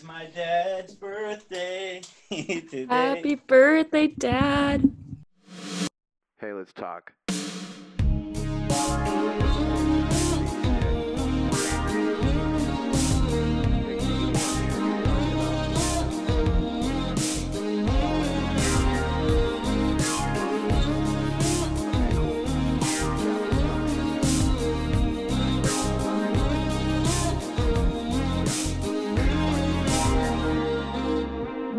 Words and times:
It's 0.00 0.08
my 0.08 0.24
dad's 0.34 0.94
birthday 0.94 2.00
today. 2.30 2.86
Happy 2.88 3.34
birthday, 3.34 4.06
Dad. 4.06 4.90
Hey, 6.40 6.54
let's 6.54 6.72
talk. 6.72 7.12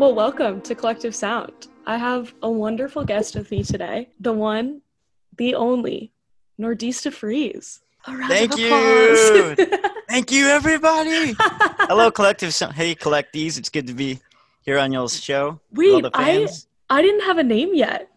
Well, 0.02 0.16
welcome 0.16 0.60
to 0.62 0.74
Collective 0.74 1.14
Sound. 1.14 1.68
I 1.86 1.96
have 1.96 2.34
a 2.42 2.50
wonderful 2.50 3.04
guest 3.04 3.36
with 3.36 3.52
me 3.52 3.62
today, 3.62 4.08
the 4.18 4.32
one, 4.32 4.82
the 5.38 5.54
only, 5.54 6.10
Nordista 6.60 7.12
Freeze. 7.12 7.82
Thank 8.26 8.58
you. 8.58 9.54
Thank 10.08 10.32
you, 10.32 10.48
everybody. 10.48 11.36
Hello, 11.38 12.10
collective. 12.10 12.52
So- 12.52 12.70
Hey, 12.70 12.96
collectees. 12.96 13.56
It's 13.56 13.68
good 13.68 13.86
to 13.86 13.94
be 13.94 14.18
here 14.62 14.76
on 14.80 14.90
y'all's 14.90 15.20
show. 15.22 15.60
Wait, 15.70 16.04
I, 16.14 16.48
I 16.90 17.00
didn't 17.00 17.22
have 17.22 17.38
a 17.38 17.44
name 17.44 17.72
yet. 17.72 18.08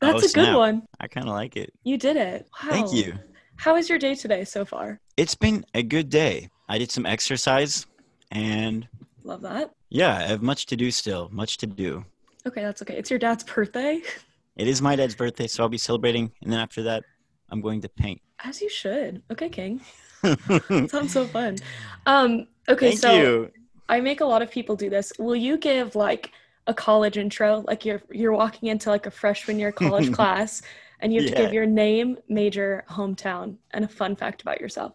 That's 0.00 0.14
Oh, 0.14 0.18
a 0.18 0.20
good 0.22 0.30
snap. 0.30 0.56
one. 0.56 0.82
I 0.98 1.06
kind 1.06 1.28
of 1.28 1.34
like 1.36 1.56
it. 1.56 1.72
You 1.84 1.98
did 1.98 2.16
it. 2.16 2.48
Wow. 2.64 2.70
Thank 2.70 2.92
you. 2.92 3.14
How 3.54 3.74
was 3.74 3.88
your 3.88 4.00
day 4.00 4.16
today 4.16 4.42
so 4.44 4.64
far? 4.64 4.98
It's 5.16 5.36
been 5.36 5.64
a 5.72 5.84
good 5.84 6.10
day. 6.10 6.50
I 6.68 6.78
did 6.78 6.90
some 6.90 7.06
exercise, 7.06 7.86
and 8.32 8.88
Love 9.22 9.42
that. 9.42 9.70
Yeah, 9.90 10.16
I 10.16 10.22
have 10.22 10.42
much 10.42 10.66
to 10.66 10.76
do 10.76 10.90
still. 10.90 11.28
Much 11.32 11.58
to 11.58 11.66
do. 11.66 12.04
Okay, 12.46 12.62
that's 12.62 12.82
okay. 12.82 12.96
It's 12.96 13.10
your 13.10 13.18
dad's 13.18 13.44
birthday, 13.44 14.00
It 14.58 14.66
is 14.66 14.82
my 14.82 14.96
dad's 14.96 15.14
birthday, 15.14 15.46
so 15.46 15.62
I'll 15.62 15.68
be 15.68 15.78
celebrating, 15.78 16.32
and 16.42 16.52
then 16.52 16.58
after 16.58 16.82
that, 16.82 17.04
I'm 17.48 17.60
going 17.60 17.80
to 17.82 17.88
paint. 17.88 18.20
as 18.44 18.60
you 18.60 18.68
should. 18.68 19.22
Okay, 19.30 19.48
King. 19.48 19.80
Sounds 20.88 21.12
so 21.12 21.26
fun. 21.26 21.58
Um. 22.06 22.48
Okay, 22.68 22.88
Thank 22.90 23.00
so 23.00 23.12
you. 23.12 23.52
I 23.88 24.00
make 24.00 24.20
a 24.20 24.24
lot 24.24 24.42
of 24.42 24.50
people 24.50 24.74
do 24.74 24.90
this. 24.90 25.12
Will 25.18 25.36
you 25.36 25.56
give 25.56 25.94
like 25.94 26.32
a 26.66 26.74
college 26.74 27.16
intro? 27.16 27.64
Like 27.66 27.84
you're 27.84 28.02
you're 28.10 28.32
walking 28.32 28.68
into 28.68 28.90
like 28.90 29.06
a 29.06 29.12
freshman 29.12 29.60
year 29.60 29.70
college 29.70 30.12
class 30.18 30.60
and 31.00 31.12
you 31.14 31.22
have 31.22 31.30
to 31.30 31.36
give 31.36 31.52
your 31.52 31.66
name, 31.66 32.18
major, 32.28 32.84
hometown, 32.90 33.56
and 33.70 33.84
a 33.84 33.88
fun 33.88 34.16
fact 34.16 34.42
about 34.42 34.60
yourself. 34.60 34.92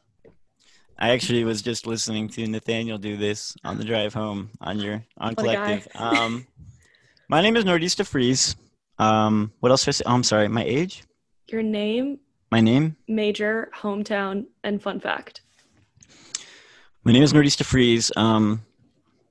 I 0.98 1.10
actually 1.10 1.44
was 1.44 1.62
just 1.62 1.88
listening 1.88 2.30
to 2.30 2.48
Nathaniel 2.48 2.98
do 2.98 3.18
this 3.18 3.56
on 3.64 3.78
the 3.78 3.84
drive 3.84 4.14
home 4.14 4.50
on 4.62 4.80
your 4.80 5.04
on 5.18 5.30
What 5.34 5.38
collective. 5.38 5.88
Um, 5.96 6.48
my 7.30 7.42
name 7.42 7.56
is 7.56 7.66
Nordista 7.66 8.06
Freeze. 8.06 8.56
Um, 9.00 9.52
what 9.60 9.72
else? 9.72 9.84
Did 9.86 9.90
I 9.90 9.92
say? 9.94 10.04
Oh, 10.06 10.14
I'm 10.14 10.24
sorry. 10.24 10.48
My 10.48 10.64
age, 10.64 11.04
Your 11.48 11.64
name, 11.64 12.20
my 12.52 12.62
name. 12.62 12.96
major, 13.08 13.70
hometown, 13.76 14.46
and 14.64 14.82
fun 14.82 15.00
fact. 15.00 15.42
My 17.04 17.12
name 17.12 17.24
is 17.24 17.34
Nordista 17.34 17.66
Freeze. 17.66 18.12
Um, 18.16 18.62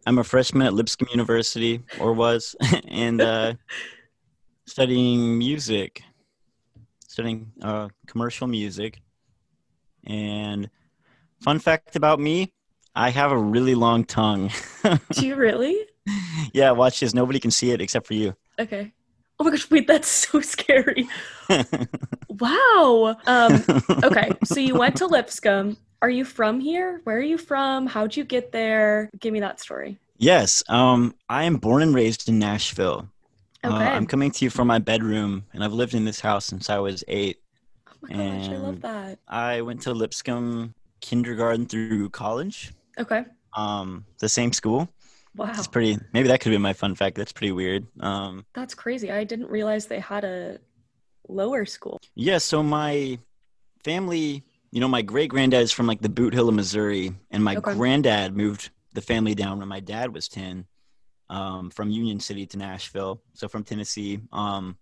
I'm 0.05 0.19
a 0.19 0.25
freshman 0.25 0.67
at 0.67 0.75
Lipscomb 0.75 1.09
University, 1.11 1.81
or 2.01 2.13
was, 2.13 2.57
and 2.89 3.21
uh, 3.21 3.55
studying 4.67 5.39
music, 5.39 6.03
studying 7.07 7.53
uh, 7.63 7.89
commercial 8.07 8.49
music. 8.49 9.01
And 10.05 10.69
fun 11.43 11.59
fact 11.59 11.97
about 11.97 12.21
me, 12.21 12.53
I 12.95 13.11
have 13.11 13.33
a 13.33 13.39
really 13.39 13.75
long 13.75 14.05
tongue. 14.05 14.51
Do 15.11 15.27
you 15.27 15.35
really? 15.35 15.77
yeah, 16.53 16.71
watch 16.71 17.01
this. 17.01 17.15
Nobody 17.15 17.41
can 17.41 17.51
see 17.51 17.71
it 17.71 17.81
except 17.81 18.07
for 18.07 18.15
you. 18.15 18.35
Okay. 18.59 18.93
Oh 19.39 19.45
my 19.45 19.51
gosh, 19.51 19.71
wait, 19.71 19.87
that's 19.87 20.09
so 20.29 20.41
scary. 20.41 21.09
Wow. 22.29 23.17
Um, 23.27 23.65
okay, 24.05 24.31
so 24.45 24.61
you 24.61 24.75
went 24.75 24.97
to 24.97 25.07
Lipscomb. 25.07 25.77
Are 26.01 26.11
you 26.11 26.25
from 26.25 26.61
here? 26.61 27.01
Where 27.05 27.17
are 27.17 27.21
you 27.21 27.39
from? 27.39 27.87
How'd 27.87 28.17
you 28.17 28.25
get 28.25 28.53
there? 28.53 29.11
Give 29.19 29.33
me 29.33 29.41
that 29.41 29.61
story. 29.61 29.99
yes, 30.19 30.63
um, 30.69 31.15
I 31.29 31.45
am 31.45 31.57
born 31.57 31.83
and 31.83 31.95
raised 31.95 32.29
in 32.29 32.39
Nashville. 32.39 33.09
Okay. 33.65 33.75
Uh, 33.75 33.79
I'm 33.79 34.07
coming 34.07 34.33
to 34.33 34.45
you 34.45 34.51
from 34.51 34.67
my 34.67 34.81
bedroom, 34.81 35.45
and 35.53 35.63
I've 35.63 35.73
lived 35.73 35.95
in 35.95 36.05
this 36.05 36.19
house 36.21 36.45
since 36.45 36.69
I 36.69 36.79
was 36.79 37.05
eight. 37.07 37.41
oh 37.89 37.95
my 38.03 38.15
gosh, 38.15 38.49
I 38.49 38.57
love 38.57 38.81
that. 38.83 39.19
I 39.29 39.61
went 39.63 39.83
to 39.83 39.93
Lipscomb 39.93 40.75
kindergarten 41.03 41.67
through 41.67 42.09
college, 42.09 42.73
Okay. 42.99 43.25
um, 43.55 44.07
the 44.21 44.29
same 44.31 44.53
school. 44.55 44.89
Wow. 45.37 45.51
It's 45.51 45.67
pretty. 45.67 45.99
Maybe 46.15 46.29
that 46.29 46.41
could 46.41 46.51
be 46.51 46.59
my 46.59 46.73
fun 46.73 46.95
fact. 46.95 47.17
That's 47.17 47.33
pretty 47.33 47.53
weird. 47.53 47.87
Um, 48.01 48.45
That's 48.55 48.75
crazy. 48.75 49.11
I 49.11 49.25
didn't 49.25 49.49
realize 49.49 49.87
they 49.87 50.01
had 50.01 50.25
a 50.25 50.59
lower 51.29 51.65
school. 51.67 51.99
yeah. 52.15 52.39
So 52.39 52.63
my 52.63 53.19
family, 53.85 54.45
you 54.71 54.81
know, 54.81 54.89
my 54.89 55.01
great 55.03 55.31
granddad 55.31 55.63
is 55.63 55.73
from 55.73 55.87
like 55.87 56.01
the 56.03 56.09
Boot 56.11 56.35
Hill 56.35 56.49
of 56.49 56.55
Missouri, 56.55 57.13
and 57.31 57.43
my 57.43 57.57
Okay. 57.57 57.75
granddad 57.75 58.37
moved 58.37 58.71
the 58.93 59.01
family 59.01 59.35
down 59.35 59.59
when 59.59 59.69
my 59.69 59.81
dad 59.81 60.13
was 60.15 60.29
ten, 60.29 60.67
um, 61.31 61.71
from 61.71 61.89
Union 61.91 62.21
City 62.21 62.45
to 62.47 62.59
Nashville. 62.59 63.23
So 63.33 63.49
from 63.49 63.65
Tennessee. 63.65 64.21
Um, 64.33 64.77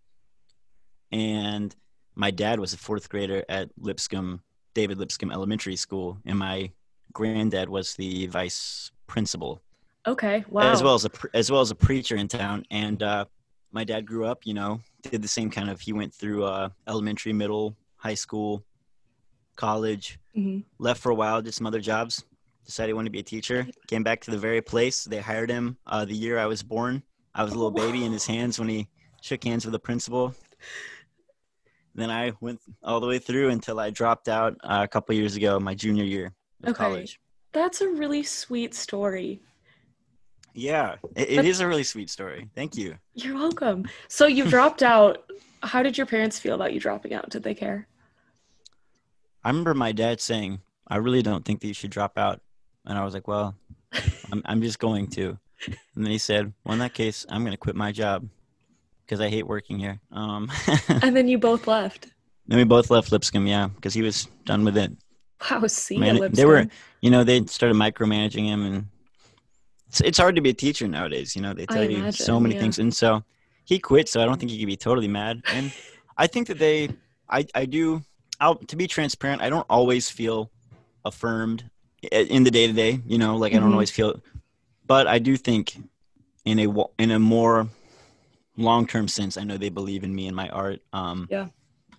and 1.13 1.75
my 2.17 2.31
dad 2.33 2.59
was 2.61 2.73
a 2.73 2.77
fourth 2.77 3.09
grader 3.09 3.45
at 3.49 3.71
Lipscomb, 3.79 4.43
David 4.75 4.99
Lipscomb 4.99 5.31
Elementary 5.33 5.77
School, 5.77 6.19
and 6.25 6.39
my 6.39 6.71
granddad 7.13 7.69
was 7.69 7.95
the 7.95 8.27
vice 8.27 8.91
principal. 9.07 9.61
Okay. 10.07 10.45
Wow. 10.49 10.73
as 10.73 10.83
well 10.83 10.95
as 10.95 11.05
a 11.05 11.11
as 11.35 11.51
well 11.51 11.61
as 11.61 11.71
a 11.71 11.75
preacher 11.75 12.17
in 12.17 12.27
town. 12.29 12.65
And 12.71 13.03
uh, 13.03 13.27
my 13.73 13.85
dad 13.85 14.07
grew 14.07 14.25
up, 14.25 14.47
you 14.47 14.55
know, 14.55 14.81
did 15.03 15.21
the 15.23 15.29
same 15.29 15.51
kind 15.51 15.69
of. 15.69 15.81
He 15.81 15.93
went 15.93 16.15
through 16.15 16.45
uh, 16.45 16.71
elementary, 16.89 17.33
middle, 17.33 17.77
high 17.97 18.15
school, 18.15 18.65
college. 19.57 20.19
Mhm. 20.37 20.65
Left 20.79 21.01
for 21.01 21.11
a 21.11 21.15
while, 21.15 21.43
did 21.43 21.53
some 21.55 21.67
other 21.67 21.81
jobs. 21.81 22.25
Decided 22.65 22.91
he 22.91 22.93
wanted 22.95 23.09
to 23.09 23.13
be 23.13 23.19
a 23.19 23.23
teacher. 23.25 23.67
Came 23.89 24.03
back 24.05 24.21
to 24.23 24.31
the 24.31 24.39
very 24.39 24.63
place 24.63 25.05
they 25.05 25.21
hired 25.21 25.51
him 25.51 25.77
uh, 25.87 26.05
the 26.05 26.15
year 26.15 26.39
I 26.39 26.47
was 26.47 26.63
born. 26.63 27.03
I 27.35 27.43
was 27.43 27.53
a 27.53 27.57
little 27.57 27.71
baby 27.71 28.05
in 28.05 28.13
his 28.13 28.27
hands 28.27 28.59
when 28.59 28.69
he 28.69 28.89
shook 29.23 29.43
hands 29.45 29.65
with 29.65 29.73
the 29.73 29.79
principal. 29.79 30.35
Then 32.01 32.11
I 32.11 32.33
went 32.41 32.61
all 32.83 32.99
the 32.99 33.07
way 33.07 33.19
through 33.19 33.51
until 33.51 33.79
I 33.79 33.91
dropped 33.91 34.29
out 34.29 34.57
uh, 34.65 34.81
a 34.83 34.89
couple 34.89 35.15
years 35.15 35.37
ago, 35.37 35.61
my 35.61 35.75
junior 35.75 36.05
year 36.05 36.33
of 36.63 36.71
Okay. 36.71 36.79
college. 36.79 37.21
That's 37.53 37.83
a 37.83 37.89
really 37.89 38.23
sweet 38.23 38.75
story. 38.75 39.43
Yeah, 40.55 40.97
it, 41.15 41.31
it 41.31 41.45
is 41.45 41.61
a 41.61 41.69
really 41.69 41.85
sweet 41.85 42.09
story. 42.09 42.49
Thank 42.55 42.77
you. 42.77 42.97
You're 43.15 43.35
welcome. 43.35 43.85
So 44.09 44.27
you 44.27 44.47
dropped 44.47 44.83
out. 44.83 45.31
How 45.63 45.83
did 45.83 45.99
your 45.99 46.07
parents 46.07 46.39
feel 46.39 46.55
about 46.55 46.73
you 46.73 46.81
dropping 46.81 47.13
out? 47.13 47.29
Did 47.29 47.43
they 47.43 47.55
care? 47.55 47.87
I 49.45 49.51
remember 49.51 49.75
my 49.75 49.93
dad 49.93 50.21
saying, 50.23 50.61
"I 50.89 50.97
really 50.97 51.23
don't 51.23 51.45
think 51.45 51.61
that 51.61 51.69
you 51.69 51.75
should 51.75 51.91
drop 51.91 52.17
out," 52.17 52.41
and 52.87 52.97
I 52.97 53.05
was 53.05 53.13
like, 53.13 53.29
"Well, 53.29 53.57
I'm 54.33 54.43
I'm 54.47 54.63
just 54.63 54.79
going 54.79 55.09
to." 55.09 55.39
And 55.67 56.05
then 56.05 56.11
he 56.11 56.19
said, 56.19 56.55
"Well, 56.65 56.73
in 56.73 56.79
that 56.81 56.95
case, 56.95 57.27
I'm 57.29 57.43
going 57.43 57.53
to 57.53 57.59
quit 57.59 57.77
my 57.77 57.93
job 57.93 58.27
because 59.11 59.21
I 59.21 59.29
hate 59.29 59.47
working 59.47 59.79
here." 59.79 60.01
Um, 60.13 60.49
And 61.03 61.17
then 61.17 61.27
you 61.27 61.37
both 61.39 61.67
left. 61.67 62.07
then 62.47 62.59
we 62.59 62.65
both 62.65 62.91
left 62.91 63.11
Lipscomb, 63.11 63.47
yeah, 63.47 63.67
because 63.75 63.93
he 63.93 64.03
was 64.03 64.29
done 64.45 64.65
with 64.65 64.77
it. 64.77 64.93
Wow. 65.51 65.67
See 65.67 65.99
Man, 65.99 66.17
Lipscomb. 66.17 66.37
they 66.37 66.45
were, 66.47 66.67
you 67.01 67.11
know, 67.11 67.25
they 67.25 67.45
started 67.47 67.75
micromanaging 67.77 68.45
him, 68.45 68.65
and 68.65 68.87
it's, 69.89 70.01
it's 70.01 70.19
hard 70.19 70.37
to 70.37 70.43
be 70.43 70.51
a 70.51 70.55
teacher 70.55 70.87
nowadays. 70.87 71.35
You 71.35 71.43
know, 71.43 71.53
they 71.55 71.65
I 71.65 71.75
tell 71.75 71.83
you 71.91 71.99
imagine, 71.99 72.25
so 72.25 72.39
many 72.39 72.55
yeah. 72.55 72.61
things, 72.61 72.79
and 72.79 72.95
so 72.95 73.25
he 73.65 73.79
quit. 73.81 74.09
So 74.09 74.23
I 74.23 74.27
don't 74.27 74.39
think 74.39 74.53
he 74.53 74.59
could 74.59 74.67
be 74.67 74.77
totally 74.77 75.09
mad. 75.09 75.43
And 75.53 75.73
I 76.17 76.27
think 76.29 76.47
that 76.49 76.59
they, 76.59 76.89
I, 77.29 77.47
I 77.55 77.65
do. 77.67 78.03
I'll 78.39 78.57
to 78.57 78.77
be 78.77 78.87
transparent. 78.87 79.43
I 79.43 79.51
don't 79.51 79.67
always 79.69 80.09
feel 80.09 80.51
affirmed 81.05 81.65
in 82.13 82.45
the 82.45 82.51
day 82.51 82.67
to 82.69 82.73
day. 82.73 83.01
You 83.07 83.19
know, 83.19 83.37
like 83.37 83.53
I 83.55 83.59
don't 83.59 83.71
Mhm. 83.71 83.79
always 83.79 83.91
feel, 83.91 84.23
but 84.87 85.07
I 85.07 85.19
do 85.19 85.37
think 85.37 85.77
in 86.45 86.59
a 86.59 86.67
in 86.99 87.11
a 87.11 87.19
more 87.19 87.69
long 88.61 88.87
term 88.87 89.09
sense, 89.09 89.37
I 89.37 89.45
know 89.45 89.57
they 89.57 89.69
believe 89.69 90.05
in 90.05 90.15
me 90.15 90.27
and 90.27 90.37
my 90.37 90.49
art. 90.51 90.81
Um, 90.93 91.27
Yeah. 91.31 91.49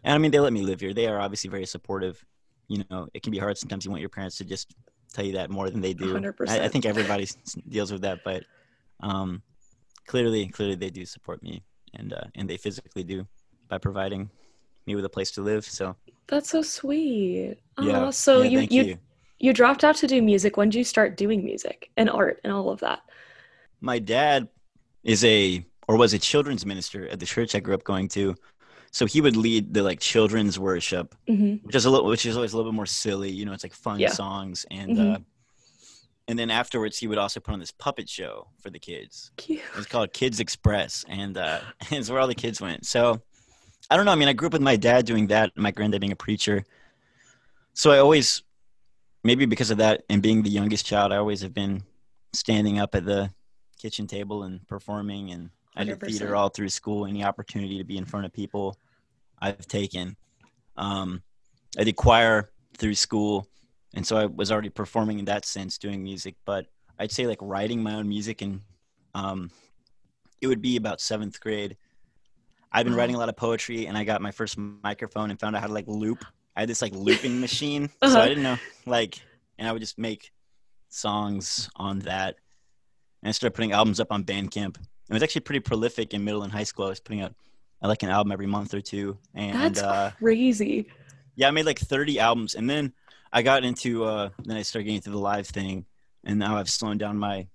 And 0.03 0.15
I 0.15 0.17
mean, 0.17 0.31
they 0.31 0.39
let 0.39 0.53
me 0.53 0.61
live 0.61 0.79
here. 0.79 0.93
They 0.93 1.07
are 1.07 1.19
obviously 1.19 1.49
very 1.49 1.65
supportive. 1.65 2.23
You 2.67 2.83
know, 2.89 3.07
it 3.13 3.21
can 3.21 3.31
be 3.31 3.37
hard 3.37 3.57
sometimes. 3.57 3.85
You 3.85 3.91
want 3.91 4.01
your 4.01 4.09
parents 4.09 4.37
to 4.37 4.45
just 4.45 4.73
tell 5.13 5.23
you 5.25 5.33
that 5.33 5.51
more 5.51 5.69
than 5.69 5.81
they 5.81 5.93
do. 5.93 6.13
100%. 6.15 6.49
I, 6.49 6.65
I 6.65 6.67
think 6.69 6.85
everybody 6.85 7.27
deals 7.69 7.91
with 7.91 8.01
that, 8.01 8.23
but 8.23 8.43
um, 9.01 9.43
clearly, 10.07 10.47
clearly 10.47 10.75
they 10.75 10.89
do 10.89 11.05
support 11.05 11.43
me, 11.43 11.61
and 11.93 12.13
uh, 12.13 12.23
and 12.35 12.49
they 12.49 12.57
physically 12.57 13.03
do 13.03 13.27
by 13.67 13.77
providing 13.77 14.29
me 14.87 14.95
with 14.95 15.05
a 15.05 15.09
place 15.09 15.31
to 15.31 15.41
live. 15.41 15.65
So 15.65 15.95
That's 16.27 16.49
so 16.49 16.61
sweet. 16.63 17.57
yeah. 17.79 18.05
Oh, 18.05 18.11
so 18.11 18.41
yeah, 18.41 18.61
you, 18.61 18.67
you 18.71 18.83
you. 18.83 18.97
you 19.39 19.53
dropped 19.53 19.83
out 19.83 19.97
to 19.97 20.07
do 20.07 20.21
music. 20.21 20.57
When 20.57 20.69
did 20.69 20.77
you 20.79 20.83
start 20.83 21.15
doing 21.17 21.43
music 21.43 21.91
and 21.97 22.09
art 22.09 22.39
and 22.43 22.51
all 22.53 22.69
of 22.69 22.79
that? 22.79 23.01
my 23.81 23.97
dad 23.99 24.47
is 25.03 25.25
a 25.25 25.65
or 25.91 25.97
was 25.97 26.13
a 26.13 26.19
children's 26.19 26.65
minister 26.65 27.05
at 27.09 27.19
the 27.19 27.25
church 27.25 27.53
I 27.53 27.59
grew 27.59 27.73
up 27.73 27.83
going 27.83 28.07
to. 28.09 28.33
So 28.91 29.05
he 29.05 29.19
would 29.19 29.35
lead 29.35 29.73
the 29.73 29.83
like 29.83 29.99
children's 29.99 30.57
worship, 30.57 31.13
hmm 31.27 31.55
which 31.63 31.75
is 31.75 31.83
a 31.83 31.89
little, 31.89 32.07
which 32.07 32.25
is 32.25 32.37
always 32.37 32.53
a 32.53 32.57
little 32.57 32.71
bit 32.71 32.75
more 32.75 32.85
silly. 32.85 33.29
You 33.29 33.43
know, 33.45 33.51
it's 33.51 33.63
like 33.63 33.73
fun 33.73 33.99
Yeah. 33.99 34.07
songs, 34.13 34.65
and 34.71 34.95
Mhm. 34.97 35.15
uh, 35.15 35.19
and 36.29 36.39
then 36.39 36.49
afterwards 36.49 36.97
he 36.97 37.07
would 37.07 37.17
also 37.17 37.41
put 37.41 37.53
on 37.53 37.59
this 37.59 37.71
puppet 37.71 38.07
show 38.07 38.47
for 38.61 38.69
the 38.69 38.79
kids. 38.79 39.31
Cute. 39.35 39.59
It 39.59 39.75
was 39.75 39.85
called 39.85 40.13
Kids 40.13 40.39
Express, 40.39 41.03
and 41.09 41.37
uh, 41.37 41.59
it's 41.91 42.09
where 42.09 42.19
all 42.21 42.27
the 42.27 42.35
kids 42.35 42.61
went. 42.61 42.85
So 42.85 43.21
I 43.89 43.97
don't 43.97 44.05
know. 44.05 44.13
I 44.13 44.15
mean, 44.15 44.29
I 44.29 44.33
grew 44.33 44.47
up 44.47 44.53
with 44.53 44.61
my 44.61 44.77
dad 44.77 45.05
doing 45.05 45.27
that, 45.27 45.51
and 45.55 45.63
my 45.63 45.71
granddad 45.71 45.99
being 45.99 46.13
a 46.13 46.23
preacher. 46.27 46.63
So 47.73 47.91
I 47.91 47.97
always, 47.99 48.43
maybe 49.25 49.45
because 49.45 49.71
of 49.71 49.77
that, 49.79 50.03
and 50.09 50.21
being 50.21 50.43
the 50.43 50.49
youngest 50.49 50.85
child, 50.85 51.11
I 51.11 51.17
always 51.17 51.41
have 51.41 51.53
been 51.53 51.83
standing 52.33 52.79
up 52.79 52.95
at 52.95 53.05
the 53.05 53.31
kitchen 53.77 54.07
table 54.07 54.43
and 54.43 54.65
performing. 54.67 55.31
And 55.31 55.49
I 55.75 55.83
did 55.83 55.99
100%. 55.99 56.07
theater 56.07 56.35
all 56.35 56.49
through 56.49 56.69
school. 56.69 57.05
Any 57.05 57.23
opportunity 57.23 57.77
to 57.77 57.83
be 57.83 57.97
in 57.97 58.05
front 58.05 58.25
of 58.25 58.33
people, 58.33 58.77
I've 59.39 59.65
taken. 59.67 60.15
Um, 60.77 61.21
I 61.77 61.83
did 61.83 61.95
choir 61.95 62.49
through 62.77 62.95
school, 62.95 63.47
and 63.93 64.05
so 64.05 64.17
I 64.17 64.25
was 64.25 64.51
already 64.51 64.69
performing 64.69 65.19
in 65.19 65.25
that 65.25 65.45
sense, 65.45 65.77
doing 65.77 66.03
music. 66.03 66.35
But 66.45 66.65
I'd 66.99 67.11
say 67.11 67.27
like 67.27 67.39
writing 67.41 67.81
my 67.81 67.95
own 67.95 68.07
music, 68.09 68.41
and 68.41 68.61
um, 69.13 69.49
it 70.41 70.47
would 70.47 70.61
be 70.61 70.75
about 70.77 70.99
seventh 71.01 71.39
grade. 71.39 71.77
I've 72.73 72.85
been 72.85 72.95
writing 72.95 73.15
a 73.15 73.19
lot 73.19 73.29
of 73.29 73.35
poetry, 73.35 73.87
and 73.87 73.97
I 73.97 74.03
got 74.03 74.21
my 74.21 74.31
first 74.31 74.57
microphone 74.57 75.29
and 75.29 75.39
found 75.39 75.55
out 75.55 75.61
how 75.61 75.67
to 75.67 75.73
like 75.73 75.87
loop. 75.87 76.23
I 76.55 76.61
had 76.61 76.69
this 76.69 76.81
like 76.81 76.93
looping 76.93 77.39
machine, 77.47 77.87
so 77.89 78.07
Uh-huh. 78.07 78.19
I 78.19 78.27
didn't 78.27 78.43
know 78.43 78.57
like, 78.85 79.19
and 79.57 79.67
I 79.67 79.71
would 79.71 79.81
just 79.81 79.97
make 79.97 80.31
songs 80.89 81.69
on 81.75 81.99
that. 81.99 82.35
And 83.23 83.29
I 83.29 83.31
started 83.31 83.55
putting 83.55 83.71
albums 83.71 83.99
up 83.99 84.11
on 84.11 84.23
Bandcamp. 84.23 84.77
It 85.11 85.13
was 85.15 85.23
actually 85.23 85.41
pretty 85.41 85.59
prolific 85.59 86.13
in 86.13 86.23
middle 86.23 86.43
and 86.43 86.51
high 86.53 86.63
school. 86.63 86.85
I 86.85 86.89
was 86.89 87.01
putting 87.01 87.21
out 87.21 87.35
like 87.81 88.01
an 88.01 88.09
album 88.09 88.31
every 88.31 88.45
month 88.47 88.73
or 88.73 88.79
two, 88.79 89.17
and 89.35 89.75
That's 89.75 89.81
uh, 89.81 90.11
crazy. 90.19 90.87
yeah, 91.35 91.49
I 91.49 91.51
made 91.51 91.65
like 91.65 91.79
30 91.79 92.17
albums, 92.19 92.55
and 92.55 92.69
then 92.69 92.93
I 93.33 93.41
got 93.41 93.65
into 93.65 94.05
uh, 94.05 94.29
then 94.45 94.55
I 94.55 94.61
started 94.61 94.85
getting 94.85 94.95
into 94.95 95.09
the 95.09 95.17
live 95.19 95.47
thing, 95.47 95.85
and 96.23 96.39
now 96.39 96.55
I've 96.55 96.69
slowed 96.69 96.97
down 96.99 97.17
my 97.17 97.47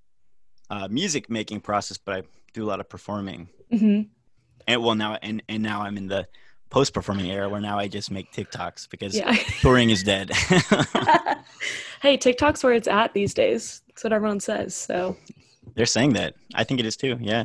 uh, 0.68 0.88
music 0.88 1.30
making 1.30 1.60
process, 1.62 1.96
but 1.96 2.14
I 2.14 2.22
do 2.52 2.62
a 2.62 2.68
lot 2.68 2.80
of 2.80 2.88
performing. 2.90 3.48
hmm 3.70 4.02
And 4.66 4.82
well, 4.82 4.94
now 4.94 5.16
and 5.22 5.42
and 5.48 5.62
now 5.62 5.80
I'm 5.80 5.96
in 5.96 6.08
the 6.08 6.26
post 6.68 6.92
performing 6.92 7.30
era 7.30 7.48
where 7.48 7.60
now 7.62 7.78
I 7.78 7.88
just 7.88 8.10
make 8.10 8.32
TikToks 8.32 8.90
because 8.90 9.16
Yeah. 9.16 9.32
touring 9.60 9.88
is 9.88 10.02
dead. 10.02 10.30
hey, 12.02 12.16
TikTok's 12.16 12.62
where 12.64 12.74
it's 12.74 12.88
at 12.88 13.14
these 13.14 13.32
days. 13.34 13.82
That's 13.88 14.04
what 14.04 14.12
everyone 14.12 14.40
says. 14.40 14.74
So 14.74 15.16
They're 15.74 15.86
saying 15.86 16.14
that. 16.14 16.34
I 16.54 16.64
think 16.64 16.80
it 16.80 16.86
is 16.86 16.96
too. 16.96 17.16
Yeah. 17.20 17.44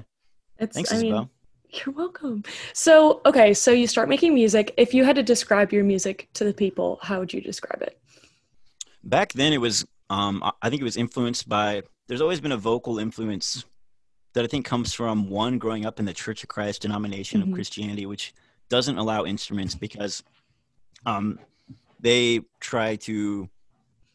it's. 0.59 0.75
Thanks, 0.75 0.91
I 0.91 0.97
mean, 0.97 1.06
Isabel. 1.07 1.29
You're 1.73 1.95
welcome. 1.95 2.44
So, 2.73 3.21
okay, 3.25 3.53
so 3.53 3.71
you 3.71 3.88
start 3.88 4.09
making 4.09 4.33
music. 4.33 4.73
If 4.77 4.94
you 4.94 5.06
had 5.06 5.15
to 5.15 5.23
describe 5.23 5.71
your 5.71 5.85
music 5.85 6.27
to 6.33 6.44
the 6.44 6.53
people, 6.53 7.00
how 7.01 7.19
would 7.19 7.33
you 7.33 7.39
describe 7.41 7.81
it? 7.81 7.97
Back 9.03 9.33
then, 9.33 9.53
it 9.53 9.59
was. 9.62 9.85
Um, 10.09 10.44
I- 10.62 10.69
think 10.69 10.81
it 10.81 10.85
was 10.85 10.97
influenced 10.97 11.47
by. 11.47 11.83
There's 12.07 12.19
always 12.21 12.41
been 12.41 12.51
a 12.51 12.57
vocal 12.57 13.00
influence 13.00 13.63
that 14.33 14.44
I 14.44 14.47
think 14.47 14.65
comes 14.65 14.94
from 14.94 15.29
one 15.29 15.57
growing 15.57 15.85
up 15.85 16.00
in 16.00 16.06
the 16.06 16.13
Church 16.13 16.44
of 16.44 16.50
Christ 16.50 16.81
denomination 16.81 17.41
Mhm. 17.41 17.47
of 17.47 17.53
Christianity, 17.53 18.06
which 18.06 18.33
doesn't 18.69 18.97
allow 18.97 19.25
instruments 19.25 19.75
because 19.75 20.24
um, 21.06 21.39
they 22.00 22.41
try 22.59 22.95
to 22.97 23.50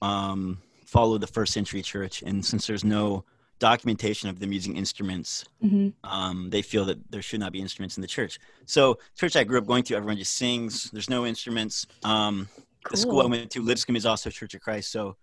um, 0.02 0.60
follow 0.84 1.16
the 1.18 1.26
first 1.26 1.52
century 1.54 1.80
church, 1.82 2.22
and 2.22 2.44
since 2.44 2.66
there's 2.66 2.84
no 2.84 3.24
documentation 3.58 4.28
of 4.28 4.38
them 4.38 4.52
using 4.52 4.76
instruments, 4.76 5.44
hmm 5.60 5.88
um, 6.04 6.50
they 6.50 6.62
feel 6.62 6.84
that 6.84 6.98
there 7.10 7.22
should 7.22 7.40
not 7.40 7.52
be 7.52 7.60
instruments 7.60 7.96
in 7.96 8.00
the 8.00 8.06
church. 8.06 8.38
So, 8.66 8.98
church 9.16 9.34
I 9.34 9.44
grew 9.44 9.58
up 9.58 9.66
going 9.66 9.82
to, 9.84 9.96
everyone 9.96 10.18
just 10.18 10.34
sings. 10.34 10.90
There's 10.92 11.10
no 11.10 11.26
instruments. 11.26 11.86
Um, 12.04 12.48
The 12.90 12.96
school 12.96 13.20
I 13.22 13.26
went 13.26 13.50
to, 13.50 13.62
Lipscomb, 13.62 13.96
is 13.96 14.06
also 14.06 14.30
Church 14.30 14.54
of 14.54 14.60
Christ. 14.60 14.92
So 14.92 15.16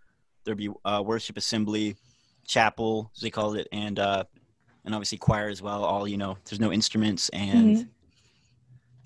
there'd 0.44 0.58
be 0.58 0.70
uh, 0.84 1.02
worship 1.06 1.38
assembly, 1.38 1.96
chapel, 2.46 3.10
as 3.16 3.22
they 3.22 3.30
called 3.30 3.56
it, 3.56 3.70
and 3.72 3.98
uh, 4.00 4.26
and 4.84 4.94
obviously 4.94 5.18
choir 5.18 5.48
as 5.48 5.62
well. 5.62 5.86
All 5.86 6.06
you 6.06 6.18
know, 6.18 6.38
there's 6.44 6.60
no 6.60 6.74
instruments, 6.74 7.30
and 7.30 7.78
Mhm. 7.78 7.88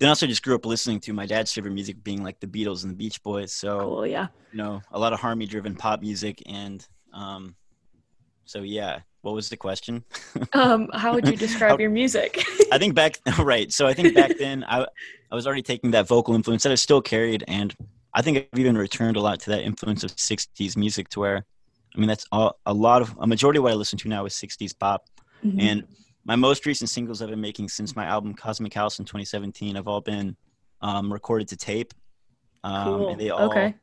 then 0.00 0.08
also 0.08 0.26
just 0.26 0.42
grew 0.42 0.56
up 0.56 0.66
listening 0.66 0.98
to 1.00 1.12
my 1.12 1.26
dad's 1.26 1.52
favorite 1.52 1.74
music 1.74 2.02
being 2.02 2.24
like 2.24 2.40
the 2.40 2.48
Beatles 2.48 2.82
and 2.82 2.90
the 2.90 2.96
Beach 2.96 3.22
Boys. 3.22 3.52
So 3.52 3.78
Cool, 3.80 4.06
yeah. 4.08 4.26
you 4.50 4.58
know, 4.58 4.82
a 4.90 4.98
lot 4.98 5.12
of 5.12 5.20
harmony-driven 5.20 5.76
pop 5.76 6.00
music, 6.00 6.42
and 6.46 6.84
um, 7.12 7.54
so 8.44 8.62
yeah. 8.62 9.00
What 9.28 9.34
was 9.34 9.50
the 9.50 9.56
question? 9.58 10.04
Um, 10.54 10.88
how 10.94 11.12
would 11.14 11.28
you 11.28 11.36
describe 11.36 11.72
How- 11.72 11.78
your 11.78 11.90
music? 11.90 12.42
I 12.72 12.78
think 12.78 12.94
back 12.94 13.18
right. 13.38 13.70
So 13.70 13.86
I 13.86 13.92
think 13.92 14.14
back 14.14 14.38
then 14.38 14.64
I 14.66 14.86
I 15.30 15.34
was 15.34 15.46
already 15.46 15.62
taking 15.62 15.90
that 15.90 16.08
vocal 16.08 16.34
influence 16.34 16.62
that 16.62 16.72
I 16.72 16.76
still 16.76 17.02
carried, 17.02 17.44
and 17.46 17.74
I 18.14 18.22
think 18.22 18.48
I've 18.52 18.58
even 18.58 18.78
returned 18.78 19.16
a 19.18 19.20
lot 19.20 19.40
to 19.40 19.50
that 19.50 19.62
influence 19.62 20.02
of 20.04 20.16
'60s 20.16 20.76
music. 20.76 21.10
To 21.10 21.20
where, 21.20 21.44
I 21.94 21.98
mean, 21.98 22.08
that's 22.08 22.24
all, 22.32 22.58
a 22.64 22.72
lot 22.72 23.02
of 23.02 23.14
a 23.20 23.26
majority 23.26 23.58
of 23.58 23.64
what 23.64 23.72
I 23.72 23.76
listen 23.76 23.98
to 23.98 24.08
now 24.08 24.24
is 24.24 24.32
'60s 24.34 24.72
pop, 24.78 25.04
Mhm. 25.44 25.60
and 25.60 25.84
my 26.24 26.36
most 26.36 26.64
recent 26.64 26.88
singles 26.88 27.20
I've 27.20 27.28
been 27.28 27.40
making 27.40 27.68
since 27.68 27.94
my 27.94 28.06
album 28.06 28.32
Cosmic 28.34 28.72
House 28.72 28.98
in 28.98 29.04
2017 29.04 29.76
have 29.76 29.86
all 29.88 30.00
been 30.00 30.34
um, 30.80 31.12
recorded 31.12 31.48
to 31.48 31.56
tape. 31.56 31.92
Um, 32.64 32.84
cool. 32.84 33.08
and 33.10 33.20
they 33.20 33.30
all 33.30 33.50
okay. 33.50 33.74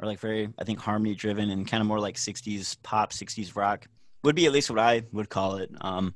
are 0.00 0.06
like 0.06 0.20
very, 0.20 0.48
I 0.58 0.64
think, 0.64 0.78
harmony 0.80 1.14
driven 1.14 1.50
and 1.50 1.66
kind 1.66 1.80
of 1.82 1.86
more 1.86 2.00
like 2.00 2.16
60s 2.16 2.76
pop, 2.82 3.12
60s 3.12 3.54
rock 3.56 3.86
would 4.24 4.34
be 4.36 4.46
at 4.46 4.52
least 4.52 4.70
what 4.70 4.78
I 4.78 5.02
would 5.12 5.28
call 5.28 5.56
it. 5.56 5.70
Um, 5.80 6.14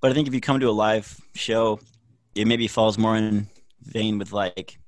but 0.00 0.10
I 0.10 0.14
think 0.14 0.28
if 0.28 0.34
you 0.34 0.40
come 0.40 0.60
to 0.60 0.68
a 0.68 0.72
live 0.72 1.18
show, 1.34 1.80
it 2.34 2.46
maybe 2.46 2.68
falls 2.68 2.98
more 2.98 3.16
in 3.16 3.48
vein 3.82 4.18
with 4.18 4.32
like 4.32 4.78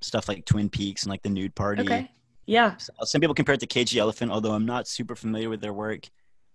stuff 0.00 0.28
like 0.28 0.44
Twin 0.44 0.68
Peaks 0.68 1.02
and 1.04 1.10
like 1.10 1.22
the 1.22 1.28
Nude 1.30 1.54
Party. 1.54 1.82
Okay. 1.82 2.10
Yeah. 2.46 2.76
So- 2.76 2.92
Some 3.04 3.20
people 3.20 3.34
compare 3.34 3.54
it 3.54 3.60
to 3.60 3.66
Cage 3.66 3.92
the 3.92 4.00
Elephant, 4.00 4.30
although 4.32 4.52
I'm 4.52 4.66
not 4.66 4.88
super 4.88 5.14
familiar 5.14 5.48
with 5.48 5.60
their 5.60 5.72
work. 5.72 6.08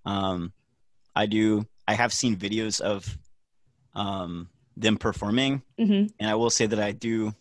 Um, 0.05 0.51
I 1.15 1.25
do. 1.25 1.65
I 1.87 1.93
have 1.93 2.11
seen 2.13 2.35
videos 2.35 2.81
of 2.81 3.17
um, 3.95 4.49
them 4.75 4.97
performing, 4.97 5.61
hmm 5.77 6.05
and 6.19 6.29
I 6.29 6.35
will 6.35 6.49
say 6.49 6.67
that 6.67 6.79
I 6.79 6.91
do. 6.91 7.33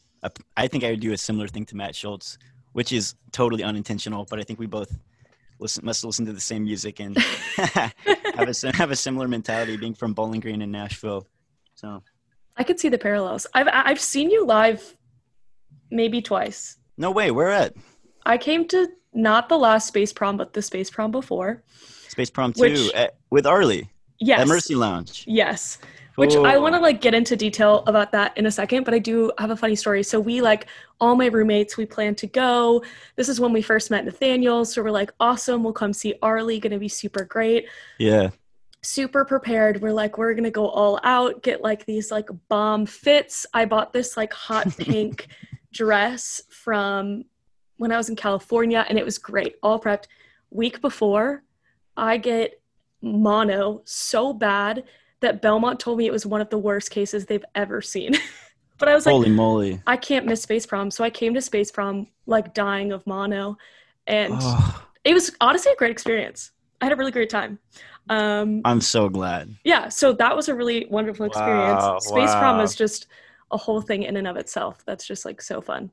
I 0.57 0.67
think 0.67 0.83
I 0.83 0.91
would 0.91 1.01
do 1.01 1.13
a 1.13 1.17
similar 1.19 1.47
thing 1.47 1.65
to 1.67 1.77
Matt 1.77 1.95
Schultz, 1.95 2.39
which 2.73 2.91
is 2.93 3.15
totally 3.33 3.63
unintentional. 3.63 4.25
But 4.29 4.41
I 4.41 4.43
think 4.43 4.59
we 4.59 4.67
both 4.67 4.97
listen 5.59 5.85
must 5.85 6.05
listen 6.05 6.27
to 6.27 6.33
the 6.33 6.41
same 6.41 6.65
music 6.65 7.01
and 7.01 7.17
have 7.57 7.93
a 8.65 8.73
have 8.77 8.91
a 8.91 8.97
similar 8.97 9.29
mentality, 9.29 9.77
being 9.77 9.95
from 9.95 10.13
Bowling 10.15 10.41
Green 10.41 10.63
and 10.63 10.73
Nashville. 10.73 11.27
So 11.75 12.03
I 12.57 12.65
could 12.65 12.79
see 12.81 12.89
the 12.89 12.99
parallels. 12.99 13.47
I've 13.55 13.69
I've 13.73 14.01
seen 14.01 14.31
you 14.31 14.45
live 14.45 14.97
maybe 15.91 16.21
twice. 16.23 16.77
no 16.97 17.11
way. 17.11 17.31
Where 17.31 17.51
at 17.51 17.75
I 18.25 18.39
came 18.39 18.67
to 18.69 18.89
not 19.13 19.49
the 19.49 19.57
last 19.59 19.89
space 19.89 20.13
prom, 20.13 20.37
but 20.37 20.53
the 20.53 20.63
space 20.63 20.91
prom 20.91 21.11
before. 21.11 21.63
Space 22.09 22.31
Prom 22.31 22.53
Two 22.53 22.61
Which- 22.63 22.93
at, 22.95 23.17
with 23.31 23.47
Arlie 23.47 23.91
Yes. 24.19 24.41
at 24.41 24.49
Mercy 24.49 24.75
Lounge. 24.75 25.25
Yes. 25.27 25.79
Which 26.17 26.35
I 26.35 26.57
want 26.57 26.75
to 26.75 26.81
like 26.81 27.03
get 27.03 27.15
into 27.15 27.37
detail 27.37 27.85
about 27.87 28.11
that 28.13 28.37
in 28.39 28.47
a 28.47 28.51
second, 28.51 28.85
but 28.85 28.95
I 28.95 28.99
do 28.99 29.31
have 29.39 29.51
a 29.51 29.57
funny 29.57 29.77
story. 29.77 30.03
So 30.03 30.19
we 30.19 30.41
like 30.41 30.67
all 30.99 31.15
my 31.15 31.27
roommates, 31.27 31.77
we 31.77 31.85
plan 31.85 32.15
to 32.17 32.27
go. 32.27 32.83
This 33.17 33.29
is 33.29 33.39
when 33.39 33.53
we 33.53 33.61
first 33.61 33.91
met 33.91 34.05
Nathaniel. 34.05 34.65
So 34.65 34.83
we're 34.83 34.91
like, 34.91 35.13
awesome, 35.21 35.63
we'll 35.63 35.75
come 35.75 35.93
see 35.93 36.15
Arlie, 36.23 36.59
gonna 36.59 36.79
be 36.79 36.89
super 36.89 37.25
great. 37.25 37.69
Yeah. 37.99 38.31
Super 38.83 39.25
prepared. 39.27 39.83
We're 39.83 39.93
like, 39.93 40.17
we're 40.17 40.33
gonna 40.33 40.51
go 40.51 40.69
all 40.69 40.99
out, 41.03 41.43
get 41.43 41.61
like 41.61 41.85
these 41.85 42.11
like 42.11 42.29
bomb 42.49 42.87
fits. 42.87 43.45
I 43.53 43.67
bought 43.67 43.93
this 43.93 44.17
like 44.17 44.33
hot 44.33 44.75
pink 44.79 45.29
dress 45.71 46.41
from 46.49 47.25
when 47.77 47.93
I 47.93 47.99
was 47.99 48.09
in 48.09 48.17
California, 48.17 48.87
and 48.89 48.99
it 48.99 49.05
was 49.05 49.19
great, 49.19 49.57
all 49.63 49.79
prepped. 49.79 50.07
Week 50.51 50.81
before, 50.81 51.43
I 51.95 52.17
get 52.17 52.61
mono 53.03 53.83
so 53.85 54.33
bad 54.33 54.85
that 55.21 55.43
Belmont 55.43 55.81
told 55.81 55.99
me 55.99 56.07
it 56.07 56.13
was 56.13 56.27
one 56.27 56.41
of 56.41 56.51
the 56.51 56.59
worst 56.59 56.91
cases 56.91 57.27
they've 57.27 57.45
ever 57.55 57.81
seen. 57.81 58.13
but 58.79 58.89
I 58.89 58.95
was 58.95 59.07
like, 59.07 59.13
Holy 59.13 59.31
moly. 59.31 59.81
I 59.87 59.97
can't 59.97 60.27
miss 60.27 60.43
Space 60.43 60.67
Prom. 60.67 60.91
So 60.91 61.05
I 61.05 61.11
came 61.11 61.35
to 61.35 61.41
Space 61.41 61.71
Prom 61.71 62.07
like 62.27 62.55
dying 62.55 62.93
of 62.93 63.07
mono. 63.07 63.57
And 64.07 64.35
Oh, 64.37 64.87
it 65.05 65.15
was 65.15 65.35
honestly 65.41 65.73
a 65.73 65.77
great 65.77 65.91
experience. 65.91 66.53
I 66.81 66.85
had 66.87 66.93
a 66.93 66.97
really 66.97 67.13
great 67.13 67.31
time. 67.31 67.59
Um, 68.09 68.61
I'm 68.65 68.81
so 68.81 69.09
glad. 69.09 69.57
yeah, 69.65 69.89
so 69.89 70.13
that 70.13 70.37
was 70.37 70.49
a 70.49 70.55
really 70.55 70.87
wonderful 70.91 71.27
experience. 71.27 71.83
Wow, 71.83 71.99
Space 71.99 72.31
Prom 72.33 72.59
wow. 72.59 72.63
is 72.63 72.77
just 72.77 73.09
a 73.51 73.57
whole 73.57 73.81
thing 73.81 74.05
in 74.05 74.17
and 74.17 74.29
of 74.29 74.37
itself. 74.37 74.85
That's 74.87 75.05
just 75.07 75.25
like 75.25 75.41
so 75.43 75.61
fun. 75.61 75.91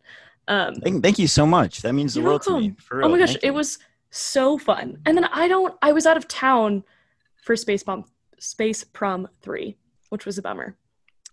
Um, 0.48 0.76
Thank, 0.76 1.02
thank 1.02 1.18
you 1.20 1.28
so 1.28 1.46
much. 1.48 1.82
That 1.82 1.94
means 1.94 2.14
the 2.14 2.22
world 2.22 2.42
to 2.44 2.60
me. 2.60 2.76
Oh 2.92 3.08
my 3.08 3.18
gosh, 3.18 3.30
Thank 3.30 3.44
it 3.44 3.48
you. 3.48 3.54
was 3.54 3.80
so 4.10 4.58
fun. 4.58 5.00
And 5.06 5.16
then 5.18 5.24
I 5.26 5.48
don't, 5.48 5.74
I 5.82 5.94
was 5.94 6.06
out 6.06 6.18
of 6.18 6.28
town 6.28 6.84
for 7.42 7.56
Space 7.56 7.82
Prom, 7.82 8.04
Space 8.44 8.84
Prom 8.84 9.28
3, 9.42 9.76
which 10.10 10.26
was 10.26 10.38
a 10.38 10.42
bummer. 10.42 10.76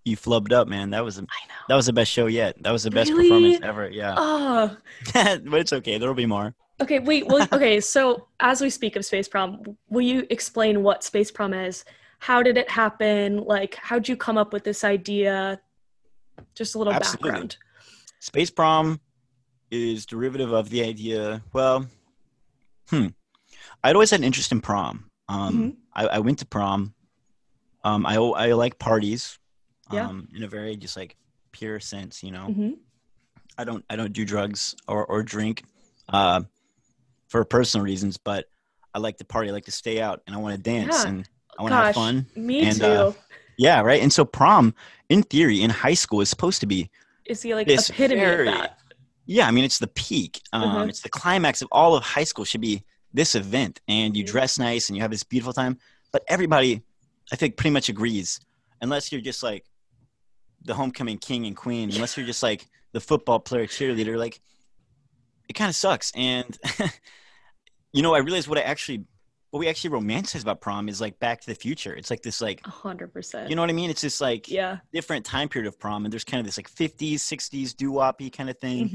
You 0.04 0.16
flubbed 0.16 0.52
up, 0.52 0.68
man. 0.68 0.90
That 0.90 1.04
was 1.04 1.18
a, 1.18 1.22
I 1.22 1.24
know. 1.48 1.54
that 1.68 1.74
was 1.74 1.86
the 1.86 1.92
best 1.92 2.10
show 2.10 2.26
yet. 2.26 2.56
That 2.62 2.70
was 2.70 2.84
the 2.84 2.90
best 2.90 3.10
Really? 3.10 3.28
performance 3.28 3.60
ever. 3.64 3.90
Yeah. 3.90 4.14
Oh, 4.16 4.76
but 5.12 5.54
it's 5.60 5.72
okay. 5.72 5.98
There'll 5.98 6.14
be 6.14 6.24
more. 6.26 6.54
Okay, 6.80 7.00
wait. 7.00 7.26
Well, 7.26 7.46
okay. 7.52 7.80
So 7.80 8.28
as 8.38 8.60
we 8.60 8.70
speak 8.70 8.96
of 8.96 9.04
space 9.04 9.28
prom, 9.28 9.60
will 9.88 10.00
you 10.02 10.24
explain 10.30 10.82
what 10.82 11.02
space 11.04 11.30
prom 11.30 11.52
is? 11.52 11.84
How 12.20 12.42
did 12.42 12.56
it 12.56 12.70
happen? 12.70 13.38
Like, 13.44 13.74
how'd 13.74 14.08
you 14.08 14.16
come 14.16 14.38
up 14.38 14.52
with 14.52 14.62
this 14.64 14.84
idea? 14.84 15.60
Just 16.54 16.74
a 16.76 16.78
little 16.78 16.92
Absolutely. 16.92 17.30
background. 17.30 17.56
Space 18.20 18.50
prom 18.50 19.00
is 19.70 20.06
derivative 20.06 20.52
of 20.52 20.70
the 20.70 20.82
idea. 20.84 21.42
Well, 21.52 21.86
hmm. 22.88 23.08
I'd 23.82 23.96
always 23.96 24.10
had 24.10 24.20
an 24.20 24.24
interest 24.24 24.52
in 24.52 24.60
prom. 24.60 25.06
Um, 25.28 25.54
Mhm. 25.58 25.76
I, 25.94 26.06
I 26.06 26.18
went 26.20 26.38
to 26.38 26.46
prom. 26.46 26.94
Um, 27.84 28.04
I 28.06 28.16
I 28.16 28.52
like 28.52 28.78
parties. 28.78 29.38
Yeah. 29.92 30.06
Um, 30.06 30.28
in 30.34 30.42
a 30.44 30.48
very 30.48 30.76
just 30.76 30.96
like 30.96 31.16
pure 31.52 31.80
sense, 31.80 32.22
you 32.22 32.30
know. 32.30 32.46
hmm 32.46 32.70
I 33.58 33.64
don't 33.64 33.84
I 33.90 33.96
don't 33.96 34.12
do 34.12 34.24
drugs 34.24 34.76
or 34.88 35.04
or 35.06 35.22
drink, 35.22 35.64
uh, 36.08 36.42
for 37.28 37.44
personal 37.44 37.84
reasons. 37.84 38.16
But 38.16 38.46
I 38.94 38.98
like 38.98 39.18
to 39.18 39.24
party. 39.24 39.48
I 39.50 39.52
like 39.52 39.64
to 39.66 39.72
stay 39.72 40.00
out, 40.00 40.22
and 40.26 40.34
I 40.34 40.38
want 40.38 40.54
to 40.56 40.60
dance, 40.62 41.02
Yeah. 41.04 41.08
and 41.10 41.28
I 41.58 41.62
want 41.62 41.72
to 41.72 41.76
have 41.76 41.94
fun. 41.94 42.26
Me 42.36 42.62
And, 42.62 42.78
too. 42.78 42.86
uh, 42.86 43.12
Yeah, 43.58 43.80
right. 43.82 44.00
And 44.02 44.12
so 44.12 44.24
prom, 44.24 44.74
in 45.10 45.22
theory, 45.22 45.60
in 45.62 45.68
high 45.70 45.94
school, 45.94 46.20
is 46.22 46.30
supposed 46.30 46.60
to 46.60 46.66
be 46.66 46.90
Is 47.26 47.42
he 47.42 47.54
like 47.54 47.66
this 47.66 47.90
epitome 47.90 48.20
very- 48.20 48.48
of 48.48 48.54
that? 48.54 48.78
Yeah, 49.26 49.46
I 49.46 49.50
mean 49.50 49.64
it's 49.64 49.78
the 49.78 49.86
peak. 49.88 50.40
Um, 50.52 50.62
Uh-huh. 50.62 50.84
It's 50.88 51.00
the 51.02 51.08
climax 51.10 51.60
of 51.62 51.68
all 51.70 51.94
of 51.96 52.02
high 52.02 52.24
school 52.24 52.44
should 52.44 52.62
be 52.62 52.82
this 53.12 53.34
event, 53.34 53.80
and 53.88 54.16
you 54.16 54.24
Mhm. 54.24 54.28
dress 54.28 54.58
nice 54.58 54.88
and 54.88 54.96
you 54.96 55.02
have 55.02 55.10
this 55.10 55.22
beautiful 55.24 55.52
time. 55.52 55.78
But 56.12 56.24
everybody, 56.28 56.82
I 57.32 57.36
think, 57.36 57.56
pretty 57.56 57.70
much 57.70 57.88
agrees, 57.88 58.40
unless 58.80 59.12
you're 59.12 59.20
just 59.20 59.42
like 59.42 59.64
the 60.64 60.74
homecoming 60.74 61.18
king 61.18 61.46
and 61.46 61.56
queen, 61.56 61.90
unless 61.94 62.16
you're 62.16 62.26
just 62.26 62.42
like 62.42 62.66
the 62.92 63.00
football 63.00 63.38
player 63.40 63.66
cheerleader, 63.66 64.16
like 64.18 64.40
it 65.48 65.52
kind 65.54 65.68
of 65.68 65.76
sucks. 65.76 66.12
And 66.14 66.58
you 67.92 68.02
know, 68.02 68.14
I 68.14 68.18
realized 68.18 68.48
what 68.48 68.58
I 68.58 68.62
actually, 68.62 69.04
what 69.50 69.60
we 69.60 69.68
actually 69.68 69.90
romanticize 69.90 70.42
about 70.42 70.60
prom 70.60 70.88
is 70.88 71.00
like 71.00 71.18
Back 71.18 71.40
to 71.40 71.46
the 71.46 71.54
Future. 71.54 71.94
It's 71.94 72.10
like 72.10 72.22
this, 72.22 72.40
like 72.40 72.60
A 72.66 72.70
hundred 72.70 73.12
percent. 73.12 73.48
you 73.50 73.56
know 73.56 73.62
what 73.62 73.70
I 73.70 73.74
mean? 73.74 73.90
It's 73.90 74.00
just 74.00 74.20
like 74.20 74.48
Yeah. 74.48 74.78
different 74.92 75.24
time 75.26 75.48
period 75.48 75.66
of 75.68 75.78
prom, 75.78 76.04
and 76.04 76.12
there's 76.12 76.24
kind 76.24 76.40
of 76.40 76.46
this 76.46 76.56
like 76.56 76.70
50s, 76.70 77.14
60s 77.16 77.74
doo-woppy 77.76 78.30
kind 78.32 78.50
of 78.50 78.58
thing. 78.58 78.88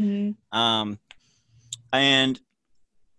hmm 0.51 0.57
Um, 0.57 0.99
and 1.91 2.39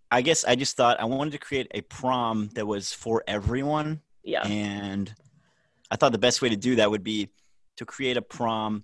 I 0.09 0.21
guess 0.21 0.45
I 0.45 0.55
just 0.55 0.77
thought 0.77 0.99
I 0.99 1.05
wanted 1.05 1.31
to 1.31 1.37
create 1.37 1.67
a 1.71 1.81
prom 1.81 2.49
that 2.55 2.65
was 2.65 2.93
for 2.93 3.23
everyone. 3.27 4.01
Yeah. 4.23 4.45
And 4.47 5.13
I 5.91 5.95
thought 5.95 6.11
the 6.11 6.17
best 6.17 6.41
way 6.41 6.49
to 6.49 6.57
do 6.57 6.75
that 6.75 6.91
would 6.91 7.03
be 7.03 7.29
to 7.77 7.85
create 7.85 8.17
a 8.17 8.21
prom 8.21 8.83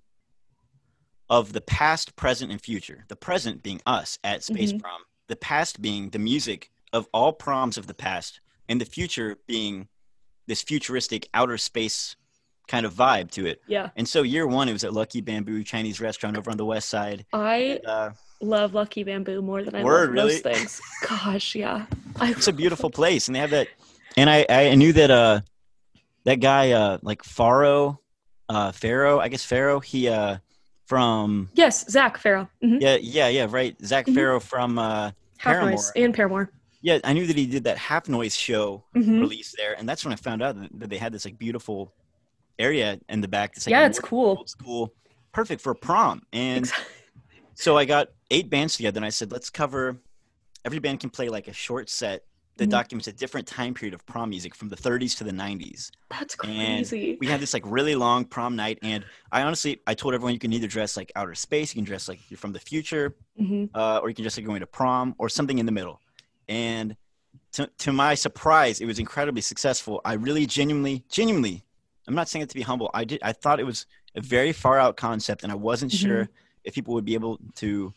of 1.29 1.53
the 1.53 1.61
past, 1.61 2.15
present, 2.15 2.51
and 2.51 2.61
future. 2.61 3.05
The 3.07 3.15
present 3.15 3.63
being 3.63 3.81
us 3.85 4.19
at 4.23 4.43
Space 4.43 4.73
Mhm. 4.73 4.81
Prom, 4.81 5.01
the 5.27 5.35
past 5.35 5.81
being 5.81 6.09
the 6.11 6.19
music 6.19 6.69
of 6.91 7.07
all 7.13 7.33
proms 7.33 7.77
of 7.77 7.87
the 7.87 7.93
past, 7.93 8.39
and 8.69 8.79
the 8.79 8.85
future 8.85 9.37
being 9.47 9.87
this 10.47 10.61
futuristic 10.61 11.27
outer 11.33 11.57
space 11.57 12.15
kind 12.67 12.85
of 12.85 12.93
vibe 12.93 13.31
to 13.31 13.45
it. 13.45 13.61
Yeah. 13.67 13.89
And 13.95 14.07
so 14.07 14.21
year 14.21 14.45
one, 14.47 14.69
it 14.69 14.73
was 14.73 14.83
at 14.83 14.93
Lucky 14.93 15.21
Bamboo 15.21 15.63
Chinese 15.63 15.99
restaurant 15.99 16.37
over 16.37 16.49
on 16.51 16.57
the 16.57 16.65
west 16.65 16.87
side. 16.89 17.25
I 17.33 17.79
Uh, 17.85 18.11
love 18.41 18.73
Lucky 18.73 19.03
Bamboo 19.03 19.41
more 19.41 19.63
than 19.63 19.75
I 19.75 19.83
Word, 19.83 20.09
love 20.09 20.27
really? 20.27 20.37
things. 20.39 20.79
Gosh, 21.09 21.55
yeah. 21.55 21.87
I 22.19 22.31
it's 22.31 22.47
a 22.47 22.53
beautiful 22.53 22.89
place 22.89 23.27
and 23.27 23.35
they 23.35 23.39
have 23.39 23.49
that 23.49 23.67
and 24.17 24.29
i 24.29 24.45
i 24.49 24.75
knew 24.75 24.93
that 24.93 25.11
uh 25.11 25.41
that 26.25 26.39
guy 26.39 26.71
uh 26.71 26.97
like 27.01 27.21
Farro 27.23 27.97
uh 28.49 28.71
Pharaoh 28.71 29.19
i 29.19 29.27
guess 29.29 29.43
Pharaoh 29.45 29.79
he 29.79 30.07
uh 30.07 30.37
from 30.85 31.49
Yes, 31.53 31.89
Zac 31.89 32.17
Farro. 32.21 32.49
hmm 32.61 32.77
yeah 32.79 32.97
yeah 33.01 33.27
yeah 33.29 33.47
right 33.49 33.75
Zach 33.83 34.05
Mhm. 34.07 34.15
Pharaoh 34.15 34.39
from 34.39 34.77
uh 34.77 35.11
Half 35.37 35.55
Paramore. 35.55 35.71
Noise 35.71 35.91
and 35.95 36.13
Paramore. 36.13 36.49
yeah 36.81 36.99
i 37.03 37.13
knew 37.13 37.25
that 37.27 37.35
he 37.37 37.45
did 37.47 37.63
that 37.65 37.77
half 37.77 38.07
noise 38.09 38.35
show 38.35 38.85
hmm 38.93 39.19
release 39.19 39.53
there 39.57 39.73
and 39.77 39.87
that's 39.87 40.03
when 40.05 40.13
i 40.13 40.15
found 40.17 40.41
out 40.41 40.55
that, 40.79 40.89
they 40.89 40.97
had 40.97 41.11
this 41.13 41.25
like 41.25 41.37
beautiful 41.37 41.93
area 42.59 42.99
in 43.09 43.21
the 43.21 43.27
back 43.27 43.53
that's 43.53 43.65
like 43.67 43.71
Yeah, 43.71 43.85
it's 43.87 43.99
cool. 43.99 44.35
old 44.37 44.49
school 44.49 44.93
perfect 45.31 45.61
for 45.61 45.73
prom 45.73 46.21
and 46.31 46.65
Ex- 46.65 46.73
So 47.55 47.77
I 47.77 47.85
got 47.85 48.07
eight 48.31 48.49
bands 48.49 48.75
together, 48.77 48.97
and 48.97 49.05
I 49.05 49.09
said, 49.09 49.31
let's 49.31 49.51
cover. 49.51 50.01
Every 50.65 50.79
band 50.79 50.99
can 51.01 51.11
play 51.11 51.29
like 51.29 51.47
a 51.47 51.53
short 51.53 51.87
set 51.87 52.23
that 52.57 52.67
Mhm. 52.67 52.69
documents 52.69 53.07
a 53.07 53.13
different 53.13 53.47
time 53.47 53.73
period 53.73 53.93
of 53.93 54.05
prom 54.05 54.29
music 54.29 54.55
from 54.55 54.69
the 54.69 54.75
30s 54.75 55.15
to 55.15 55.23
the 55.23 55.31
90s. 55.31 55.91
That's 56.09 56.35
And 56.43 56.85
crazy. 56.85 57.17
We 57.19 57.27
had 57.27 57.39
this 57.39 57.53
like 57.53 57.63
really 57.65 57.95
long 57.95 58.25
prom 58.25 58.55
night, 58.55 58.79
and 58.83 59.05
I 59.31 59.43
honestly, 59.43 59.81
I 59.87 59.93
told 59.93 60.13
everyone 60.13 60.33
you 60.33 60.39
can 60.39 60.53
either 60.53 60.67
dress 60.67 60.97
like 60.97 61.11
outer 61.15 61.35
space, 61.35 61.73
you 61.73 61.79
can 61.81 61.85
dress 61.85 62.07
like 62.07 62.19
you're 62.29 62.37
from 62.37 62.53
the 62.53 62.59
future, 62.59 63.15
hmm 63.37 63.65
uh, 63.73 63.99
or 63.99 64.09
you 64.09 64.15
can 64.15 64.23
dress 64.23 64.37
like 64.37 64.45
going 64.45 64.59
to 64.59 64.67
prom, 64.67 65.15
or 65.17 65.29
something 65.29 65.57
in 65.57 65.65
the 65.65 65.71
middle. 65.71 66.01
And 66.47 66.95
to, 67.53 67.69
to 67.79 67.93
my 67.93 68.15
surprise, 68.15 68.81
it 68.81 68.85
was 68.85 68.99
incredibly 68.99 69.41
successful. 69.41 70.01
I 70.05 70.13
really 70.13 70.45
genuinely, 70.45 71.05
genuinely, 71.09 71.63
I'm 72.07 72.15
not 72.15 72.29
saying 72.29 72.43
it 72.43 72.49
to 72.49 72.55
be 72.55 72.61
humble. 72.61 72.91
I 72.93 73.05
did, 73.05 73.21
I 73.23 73.33
thought 73.33 73.59
it 73.59 73.65
was 73.65 73.85
a 74.15 74.21
very 74.21 74.51
far 74.53 74.79
out 74.79 74.97
concept, 74.97 75.43
and 75.43 75.51
I 75.51 75.55
wasn't 75.55 75.91
Mhm. 75.91 75.97
sure 75.97 76.29
if 76.63 76.73
people 76.75 76.93
would 76.95 77.05
be 77.05 77.13
able 77.15 77.39
to 77.55 77.93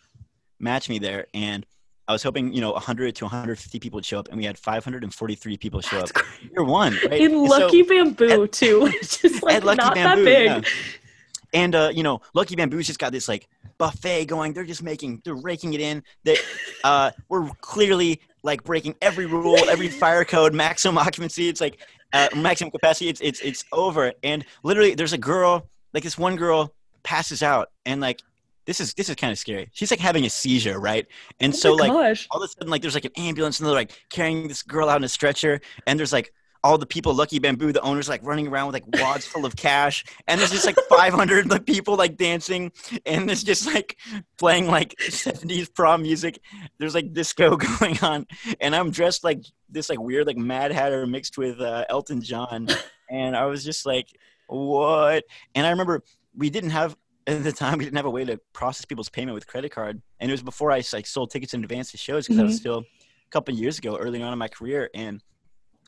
match 0.61 0.89
me 0.89 0.99
there. 0.99 1.27
And 1.35 1.67
I 2.09 2.13
was 2.13 2.23
hoping, 2.23 2.53
you 2.53 2.61
know, 2.61 2.73
100 2.73 3.17
to 3.17 3.25
150 3.25 3.81
people 3.81 3.97
would 3.97 4.05
show 4.05 4.19
up, 4.19 4.29
and 4.29 4.37
we 4.37 4.45
had 4.45 4.57
543 4.59 5.57
people 5.57 5.81
show 5.81 5.97
That's 5.99 6.11
up. 6.13 6.17
crazy. 6.17 6.51
Year 6.53 6.65
one, 6.65 6.93
right? 7.11 7.21
In 7.21 7.35
And 7.35 7.49
so- 7.49 7.59
Lucky 7.59 7.83
Bamboo 7.83 8.47
too, 8.47 8.81
which 8.85 9.25
is 9.25 9.43
like 9.43 9.65
Lucky 9.65 9.79
not 9.79 9.95
Bamboo, 9.95 10.25
that 10.25 10.25
big. 10.25 10.47
yeah. 10.47 10.61
And 11.55 11.75
uh, 11.75 11.91
you 11.95 12.03
know, 12.03 12.21
Lucky 12.35 12.55
Bamboo's 12.57 12.87
just 12.87 12.99
got 12.99 13.13
this 13.13 13.29
like 13.29 13.49
buffet 13.79 14.27
going. 14.27 14.53
They're 14.53 14.65
just 14.65 14.83
making, 14.83 15.23
they're 15.25 15.35
raking 15.35 15.75
it 15.75 15.81
in. 15.81 16.03
That 16.25 16.39
uh, 16.85 17.11
we're 17.29 17.49
clearly 17.61 18.21
like 18.43 18.63
breaking 18.65 18.95
every 19.03 19.27
rule, 19.27 19.57
every 19.69 19.89
fire 19.89 20.25
code, 20.25 20.55
maximum 20.55 20.99
occupancy. 20.99 21.49
It's 21.49 21.61
like 21.61 21.81
uh, 22.13 22.29
maximum 22.37 22.71
capacity. 22.73 23.09
It's 23.09 23.21
it's 23.21 23.41
it's 23.41 23.65
over. 23.73 24.13
And 24.23 24.45
literally, 24.65 24.95
there's 24.95 25.13
a 25.13 25.19
girl, 25.19 25.69
like 25.95 26.03
this 26.05 26.19
one 26.19 26.37
girl, 26.37 26.73
passes 27.05 27.43
out, 27.43 27.71
and 27.87 28.01
like 28.01 28.21
this 28.67 28.81
is 28.81 28.95
this 28.95 29.09
is 29.09 29.17
kind 29.17 29.33
of 29.33 29.39
scary. 29.39 29.69
She's 29.73 29.91
like 29.91 30.01
having 30.01 30.25
a 30.27 30.31
seizure, 30.31 30.79
right? 30.79 31.07
And 31.41 31.53
Oh 31.53 31.57
so 31.57 31.75
like 31.75 31.93
gosh. 31.93 32.27
all 32.31 32.43
of 32.43 32.49
a 32.49 32.53
sudden 32.53 32.69
like 32.71 32.83
there's 32.83 32.95
like 32.95 33.05
an 33.05 33.13
ambulance 33.17 33.59
and 33.61 33.67
they're 33.67 33.75
like 33.75 33.93
carrying 34.11 34.49
this 34.49 34.63
girl 34.63 34.89
out 34.89 34.97
in 34.99 35.05
a 35.05 35.09
stretcher 35.09 35.61
and 35.87 35.99
there's 35.99 36.13
like 36.13 36.33
all 36.65 36.79
the 36.79 36.87
people 36.87 37.15
lucky 37.15 37.39
bamboo 37.39 37.71
the 37.71 37.81
owners 37.83 38.09
like 38.09 38.21
running 38.25 38.49
around 38.49 38.67
with 38.67 38.75
like 38.75 39.01
wads 39.01 39.25
full 39.25 39.47
of 39.47 39.55
cash 39.55 40.05
and 40.27 40.41
there's 40.41 40.51
just 40.51 40.67
like 40.67 40.75
500 40.89 41.49
like 41.49 41.65
people 41.65 41.95
like 41.97 42.17
dancing 42.17 42.73
and 43.05 43.29
there's 43.29 43.45
just 43.45 43.73
like 43.73 43.97
playing 44.37 44.67
like 44.67 44.97
70s 44.99 45.73
prom 45.73 46.03
music 46.03 46.41
there's 46.79 46.95
like 46.95 47.13
disco 47.13 47.57
going 47.79 47.97
on 48.01 48.27
and 48.61 48.75
i'm 48.75 48.91
dressed 48.91 49.23
like 49.23 49.45
this 49.69 49.89
like 49.89 50.01
weird 50.01 50.27
like 50.27 50.39
mad 50.39 50.73
hatter 50.73 51.07
mixed 51.07 51.39
with 51.39 51.61
uh, 51.61 51.85
elton 51.89 52.21
john 52.21 52.67
and 53.11 53.37
i 53.37 53.45
was 53.47 53.63
just 53.65 53.87
like 53.87 54.09
what 54.49 55.23
and 55.55 55.67
i 55.67 55.71
remember 55.71 56.03
we 56.37 56.51
didn't 56.51 56.71
have 56.71 56.97
at 57.27 57.43
the 57.43 57.53
time 57.53 57.79
we 57.79 57.85
didn't 57.85 57.97
have 57.97 58.07
a 58.07 58.11
way 58.11 58.25
to 58.25 58.39
process 58.53 58.85
people's 58.85 59.09
payment 59.09 59.35
with 59.35 59.47
credit 59.47 59.73
card. 59.73 60.01
And 60.21 60.31
it 60.31 60.35
was 60.35 60.43
before 60.43 60.71
i 60.71 60.83
like 60.93 61.07
sold 61.07 61.31
tickets 61.31 61.55
in 61.55 61.63
advance 61.63 61.91
to 61.93 61.99
shows 61.99 62.27
because 62.27 62.41
i 62.41 62.45
was 62.45 62.57
still 62.57 62.79
a 62.79 63.31
couple 63.31 63.55
of 63.55 63.61
years 63.61 63.79
ago 63.79 63.97
early 63.97 64.23
on 64.23 64.33
in 64.33 64.39
my 64.39 64.49
career. 64.49 64.91
And 64.95 65.23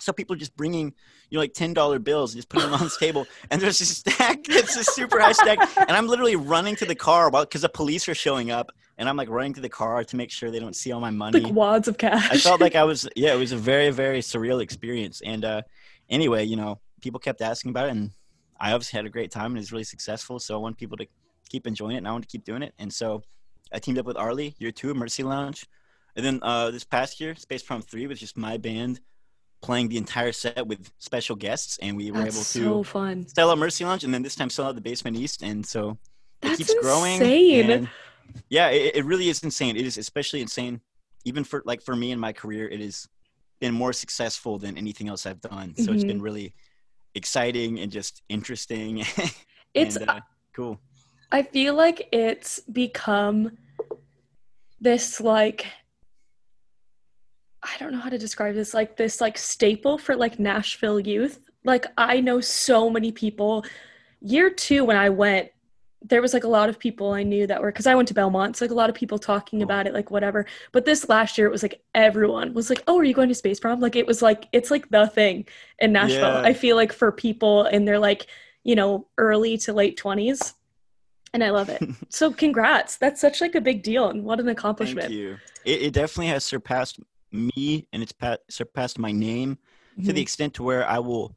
so 0.01 0.13
people 0.13 0.37
are 0.37 0.39
just 0.39 0.57
bringing 0.57 0.95
you 1.31 1.37
know 1.37 1.41
like 1.41 1.55
ten 1.55 1.75
dollar 1.75 1.99
bills 1.99 2.33
and 2.33 2.39
just 2.39 2.49
putting 2.49 2.71
them 2.71 2.79
on 2.79 2.85
this 2.85 2.97
table. 2.99 3.27
And 3.51 3.61
there's 3.61 3.79
this 3.79 3.99
stack 3.99 4.41
it's 4.49 4.77
a 4.77 4.85
super 4.85 5.21
high 5.21 5.33
stack. 5.33 5.59
And 5.77 5.91
i'm 5.91 6.07
literally 6.07 6.37
running 6.37 6.77
to 6.77 6.87
the 6.87 6.95
car 6.95 7.31
because 7.31 7.63
the 7.63 7.69
police 7.69 8.09
are 8.09 8.15
showing 8.15 8.51
up. 8.51 8.73
And 8.97 9.09
i'm 9.09 9.17
like 9.17 9.29
running 9.29 9.55
to 9.55 9.61
the 9.61 9.69
car 9.69 10.03
to 10.05 10.17
make 10.17 10.31
sure 10.31 10.51
they 10.51 10.61
don't 10.61 10.77
see 10.77 10.93
all 10.93 11.01
my 11.01 11.11
money. 11.11 11.41
Like 11.41 11.53
wads 11.53 11.89
of 11.89 11.99
cash. 11.99 12.31
I 12.31 12.39
felt 12.39 12.61
like 12.61 12.75
I 12.75 12.85
was 12.85 13.09
yeah, 13.17 13.35
it 13.35 13.39
was 13.39 13.53
a 13.53 13.57
very 13.57 13.91
very 13.91 14.21
surreal 14.21 14.61
experience. 14.61 15.23
And 15.25 15.45
uh, 15.45 15.63
anyway, 16.11 16.45
you 16.45 16.57
know, 16.57 16.81
people 17.01 17.21
kept 17.21 17.41
asking 17.41 17.71
about 17.71 17.87
it, 17.87 17.93
and 17.93 18.11
I 18.61 18.73
obviously 18.73 18.97
had 18.97 19.07
a 19.07 19.11
great 19.11 19.31
time 19.31 19.47
and 19.47 19.57
it 19.57 19.61
was 19.61 19.73
really 19.73 19.85
successful. 19.85 20.39
So 20.39 20.55
I 20.55 20.59
want 20.59 20.77
people 20.77 20.97
to 20.97 21.07
keep 21.49 21.67
enjoying 21.67 21.95
it, 21.95 21.99
and 21.99 22.09
I 22.09 22.13
want 22.13 22.25
to 22.25 22.29
keep 22.29 22.45
doing 22.45 22.63
it. 22.63 22.75
And 22.79 22.93
so 22.93 23.23
I 23.73 23.79
teamed 23.79 23.99
up 23.99 24.07
with 24.07 24.17
Arlie, 24.17 24.55
year 24.59 24.71
two, 24.73 24.95
Mercy 24.95 25.23
Lounge, 25.23 25.67
and 26.17 26.25
then 26.25 26.41
uh, 26.43 26.71
this 26.71 26.85
past 26.85 27.21
year, 27.21 27.35
Space 27.37 27.63
Prom 27.63 27.83
three 27.83 28.07
was 28.07 28.19
just 28.21 28.37
my 28.37 28.57
band 28.57 29.01
playing 29.61 29.89
the 29.89 29.97
entire 29.97 30.33
set 30.33 30.67
with 30.67 30.91
special 30.99 31.37
guests, 31.37 31.79
and 31.83 31.97
we 31.97 32.11
were 32.11 32.23
That's 32.23 32.37
able 32.37 32.45
so 32.45 32.79
to 32.79 32.85
fun. 32.85 33.27
sell 33.29 33.51
out 33.51 33.59
Mercy 33.59 33.85
Lounge, 33.85 34.05
and 34.05 34.13
then 34.15 34.23
this 34.23 34.35
time 34.37 34.51
sell 34.51 34.67
out 34.67 34.75
the 34.75 34.81
Basement 34.81 35.17
East, 35.17 35.43
and 35.43 35.65
so 35.67 35.91
it 35.91 35.99
That's 36.43 36.57
keeps 36.59 36.75
growing. 36.75 37.23
and- 37.23 37.89
yeah, 38.51 38.69
it, 38.69 38.97
it 38.97 39.05
really 39.05 39.29
is 39.29 39.43
insane. 39.43 39.77
It 39.77 39.87
is 39.87 39.97
especially 39.99 40.41
insane, 40.43 40.81
even 41.25 41.45
for 41.45 41.63
like 41.65 41.81
for 41.83 41.97
me 41.97 42.13
in 42.13 42.19
my 42.21 42.33
career. 42.33 42.69
It 42.69 42.81
has 42.81 43.09
been 43.61 43.73
more 43.75 43.93
successful 43.93 44.59
than 44.59 44.77
anything 44.79 45.09
else 45.09 45.25
I've 45.27 45.41
done. 45.41 45.75
So 45.77 45.93
it's 45.93 46.03
Mm-hmm. 46.03 46.09
been 46.09 46.23
really 46.23 46.55
exciting 47.15 47.81
and 47.81 47.91
just 47.91 48.23
interesting. 48.29 49.05
It's 49.75 49.97
and, 49.97 50.09
uh, 50.09 50.21
cool. 50.55 50.81
I 51.31 51.43
feel 51.43 51.75
like 51.75 52.09
it's 52.13 52.61
become 52.61 53.59
this 54.81 55.21
like 55.21 55.67
I 57.63 57.77
don't 57.79 57.93
know 57.93 57.99
how 57.99 58.11
to 58.11 58.19
describe 58.19 58.55
this 58.55 58.73
like 58.73 58.97
this 58.97 59.21
like 59.21 59.37
staple 59.37 59.99
for 59.99 60.17
like 60.17 60.39
Nashville 60.39 61.01
youth. 61.01 61.41
Like 61.65 61.87
I 61.99 62.21
know 62.21 62.41
so 62.41 62.89
many 62.89 63.13
people 63.13 63.65
year 64.21 64.49
2 64.51 64.85
when 64.85 64.97
I 64.97 65.11
went 65.11 65.51
there 66.01 66.23
was 66.23 66.33
like 66.33 66.45
a 66.45 66.49
lot 66.49 66.69
of 66.69 66.79
people 66.79 67.13
I 67.13 67.25
knew 67.25 67.47
that 67.49 67.61
were 67.61 67.73
cuz 67.73 67.87
I 67.87 67.95
went 67.95 68.09
to 68.09 68.15
Belmont. 68.15 68.57
So 68.57 68.65
like 68.65 68.71
a 68.71 68.75
lot 68.75 68.89
of 68.89 68.95
people 68.95 69.19
talking 69.19 69.63
about 69.63 69.87
it 69.87 69.93
like 69.93 70.11
whatever. 70.11 70.47
But 70.73 70.85
this 70.85 71.09
last 71.09 71.37
year 71.37 71.49
it 71.49 71.51
was 71.51 71.63
like 71.63 71.83
everyone 71.95 72.55
was 72.55 72.71
like, 72.71 72.83
"Oh, 72.87 72.99
are 72.99 73.05
you 73.05 73.15
going 73.15 73.29
to 73.29 73.35
Space 73.35 73.61
Prom?" 73.61 73.81
Like 73.81 73.97
it 73.97 74.07
was 74.07 74.23
like 74.23 74.47
it's 74.53 74.71
like 74.71 74.89
the 74.91 75.09
thing 75.09 75.47
in 75.81 75.93
Nashville. 75.93 76.21
Yeah. 76.21 76.43
I 76.43 76.55
feel 76.55 76.77
like 76.77 76.93
for 76.93 77.11
people 77.11 77.65
in 77.65 77.85
their 77.85 77.99
like, 77.99 78.29
you 78.63 78.77
know, 78.77 79.09
early 79.19 79.59
to 79.59 79.73
late 79.73 79.99
20s 79.99 80.55
and 81.35 81.43
I 81.45 81.51
love 81.51 81.69
it. 81.69 81.83
so 82.09 82.31
congrats. 82.33 82.97
That's 82.97 83.21
such 83.21 83.41
like 83.41 83.55
a 83.55 83.61
big 83.61 83.83
deal 83.83 84.09
and 84.11 84.25
what 84.25 84.41
an 84.41 84.49
accomplishment. 84.49 85.09
Thank 85.09 85.15
you. 85.15 85.37
It, 85.65 85.83
it 85.83 85.93
definitely 85.93 86.29
has 86.29 86.45
surpassed 86.45 87.01
me 87.33 87.87
and 87.93 88.03
it's 88.03 88.13
pa- 88.13 88.39
surpassed 88.49 88.99
my 88.99 89.13
name 89.13 89.57
to 89.57 90.03
Mm-hmm. 90.03 90.13
the 90.13 90.23
extent 90.23 90.55
to 90.55 90.63
where 90.63 90.87
I 90.89 91.01
will 91.01 91.35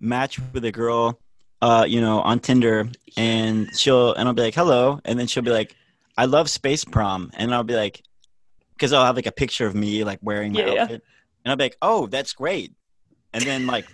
match 0.00 0.40
with 0.52 0.64
a 0.64 0.72
girl, 0.72 1.20
uh, 1.62 1.84
you 1.88 2.00
know, 2.00 2.20
on 2.20 2.40
Tinder, 2.40 2.88
and 3.16 3.68
she'll 3.76 4.12
and 4.14 4.26
I'll 4.26 4.34
be 4.34 4.42
like, 4.42 4.54
"Hello," 4.56 4.98
and 5.04 5.16
then 5.16 5.28
she'll 5.28 5.44
be 5.44 5.52
like, 5.52 5.76
"I 6.18 6.24
love 6.24 6.50
Space 6.50 6.84
Prom," 6.84 7.30
and 7.34 7.54
I'll 7.54 7.62
be 7.62 7.76
like, 7.76 8.02
because 8.74 8.92
I'll 8.92 9.04
have 9.06 9.14
like 9.14 9.26
a 9.26 9.32
picture 9.32 9.64
of 9.66 9.76
me 9.76 10.02
like 10.02 10.18
wearing 10.22 10.52
my 10.52 10.60
Yeah, 10.60 10.72
yeah. 10.74 10.82
outfit, 10.82 11.02
and 11.44 11.50
I'll 11.52 11.56
be 11.56 11.64
like, 11.66 11.76
"Oh, 11.80 12.08
that's 12.08 12.32
great," 12.32 12.72
and 13.32 13.44
then 13.44 13.66
like. 13.68 13.86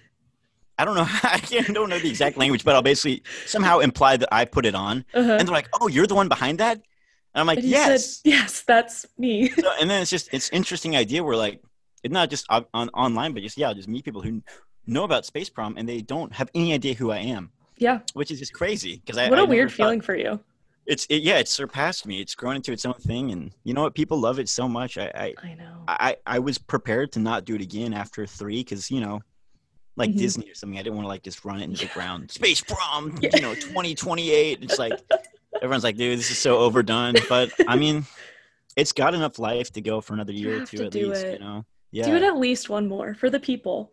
I 0.80 0.84
don't 0.84 0.94
know. 1.00 1.06
I 1.22 1.40
don't 1.72 1.88
know 1.90 1.99
the 1.99 2.08
exact 2.08 2.37
language, 2.37 2.64
but 2.64 2.75
I'll 2.75 2.82
basically 2.92 3.22
somehow 3.46 3.78
imply 3.80 4.16
that 4.16 4.28
I 4.32 4.44
put 4.56 4.64
it 4.66 4.75
on, 4.75 5.04
Uh-huh. 5.14 5.37
and 5.38 5.42
they're 5.46 5.54
like, 5.60 5.68
"Oh, 5.80 5.88
you're 5.88 6.06
the 6.06 6.14
one 6.14 6.28
behind 6.28 6.58
that," 6.64 6.76
and 7.32 7.40
I'm 7.40 7.46
like, 7.46 7.58
And 7.58 7.68
"Yes." 7.68 8.20
said, 8.22 8.30
yes, 8.34 8.62
that's 8.62 9.06
me. 9.18 9.49
so, 9.64 9.68
and 9.80 9.88
then 9.90 10.00
it's 10.02 10.10
just 10.10 10.26
it's 10.32 10.49
interesting 10.50 10.96
idea 10.96 11.22
where 11.22 11.37
like 11.37 11.60
it's 12.02 12.12
not 12.12 12.30
just 12.30 12.46
on, 12.49 12.64
on 12.72 12.88
online 12.90 13.32
but 13.34 13.42
just 13.42 13.58
yeah 13.58 13.72
just 13.75 13.88
meet 13.88 14.04
people 14.04 14.22
who 14.22 14.42
know 14.87 15.04
about 15.04 15.26
space 15.26 15.50
prom 15.50 15.75
and 15.76 15.87
they 15.87 16.00
don't 16.00 16.32
have 16.32 16.49
any 16.54 16.72
idea 16.72 16.94
who 16.94 17.10
i 17.10 17.18
am 17.18 17.50
yeah. 17.76 18.00
which 18.14 18.30
is 18.32 18.38
just 18.38 18.54
crazy 18.54 18.96
because 18.96 19.18
i 19.18 19.28
What 19.28 19.38
a 19.38 19.42
a 19.42 19.46
weird 19.46 19.70
feeling 19.70 20.00
for 20.00 20.16
you. 20.16 20.40
it's 20.87 21.04
it, 21.10 21.22
yeah 21.22 21.37
it's 21.42 21.52
surpassed 21.52 22.06
me 22.06 22.20
it's 22.25 22.34
grown 22.34 22.56
into 22.56 22.72
its 22.72 22.87
own 22.87 22.94
thing 23.10 23.30
and 23.34 23.52
you 23.64 23.75
know 23.75 23.82
what 23.82 23.94
people 23.94 24.18
love 24.18 24.38
it 24.38 24.49
so 24.49 24.66
much 24.66 24.96
i 24.96 25.08
i 25.26 25.34
I 25.50 25.54
know. 25.60 25.75
i, 25.88 26.16
I 26.26 26.38
was 26.38 26.56
prepared 26.56 27.12
to 27.12 27.20
not 27.20 27.44
do 27.44 27.54
it 27.54 27.60
again 27.68 27.92
after 27.92 28.25
three 28.26 28.60
because 28.64 28.90
you 28.90 29.00
know 29.04 29.20
like 30.00 30.11
Mhm. 30.11 30.19
disney 30.19 30.50
or 30.50 30.54
something 30.54 30.78
i 30.78 30.83
didn't 30.83 30.97
want 30.97 31.04
to 31.04 31.09
like 31.14 31.23
just 31.23 31.45
run 31.45 31.61
it 31.61 31.64
into 31.64 31.87
the 31.87 31.92
ground 31.92 32.30
space 32.30 32.61
prom 32.61 33.16
Yeah. 33.23 33.30
you 33.35 33.42
know 33.42 33.54
2028 33.54 34.59
it's 34.62 34.78
like 34.78 34.92
everyone's 35.62 35.85
like 35.85 35.97
dude 35.97 36.19
this 36.19 36.30
is 36.30 36.38
so 36.38 36.59
overdone 36.59 37.14
but 37.28 37.50
i 37.69 37.76
mean 37.76 38.04
it's 38.76 38.92
got 38.92 39.14
enough 39.14 39.38
life 39.38 39.71
to 39.73 39.80
go 39.80 40.00
for 40.00 40.14
another 40.14 40.33
year 40.33 40.62
or 40.62 40.66
two 40.66 40.78
to 40.78 40.85
at 40.87 40.92
do 40.92 41.09
least 41.11 41.26
you 41.26 41.38
know 41.38 41.64
yeah 41.92 42.07
Do 42.07 42.14
it 42.16 42.23
at 42.23 42.37
least 42.38 42.69
one 42.71 42.87
more 42.88 43.14
for 43.14 43.28
the 43.30 43.40
people. 43.40 43.90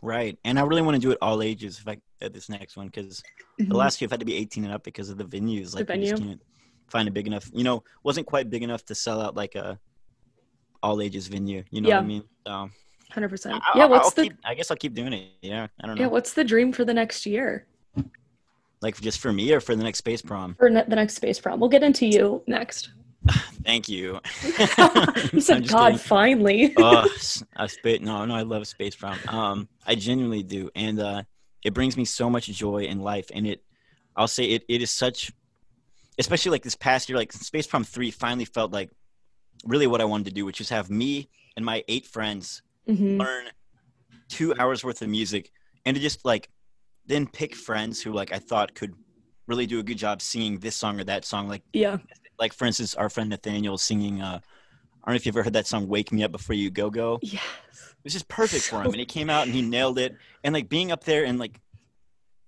Right. 0.00 0.36
And 0.44 0.58
I 0.58 0.62
really 0.62 0.82
want 0.82 0.94
to 0.96 1.00
do 1.00 1.10
it 1.12 1.18
all 1.22 1.42
ages 1.42 1.78
if 1.80 1.86
I 1.86 1.96
at 2.20 2.32
this 2.32 2.48
next 2.48 2.76
one 2.76 2.86
because 2.86 3.22
the 3.58 3.64
Mhm. 3.66 3.72
last 3.74 3.98
two 3.98 4.04
have 4.04 4.10
had 4.12 4.18
to 4.20 4.26
be 4.26 4.34
18 4.36 4.64
and 4.64 4.72
up 4.72 4.82
because 4.84 5.10
of 5.10 5.16
the 5.18 5.24
venues. 5.24 5.74
Like 5.74 5.86
just 5.88 5.88
venue. 5.88 6.16
can't 6.16 6.42
find 6.88 7.08
a 7.08 7.10
big 7.12 7.26
enough, 7.28 7.50
you 7.52 7.62
know, 7.64 7.82
wasn't 8.04 8.26
quite 8.28 8.48
big 8.50 8.62
enough 8.62 8.84
to 8.86 8.94
sell 8.94 9.20
out 9.20 9.34
like 9.36 9.54
a 9.56 9.78
all 10.84 11.00
ages 11.00 11.26
venue. 11.28 11.62
You 11.70 11.80
know 11.82 11.88
Yeah. 11.88 11.96
what 11.98 12.04
I 12.04 12.06
mean? 12.06 12.24
So, 12.46 12.70
100%. 13.12 13.60
Yeah, 13.74 13.86
what's 13.86 14.06
I'll 14.06 14.10
the 14.10 14.22
keep- 14.24 14.36
I 14.44 14.54
guess 14.54 14.70
I'll 14.70 14.76
keep 14.76 14.94
doing 14.94 15.12
it. 15.12 15.28
Yeah. 15.42 15.66
I 15.80 15.86
don't 15.86 15.96
know. 15.96 16.02
Yeah, 16.02 16.08
what's 16.08 16.32
the 16.34 16.44
dream 16.44 16.72
for 16.72 16.84
the 16.84 16.94
next 16.94 17.26
year? 17.26 17.66
like 18.80 19.00
just 19.00 19.20
for 19.20 19.32
me 19.32 19.52
or 19.52 19.60
for 19.60 19.76
the 19.76 19.84
next 19.84 19.98
space 19.98 20.20
prom. 20.22 20.56
For 20.58 20.68
ne- 20.68 20.84
the 20.88 20.96
next 20.96 21.14
space 21.14 21.38
prom. 21.38 21.60
We'll 21.60 21.70
get 21.70 21.84
into 21.84 22.04
you 22.04 22.42
next. 22.48 22.90
Thank 23.64 23.88
you. 23.88 24.18
you 25.32 25.40
said, 25.40 25.68
God, 25.68 25.92
kidding. 25.92 25.98
finally. 25.98 26.74
oh, 26.76 27.08
I 27.56 27.66
space. 27.68 28.00
No, 28.00 28.24
no, 28.24 28.34
I 28.34 28.42
love 28.42 28.66
Space 28.66 28.96
Prom. 28.96 29.16
Um, 29.28 29.68
I 29.86 29.94
genuinely 29.94 30.42
do, 30.42 30.68
and 30.74 30.98
uh, 30.98 31.22
it 31.62 31.72
brings 31.74 31.96
me 31.96 32.04
so 32.04 32.28
much 32.28 32.46
joy 32.46 32.78
in 32.84 32.98
life. 32.98 33.30
And 33.32 33.46
it, 33.46 33.62
I'll 34.16 34.26
say 34.26 34.46
it, 34.46 34.64
it 34.68 34.82
is 34.82 34.90
such, 34.90 35.30
especially 36.18 36.50
like 36.50 36.64
this 36.64 36.74
past 36.74 37.08
year, 37.08 37.16
like 37.16 37.32
Space 37.32 37.68
Prom 37.68 37.84
three 37.84 38.10
finally 38.10 38.44
felt 38.46 38.72
like 38.72 38.90
really 39.64 39.86
what 39.86 40.00
I 40.00 40.04
wanted 40.04 40.24
to 40.24 40.32
do, 40.32 40.44
which 40.44 40.60
is 40.60 40.70
have 40.70 40.90
me 40.90 41.28
and 41.56 41.64
my 41.64 41.84
eight 41.86 42.06
friends 42.06 42.62
Mhm. 42.88 43.18
learn 43.18 43.46
two 44.28 44.54
hours 44.58 44.82
worth 44.84 45.02
of 45.02 45.08
music, 45.08 45.50
and 45.84 45.94
to 45.94 46.00
just 46.00 46.24
like 46.24 46.48
then 47.06 47.26
pick 47.26 47.54
friends 47.54 48.00
who 48.00 48.12
like 48.12 48.32
I 48.32 48.38
thought 48.38 48.74
could 48.74 48.94
really 49.46 49.66
do 49.66 49.78
a 49.80 49.82
good 49.82 49.98
job 49.98 50.22
singing 50.22 50.58
this 50.58 50.76
song 50.76 51.00
or 51.00 51.04
that 51.04 51.24
song, 51.24 51.48
like 51.48 51.62
Yeah. 51.72 51.98
like 52.38 52.52
for 52.52 52.64
instance, 52.66 52.94
our 52.94 53.08
friend 53.10 53.30
Nathaniel 53.30 53.76
singing. 53.78 54.20
Uh, 54.22 54.40
I 55.04 55.06
don't 55.08 55.14
know 55.14 55.16
if 55.16 55.26
you've 55.26 55.36
ever 55.36 55.42
heard 55.42 55.54
that 55.54 55.66
song 55.66 55.88
"Wake 55.88 56.12
Me 56.12 56.22
Up 56.22 56.30
Before 56.32 56.54
You 56.54 56.70
Go 56.70 56.90
Go." 56.90 57.18
Yes. 57.22 57.42
It 57.72 58.04
was 58.04 58.12
just 58.12 58.28
perfect 58.28 58.64
for 58.64 58.80
him, 58.82 58.86
and 58.92 58.96
he 59.00 59.04
came 59.06 59.28
out 59.30 59.46
and 59.46 59.54
he 59.54 59.62
nailed 59.62 59.98
it. 59.98 60.16
And 60.44 60.54
like 60.54 60.68
being 60.68 60.92
up 60.92 61.04
there 61.04 61.24
and 61.24 61.38
like, 61.38 61.60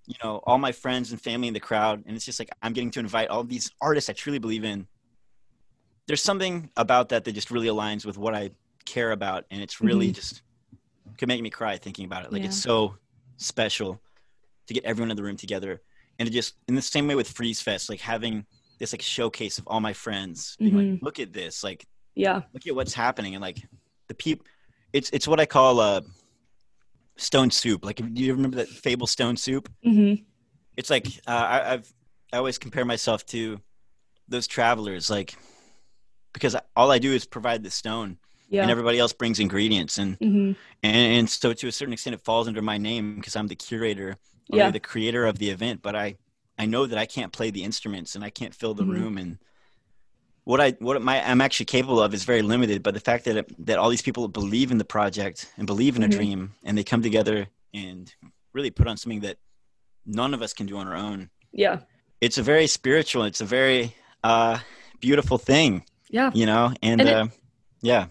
you 0.07 0.15
know, 0.23 0.41
all 0.45 0.59
my 0.59 0.73
friends 0.73 1.11
and 1.11 1.21
family 1.21 1.49
in 1.49 1.55
the 1.55 1.61
crowd, 1.61 2.03
and 2.07 2.17
it's 2.17 2.25
just 2.25 2.39
like 2.39 2.51
I'm 2.63 2.73
getting 2.73 2.91
to 2.93 3.01
invite 3.01 3.29
all 3.29 3.45
these 3.45 3.71
artists 3.81 4.09
I 4.11 4.13
truly 4.15 4.39
believe 4.39 4.65
in. 4.65 4.87
There's 6.07 6.23
something 6.23 6.71
about 6.77 7.09
that 7.09 7.25
that 7.25 7.33
just 7.33 7.51
really 7.51 7.69
aligns 7.69 8.05
with 8.05 8.19
what 8.19 8.35
I 8.35 8.51
care 8.87 9.13
about, 9.13 9.45
and 9.51 9.63
it's 9.63 9.81
really 9.81 10.09
Mhm. 10.11 10.15
just 10.15 10.43
could 11.19 11.29
make 11.29 11.43
me 11.43 11.51
cry 11.51 11.77
thinking 11.77 12.05
about 12.05 12.25
it. 12.25 12.33
Like 12.33 12.45
it's 12.45 12.61
so 12.61 12.97
special 13.37 14.01
to 14.67 14.75
get 14.75 14.85
everyone 14.85 15.11
in 15.11 15.17
the 15.17 15.23
room 15.23 15.37
together, 15.37 15.83
and 16.19 16.27
to 16.27 16.33
just 16.33 16.55
in 16.69 16.75
the 16.75 16.83
same 16.83 17.07
way 17.07 17.15
with 17.15 17.29
Freeze 17.29 17.61
Fest, 17.61 17.89
like 17.89 18.01
having 18.01 18.47
this 18.79 18.93
like 18.93 19.03
showcase 19.03 19.59
of 19.59 19.67
all 19.69 19.81
my 19.81 19.93
friends, 19.93 20.57
being 20.59 20.75
like, 20.75 20.87
Mhm. 20.87 20.99
look 21.03 21.21
at 21.21 21.33
this, 21.33 21.63
like 21.63 21.87
Yeah. 22.17 22.43
look 22.53 22.67
at 22.67 22.75
what's 22.75 22.95
happening 22.95 23.35
and 23.35 23.43
like 23.43 23.59
the 24.09 24.15
peop 24.15 24.45
it's 24.93 25.11
it's 25.11 25.27
what 25.27 25.41
i 25.41 25.47
call 25.47 25.81
uh 25.81 26.01
stone 27.17 27.51
soup 27.51 27.85
like 27.85 27.97
do 28.15 28.23
you 28.23 28.33
remember 28.35 28.57
that 28.57 28.69
fable 28.69 29.07
stone 29.07 29.37
soup 29.37 29.69
hmm 29.83 30.15
it's 30.77 30.91
like 30.91 31.07
uh, 31.27 31.31
I, 31.31 31.73
i've 31.73 31.93
i 32.33 32.37
always 32.37 32.59
compare 32.59 32.85
myself 32.85 33.25
to 33.27 33.61
those 34.29 34.47
travelers 34.47 35.11
like 35.11 35.35
because 36.33 36.55
all 36.77 36.91
i 36.93 36.99
do 36.99 37.13
is 37.13 37.25
provide 37.25 37.63
the 37.63 37.71
stone 37.71 38.19
Yeah. 38.55 38.63
and 38.63 38.71
everybody 38.71 38.99
else 38.99 39.13
brings 39.13 39.39
ingredients 39.41 39.99
and 39.99 40.17
hmm 40.19 40.53
and, 40.83 40.97
and 41.17 41.31
so 41.31 41.53
to 41.53 41.67
a 41.69 41.73
certain 41.73 41.93
extent 41.95 42.15
it 42.15 42.21
falls 42.21 42.47
under 42.49 42.63
my 42.63 42.79
name 42.79 43.17
because 43.17 43.37
i'm 43.37 43.49
the 43.49 43.57
curator 43.57 44.11
or 44.53 44.59
Yeah. 44.59 44.71
the 44.71 44.81
creator 44.81 45.27
of 45.27 45.39
the 45.39 45.51
event 45.51 45.81
but 45.83 45.95
i 45.97 46.17
i 46.59 46.65
know 46.67 46.87
that 46.87 46.99
i 46.99 47.07
can't 47.07 47.33
play 47.33 47.51
the 47.51 47.65
instruments 47.65 48.15
and 48.15 48.23
i 48.25 48.31
can't 48.31 48.55
fill 48.55 48.75
the 48.75 48.85
Mhm. 48.85 48.95
room 48.99 49.19
and 49.19 49.39
what 50.45 50.61
i 50.61 50.71
what 50.87 51.01
my 51.03 51.17
i'm 51.31 51.41
actually 51.41 51.67
capable 51.67 52.01
of 52.03 52.13
is 52.15 52.25
very 52.25 52.43
limited 52.43 52.83
but 52.83 52.93
the 52.95 53.01
fact 53.01 53.25
that 53.27 53.37
it, 53.41 53.67
that 53.67 53.79
all 53.79 53.91
these 53.91 54.03
people 54.03 54.29
believe 54.29 54.71
in 54.71 54.79
the 54.79 54.85
project 54.85 55.51
and 55.57 55.67
believe 55.67 55.97
in 55.97 56.03
a 56.03 56.09
Mhm. 56.09 56.17
dream 56.19 56.41
and 56.65 56.77
they 56.79 56.85
come 56.85 57.03
together 57.03 57.47
and 57.73 58.15
really 58.53 58.71
put 58.71 58.87
on 58.87 58.97
something 58.97 59.21
that 59.21 59.37
none 60.07 60.33
of 60.35 60.43
us 60.43 60.53
can 60.53 60.67
do 60.67 60.77
on 60.77 60.87
our 60.87 60.97
own 61.09 61.31
Yeah. 61.53 61.81
it's 62.21 62.39
a 62.39 62.43
very 62.43 62.67
spiritual 62.67 63.25
it's 63.25 63.41
a 63.41 63.47
very 63.59 63.95
uh 64.23 64.59
beautiful 65.01 65.39
thing 65.39 65.85
Yeah. 66.11 66.31
you 66.35 66.47
know 66.47 66.65
and, 66.83 67.01
And 67.01 67.09
it- 67.09 67.15
uh 67.17 67.27
yeah 67.81 68.05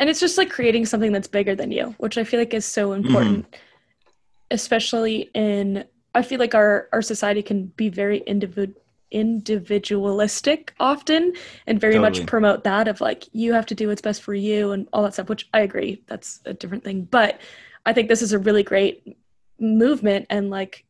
And 0.00 0.08
it's 0.08 0.18
just 0.18 0.38
like 0.38 0.50
creating 0.50 0.86
something 0.86 1.12
that's 1.12 1.28
bigger 1.28 1.54
than 1.54 1.70
you, 1.70 1.94
which 1.98 2.16
I 2.16 2.24
feel 2.24 2.40
like 2.40 2.54
is 2.54 2.64
so 2.64 2.88
Mm-hmm. 2.88 3.04
important, 3.06 3.56
especially 4.50 5.30
in, 5.34 5.84
I 6.14 6.22
feel 6.22 6.40
like 6.40 6.54
our, 6.54 6.88
our 6.92 7.02
society 7.02 7.42
can 7.42 7.66
be 7.76 7.90
very 7.90 8.22
individ, 8.22 8.74
individualistic 9.10 10.74
often 10.80 11.34
and 11.66 11.78
very 11.78 11.96
Totally. 11.96 12.20
much 12.20 12.26
promote 12.26 12.64
that 12.64 12.88
of 12.88 13.02
like, 13.02 13.28
you 13.32 13.52
have 13.52 13.66
to 13.66 13.74
do 13.74 13.88
what's 13.88 14.00
best 14.00 14.22
for 14.22 14.34
you 14.34 14.72
and 14.72 14.88
all 14.94 15.02
that 15.02 15.12
stuff, 15.12 15.28
which 15.28 15.46
I 15.52 15.60
agree. 15.60 16.02
That's 16.06 16.40
a 16.46 16.54
different 16.54 16.82
thing. 16.82 17.02
But 17.02 17.38
I 17.84 17.92
think 17.92 18.08
this 18.08 18.22
is 18.22 18.32
a 18.32 18.38
really 18.38 18.62
great 18.62 19.18
movement 19.58 20.26
and 20.30 20.48
like 20.48 20.86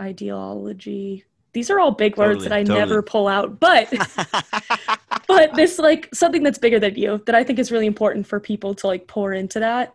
ideology. 0.00 1.24
These 1.56 1.70
are 1.70 1.80
all 1.80 1.90
big 1.90 2.18
words 2.18 2.44
that 2.44 2.52
I 2.52 2.62
totally. 2.62 2.78
never 2.80 3.02
pull 3.02 3.28
out, 3.28 3.58
but 3.58 3.90
but 5.26 5.56
this 5.56 5.78
like 5.78 6.06
something 6.12 6.42
that's 6.42 6.58
bigger 6.58 6.78
than 6.78 6.96
you 6.96 7.22
that 7.24 7.34
I 7.34 7.44
think 7.44 7.58
is 7.58 7.72
really 7.72 7.86
important 7.86 8.26
for 8.26 8.38
people 8.40 8.74
to 8.74 8.86
like 8.86 9.06
pour 9.08 9.32
into 9.32 9.60
that 9.60 9.94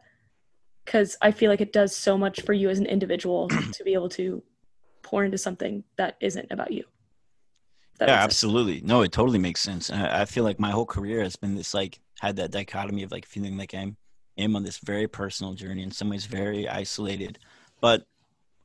because 0.83 1.15
I 1.21 1.29
feel 1.29 1.51
like 1.51 1.61
it 1.61 1.71
does 1.71 1.95
so 1.95 2.17
much 2.17 2.41
for 2.41 2.53
you 2.53 2.69
as 2.71 2.79
an 2.79 2.87
individual 2.87 3.47
to 3.73 3.83
be 3.83 3.93
able 3.93 4.09
to 4.09 4.41
pour 5.03 5.23
into 5.23 5.37
something 5.37 5.83
that 5.97 6.17
isn't 6.19 6.47
about 6.49 6.71
you. 6.71 6.83
That 7.99 8.07
yeah, 8.07 8.13
makes 8.13 8.23
sense. 8.23 8.23
absolutely. 8.23 8.81
No, 8.81 9.03
it 9.03 9.11
totally 9.11 9.37
makes 9.39 9.61
sense. 9.61 9.91
I, 9.91 10.21
I 10.21 10.25
feel 10.25 10.43
like 10.43 10.59
my 10.59 10.71
whole 10.71 10.87
career 10.87 11.21
has 11.21 11.35
been 11.35 11.53
this 11.53 11.75
like 11.75 11.99
had 12.19 12.37
that 12.37 12.49
dichotomy 12.51 13.03
of 13.03 13.11
like 13.11 13.27
feeling 13.27 13.55
like 13.55 13.75
I'm 13.75 13.97
am 14.37 14.55
on 14.55 14.63
this 14.63 14.79
very 14.79 15.07
personal 15.07 15.53
journey, 15.53 15.83
in 15.83 15.91
some 15.91 16.09
ways 16.09 16.25
very 16.25 16.67
isolated, 16.67 17.37
but 17.81 18.07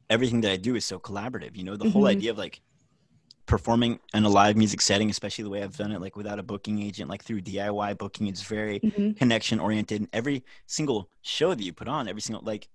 everything 0.09 0.41
that 0.43 0.53
I 0.53 0.57
do 0.57 0.77
is 0.77 0.85
so 0.85 0.99
collaborative. 0.99 1.57
You 1.57 1.65
know, 1.65 1.77
the 1.77 1.85
whole 1.85 2.05
Mhm. 2.05 2.11
idea 2.11 2.31
of 2.31 2.39
like 2.39 2.61
performing 3.47 4.01
in 4.13 4.25
a 4.25 4.29
live 4.29 4.57
music 4.57 4.81
setting, 4.81 5.09
especially 5.09 5.45
the 5.45 5.51
way 5.51 5.63
I've 5.63 5.77
done 5.77 5.93
it, 5.93 6.01
like 6.01 6.17
without 6.17 6.39
a 6.39 6.43
booking 6.43 6.83
agent, 6.83 7.09
like 7.09 7.23
through 7.23 7.43
DIY 7.43 7.97
booking, 7.97 8.27
it's 8.27 8.43
very 8.43 8.81
Mhm. 8.81 9.17
connection 9.17 9.61
oriented. 9.61 10.01
And 10.03 10.11
every 10.13 10.45
single 10.67 11.09
show 11.23 11.55
that 11.55 11.63
you 11.63 11.73
put 11.73 11.87
on, 11.89 12.09
every 12.09 12.21
single 12.23 12.43
like 12.45 12.69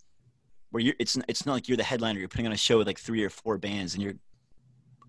where 0.70 0.82
you're 0.82 0.96
it's 1.00 1.18
it's 1.28 1.46
not 1.46 1.54
like 1.54 1.68
you're 1.68 1.76
the 1.78 1.84
headliner, 1.84 2.20
you're 2.20 2.30
putting 2.30 2.46
on 2.48 2.54
a 2.54 2.58
show 2.58 2.78
with 2.78 2.88
like 2.88 3.00
three 3.00 3.24
or 3.24 3.30
four 3.30 3.58
bands 3.58 3.94
and 3.94 4.02
you're 4.02 4.16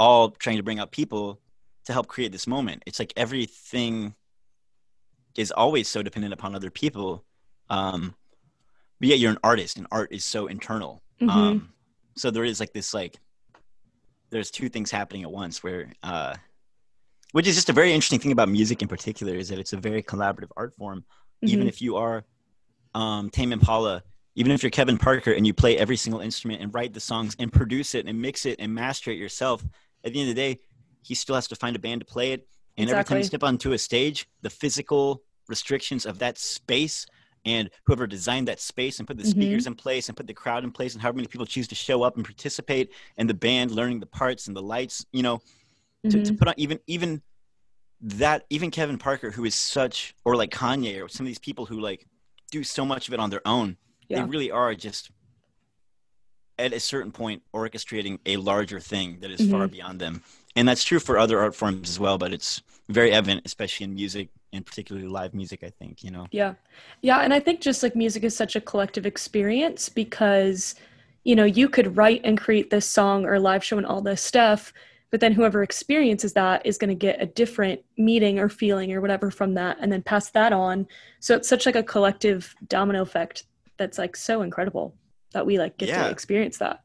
all 0.01 0.31
trying 0.31 0.57
to 0.57 0.63
bring 0.65 0.81
out 0.81 0.91
people 0.91 1.41
to 1.85 1.93
help 1.93 2.09
create 2.09 2.33
this 2.33 2.47
moment. 2.49 2.83
It's 2.87 2.99
like 2.99 3.13
everything 3.17 4.15
is 5.37 5.53
always 5.53 5.89
so 5.89 6.03
dependent 6.03 6.35
upon 6.35 6.55
other 6.57 6.71
people. 6.71 7.25
Um 7.71 8.15
but 8.99 9.09
yet 9.09 9.19
you're 9.21 9.31
an 9.31 9.39
artist 9.45 9.77
and 9.79 9.87
art 9.93 10.13
is 10.13 10.25
so 10.25 10.49
internal. 10.49 11.03
Mhm. 11.21 11.31
Um 11.31 11.73
so 12.17 12.31
there 12.33 12.45
is 12.45 12.59
like 12.59 12.73
this 12.73 12.93
like 12.93 13.21
there's 14.33 14.51
two 14.51 14.69
things 14.69 14.91
happening 14.91 15.23
at 15.23 15.31
once 15.31 15.63
where 15.63 15.93
uh 16.03 16.35
which 17.33 17.47
is 17.47 17.55
just 17.55 17.71
a 17.71 17.73
very 17.73 17.93
interesting 17.93 18.19
thing 18.19 18.33
about 18.33 18.49
music 18.49 18.83
in 18.83 18.89
particular 18.89 19.35
is 19.37 19.49
that 19.51 19.59
it's 19.59 19.73
a 19.73 19.77
very 19.77 20.03
collaborative 20.03 20.51
art 20.57 20.75
form 20.77 21.05
even 21.43 21.67
Mhm. 21.67 21.69
if 21.69 21.81
you 21.81 21.97
are 21.97 22.25
um, 22.95 23.31
Tame 23.31 23.53
Impala, 23.53 24.03
even 24.35 24.53
if 24.53 24.63
you're 24.63 24.71
Kevin 24.71 24.99
Parker 24.99 25.33
and 25.33 25.47
you 25.47 25.55
play 25.55 25.79
every 25.79 25.97
single 25.97 26.21
instrument 26.21 26.61
and 26.61 26.73
write 26.75 26.93
the 26.93 27.01
songs 27.01 27.35
and 27.39 27.53
produce 27.53 27.95
it 27.95 28.07
and 28.07 28.21
mix 28.21 28.45
it 28.47 28.57
and 28.59 28.75
master 28.75 29.11
it 29.11 29.19
yourself, 29.19 29.65
at 30.05 30.13
the 30.13 30.21
end 30.21 30.29
of 30.29 30.37
the 30.37 30.41
day, 30.41 30.61
he 31.03 31.15
still 31.15 31.35
has 31.35 31.49
to 31.49 31.57
find 31.57 31.75
a 31.75 31.79
band 31.79 32.01
to 32.03 32.05
play 32.05 32.33
it. 32.33 32.47
And 32.77 32.89
every 32.91 33.03
time 33.05 33.17
Exactly. 33.17 33.19
you 33.19 33.25
step 33.25 33.43
onto 33.43 33.73
a 33.73 33.79
stage, 33.79 34.29
the 34.43 34.51
physical 34.51 35.23
restrictions 35.49 36.07
of 36.07 36.19
that 36.19 36.39
space 36.39 37.07
and 37.45 37.71
whoever 37.87 38.07
designed 38.07 38.49
that 38.49 38.61
space 38.61 38.99
and 38.99 39.07
put 39.09 39.17
the 39.17 39.25
speakers 39.27 39.67
in 39.67 39.75
place 39.75 40.09
and 40.09 40.17
put 40.17 40.27
the 40.27 40.35
crowd 40.35 40.65
in 40.65 40.71
place 40.71 40.93
and 40.95 41.03
however 41.03 41.17
many 41.17 41.29
people 41.29 41.47
choose 41.47 41.67
to 41.69 41.75
show 41.75 42.03
up 42.03 42.17
and 42.17 42.25
participate 42.25 42.93
and 43.17 43.29
the 43.29 43.35
band 43.35 43.71
learning 43.71 44.01
the 44.01 44.07
parts 44.07 44.47
and 44.47 44.57
the 44.57 44.63
lights 44.63 45.05
you 45.13 45.23
know 45.23 45.41
to, 46.09 46.23
to 46.23 46.33
Mhm. 46.33 46.39
put 46.39 46.49
on 46.49 46.55
even 46.57 46.79
even 46.87 47.23
that 48.01 48.45
even 48.51 48.71
kevin 48.71 48.99
parker 48.99 49.31
who 49.31 49.45
is 49.45 49.55
such 49.55 50.15
or 50.25 50.37
like 50.37 50.51
kanye 50.51 51.03
or 51.05 51.09
some 51.09 51.25
of 51.25 51.29
these 51.29 51.39
people 51.39 51.67
who 51.67 51.81
like 51.81 52.07
do 52.51 52.63
so 52.65 52.85
much 52.85 53.09
of 53.09 53.15
it 53.15 53.21
on 53.21 53.31
their 53.31 53.47
own 53.47 53.77
Yeah. 54.09 54.23
they 54.23 54.29
really 54.29 54.51
are 54.51 54.75
just 54.75 55.11
at 56.59 56.73
a 56.73 56.81
certain 56.81 57.13
point 57.13 57.43
orchestrating 57.55 58.19
a 58.27 58.37
larger 58.37 58.79
thing 58.79 59.19
that 59.21 59.31
is 59.31 59.49
far 59.51 59.67
beyond 59.69 60.01
them 60.01 60.23
and 60.55 60.69
that's 60.69 60.85
true 60.85 61.01
for 61.01 61.19
other 61.19 61.41
art 61.41 61.55
forms 61.55 61.89
as 61.89 61.99
well 61.99 62.19
but 62.19 62.33
it's 62.33 62.63
very 62.89 63.11
evident 63.13 63.43
especially 63.45 63.85
in 63.85 63.95
music 63.95 64.29
and 64.53 64.65
particularly 64.67 65.09
live 65.09 65.35
music 65.35 65.61
i 65.65 65.71
think 65.71 66.03
you 66.05 66.11
know 66.11 66.27
Yeah. 66.31 66.55
Yeah. 67.01 67.19
And 67.21 67.33
I 67.35 67.41
think 67.41 67.61
just 67.61 67.83
like 67.83 67.97
music 67.97 68.23
is 68.25 68.37
such 68.37 68.55
a 68.57 68.61
collective 68.61 69.07
experience 69.07 69.89
because, 69.89 70.75
you 71.25 71.35
know, 71.35 71.45
you 71.45 71.69
could 71.69 71.97
write 71.97 72.21
and 72.25 72.39
create 72.39 72.71
this 72.71 72.87
song 72.87 73.25
or 73.25 73.39
live 73.41 73.65
show 73.65 73.77
and 73.77 73.87
all 73.87 74.01
this 74.01 74.23
stuff, 74.23 74.73
but 75.11 75.21
then 75.21 75.33
whoever 75.33 75.63
experiences 75.63 76.33
that 76.35 76.65
is 76.65 76.79
going 76.79 76.89
to 76.91 76.95
get 76.95 77.21
a 77.23 77.27
different 77.27 77.81
meaning 77.99 78.39
or 78.39 78.49
feeling 78.49 78.93
or 78.93 79.01
whatever 79.01 79.31
from 79.31 79.55
that 79.55 79.77
and 79.81 79.91
then 79.93 80.03
pass 80.03 80.31
that 80.31 80.53
on. 80.53 80.87
So 81.21 81.35
it's 81.37 81.49
such 81.49 81.67
like 81.67 81.77
a 81.77 81.83
collective 81.83 82.55
domino 82.69 83.03
effect 83.03 83.45
that's 83.79 83.99
like 83.99 84.15
so 84.17 84.43
incredible 84.43 84.95
that 85.33 85.45
we 85.47 85.59
like 85.59 85.77
get 85.79 85.89
Yeah. 85.89 86.05
to 86.05 86.11
experience 86.11 86.59
that. 86.59 86.83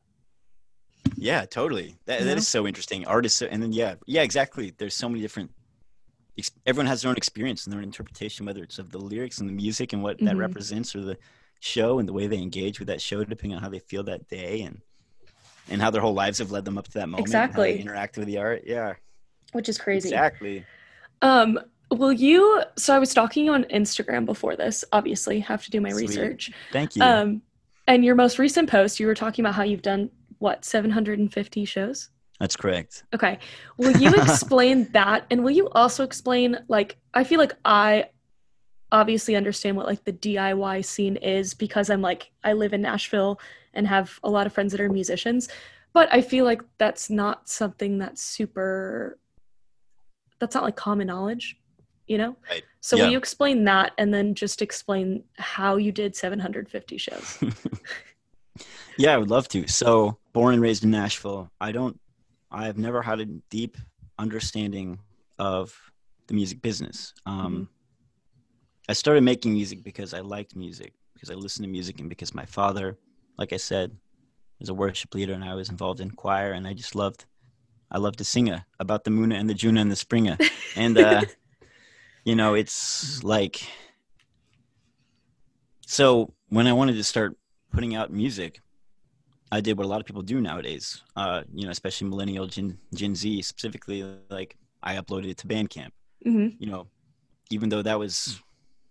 Yeah, 1.15 1.45
totally. 1.45 1.95
That, 2.05 2.21
that 2.23 2.37
is 2.37 2.47
so 2.47 2.67
interesting. 2.67 3.05
Artists, 3.05 3.41
and 3.41 3.61
then 3.61 3.71
yeah, 3.71 3.95
yeah, 4.07 4.23
exactly. 4.23 4.73
There's 4.77 4.95
so 4.95 5.07
many 5.09 5.21
different. 5.21 5.51
Everyone 6.65 6.85
has 6.87 7.01
their 7.01 7.09
own 7.09 7.17
experience 7.17 7.65
and 7.65 7.73
their 7.73 7.79
own 7.79 7.83
interpretation, 7.85 8.45
whether 8.45 8.63
it's 8.63 8.79
of 8.79 8.91
the 8.91 8.99
lyrics 8.99 9.39
and 9.39 9.49
the 9.49 9.53
music 9.53 9.93
and 9.93 10.03
what 10.03 10.19
that 10.19 10.35
Mhm. 10.35 10.39
represents, 10.39 10.95
or 10.95 11.01
the 11.01 11.17
show 11.59 11.97
and 11.99 12.07
the 12.07 12.13
way 12.13 12.27
they 12.27 12.37
engage 12.37 12.79
with 12.79 12.87
that 12.87 13.01
show, 13.01 13.23
depending 13.23 13.55
on 13.55 13.63
how 13.63 13.69
they 13.69 13.79
feel 13.79 14.03
that 14.03 14.27
day 14.27 14.61
and 14.61 14.81
and 15.69 15.81
how 15.81 15.89
their 15.91 16.01
whole 16.01 16.13
lives 16.13 16.37
have 16.39 16.49
led 16.49 16.63
them 16.63 16.77
up 16.77 16.85
to 16.87 16.93
that 16.93 17.09
moment. 17.09 17.27
Exactly. 17.27 17.77
interact 17.81 18.17
with 18.17 18.25
the 18.27 18.37
art. 18.37 18.63
Yeah, 18.65 18.93
Which 19.51 19.67
is 19.67 19.77
crazy. 19.77 20.07
exactly. 20.07 20.65
Um, 21.21 21.59
will 21.91 22.13
you 22.13 22.61
so 22.77 22.95
I 22.95 22.99
was 22.99 23.11
stalking 23.11 23.43
you 23.45 23.53
on 23.53 23.63
Instagram 23.65 24.25
before 24.25 24.55
this, 24.55 24.85
obviously, 24.93 25.39
have 25.41 25.63
to 25.65 25.71
do 25.71 25.81
my 25.81 25.89
Sweet. 25.89 26.07
research. 26.07 26.51
Thank 26.71 26.95
you. 26.95 27.03
Um, 27.03 27.41
and 27.87 28.05
your 28.05 28.15
most 28.15 28.39
recent 28.39 28.69
post, 28.69 28.99
you 28.99 29.07
were 29.07 29.15
talking 29.15 29.43
about 29.43 29.55
how 29.55 29.63
you've 29.63 29.81
done 29.81 30.09
what 30.39 30.63
750 30.63 31.65
shows. 31.65 32.09
That's 32.39 32.55
correct. 32.55 33.03
Okay, 33.13 33.39
will 33.77 33.99
you 33.99 34.13
explain 34.13 34.87
that, 34.91 35.25
and 35.31 35.43
will 35.43 35.51
you 35.51 35.69
also 35.69 36.03
explain 36.03 36.57
like 36.67 36.97
I 37.13 37.23
feel 37.23 37.39
like 37.39 37.53
I 37.65 38.09
obviously 38.91 39.35
understand 39.35 39.75
what 39.75 39.85
like 39.85 40.03
the 40.05 40.13
DIY 40.13 40.85
scene 40.85 41.17
is 41.17 41.53
because 41.53 41.89
I'm 41.89 42.01
like 42.01 42.31
I 42.43 42.53
live 42.53 42.73
in 42.73 42.81
Nashville 42.81 43.39
and 43.73 43.87
have 43.87 44.19
a 44.23 44.29
lot 44.29 44.45
of 44.47 44.53
friends 44.53 44.71
that 44.71 44.81
are 44.81 44.89
musicians, 44.89 45.49
but 45.93 46.13
I 46.13 46.21
feel 46.21 46.45
like 46.45 46.61
that's 46.77 47.09
not 47.09 47.49
something 47.49 47.97
that's 47.97 48.21
super. 48.21 49.17
That's 50.39 50.53
not 50.53 50.63
like 50.63 50.75
common 50.75 51.07
knowledge, 51.07 51.57
you 52.07 52.19
know. 52.19 52.37
Right. 52.49 52.63
So 52.81 52.95
Yeah. 52.95 53.03
will 53.05 53.11
you 53.13 53.17
explain 53.17 53.63
that, 53.65 53.93
and 53.97 54.13
then 54.13 54.35
just 54.35 54.61
explain 54.61 55.23
how 55.37 55.77
you 55.77 55.91
did 55.91 56.15
750 56.15 56.97
shows? 56.97 57.39
Yeah, 58.97 59.13
I 59.13 59.17
would 59.17 59.29
love 59.29 59.47
to. 59.49 59.67
So, 59.67 60.17
born 60.33 60.53
and 60.53 60.61
raised 60.61 60.83
in 60.83 60.91
Nashville, 60.91 61.51
I 61.61 61.71
don't, 61.71 61.99
I've 62.57 62.77
never 62.77 63.01
had 63.01 63.19
a 63.19 63.25
deep 63.25 63.77
understanding 64.17 64.99
of 65.37 65.79
the 66.27 66.33
music 66.33 66.61
business. 66.61 67.13
Um, 67.25 67.69
I 68.89 68.93
started 68.93 69.23
making 69.23 69.53
music 69.53 69.83
because 69.83 70.13
I 70.13 70.21
liked 70.21 70.55
music, 70.55 70.93
because 71.13 71.29
I 71.29 71.35
listened 71.35 71.65
to 71.65 71.71
music, 71.71 71.99
and 71.99 72.09
because 72.09 72.33
my 72.33 72.45
father, 72.45 72.97
like 73.37 73.53
I 73.53 73.57
said, 73.57 73.95
was 74.59 74.69
a 74.69 74.73
worship 74.73 75.13
leader, 75.13 75.33
and 75.33 75.43
I 75.43 75.53
was 75.53 75.69
involved 75.69 75.99
in 75.99 76.09
choir, 76.11 76.53
and 76.53 76.67
I 76.67 76.73
just 76.73 76.95
loved, 76.95 77.25
I 77.91 77.99
loved 77.99 78.17
to 78.17 78.23
sing 78.23 78.51
about 78.79 79.03
the 79.03 79.11
Muna 79.11 79.35
and 79.35 79.47
the 79.47 79.53
Juna 79.53 79.81
and 79.81 79.91
the 79.91 79.95
Springa, 79.95 80.41
and 80.75 80.97
uh, 80.97 81.21
you 82.23 82.35
know, 82.35 82.55
it's 82.55 83.23
like, 83.23 83.61
so 85.85 86.33
when 86.49 86.65
I 86.65 86.73
wanted 86.73 86.95
to 86.95 87.03
start 87.03 87.37
putting 87.71 87.93
out 87.93 88.11
music. 88.11 88.61
I 89.51 89.61
did 89.61 89.77
what 89.77 89.85
a 89.85 89.87
lot 89.87 89.99
of 90.01 90.05
people 90.05 90.21
do 90.21 90.41
nowadays. 90.41 91.01
Uh, 91.15 91.43
you 91.53 91.65
know, 91.65 91.71
especially 91.71 92.09
millennial 92.09 92.47
Gen, 92.47 92.77
Gen 92.93 93.15
Z 93.15 93.41
specifically. 93.43 94.03
Like 94.29 94.57
I 94.83 94.95
uploaded 94.95 95.29
it 95.29 95.37
to 95.37 95.47
Bandcamp. 95.47 95.89
hmm 96.23 96.47
You 96.59 96.67
know, 96.67 96.87
even 97.49 97.69
though 97.69 97.81
that 97.81 97.97
was 97.99 98.39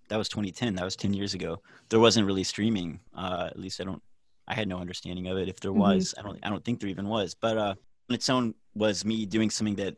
that 0.09 0.17
was 0.17 0.29
2010, 0.29 0.75
that 0.77 0.85
was 0.85 0.97
10 0.97 1.13
years 1.15 1.35
ago. 1.35 1.61
There 1.91 2.01
wasn't 2.01 2.27
really 2.27 2.45
streaming. 2.45 3.01
Uh, 3.15 3.49
at 3.51 3.59
least 3.59 3.81
I 3.81 3.85
don't. 3.85 4.03
I 4.49 4.55
had 4.55 4.69
no 4.69 4.79
understanding 4.79 5.27
of 5.27 5.37
it. 5.37 5.49
If 5.49 5.61
there 5.61 5.73
Mhm. 5.73 5.77
was, 5.77 6.15
I 6.19 6.23
don't. 6.23 6.39
I 6.43 6.51
don't 6.51 6.65
think 6.65 6.81
there 6.81 6.91
even 6.91 7.09
was. 7.09 7.35
But 7.35 7.59
uh, 7.59 7.75
on 8.09 8.15
its 8.15 8.31
own 8.31 8.55
was 8.75 9.05
me 9.05 9.27
doing 9.27 9.51
something 9.51 9.77
that, 9.77 9.97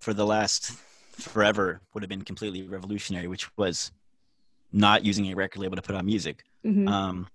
for 0.00 0.14
the 0.14 0.24
last 0.26 0.72
forever, 1.18 1.82
would 1.92 2.02
have 2.02 2.08
been 2.08 2.22
completely 2.22 2.62
revolutionary, 2.62 3.26
which 3.28 3.48
was 3.56 3.92
not 4.72 5.04
using 5.04 5.26
a 5.30 5.34
record 5.34 5.60
label 5.60 5.76
to 5.76 5.82
put 5.82 5.96
out 5.96 6.04
music 6.04 6.44
hmm 6.64 6.86
um, 6.86 7.26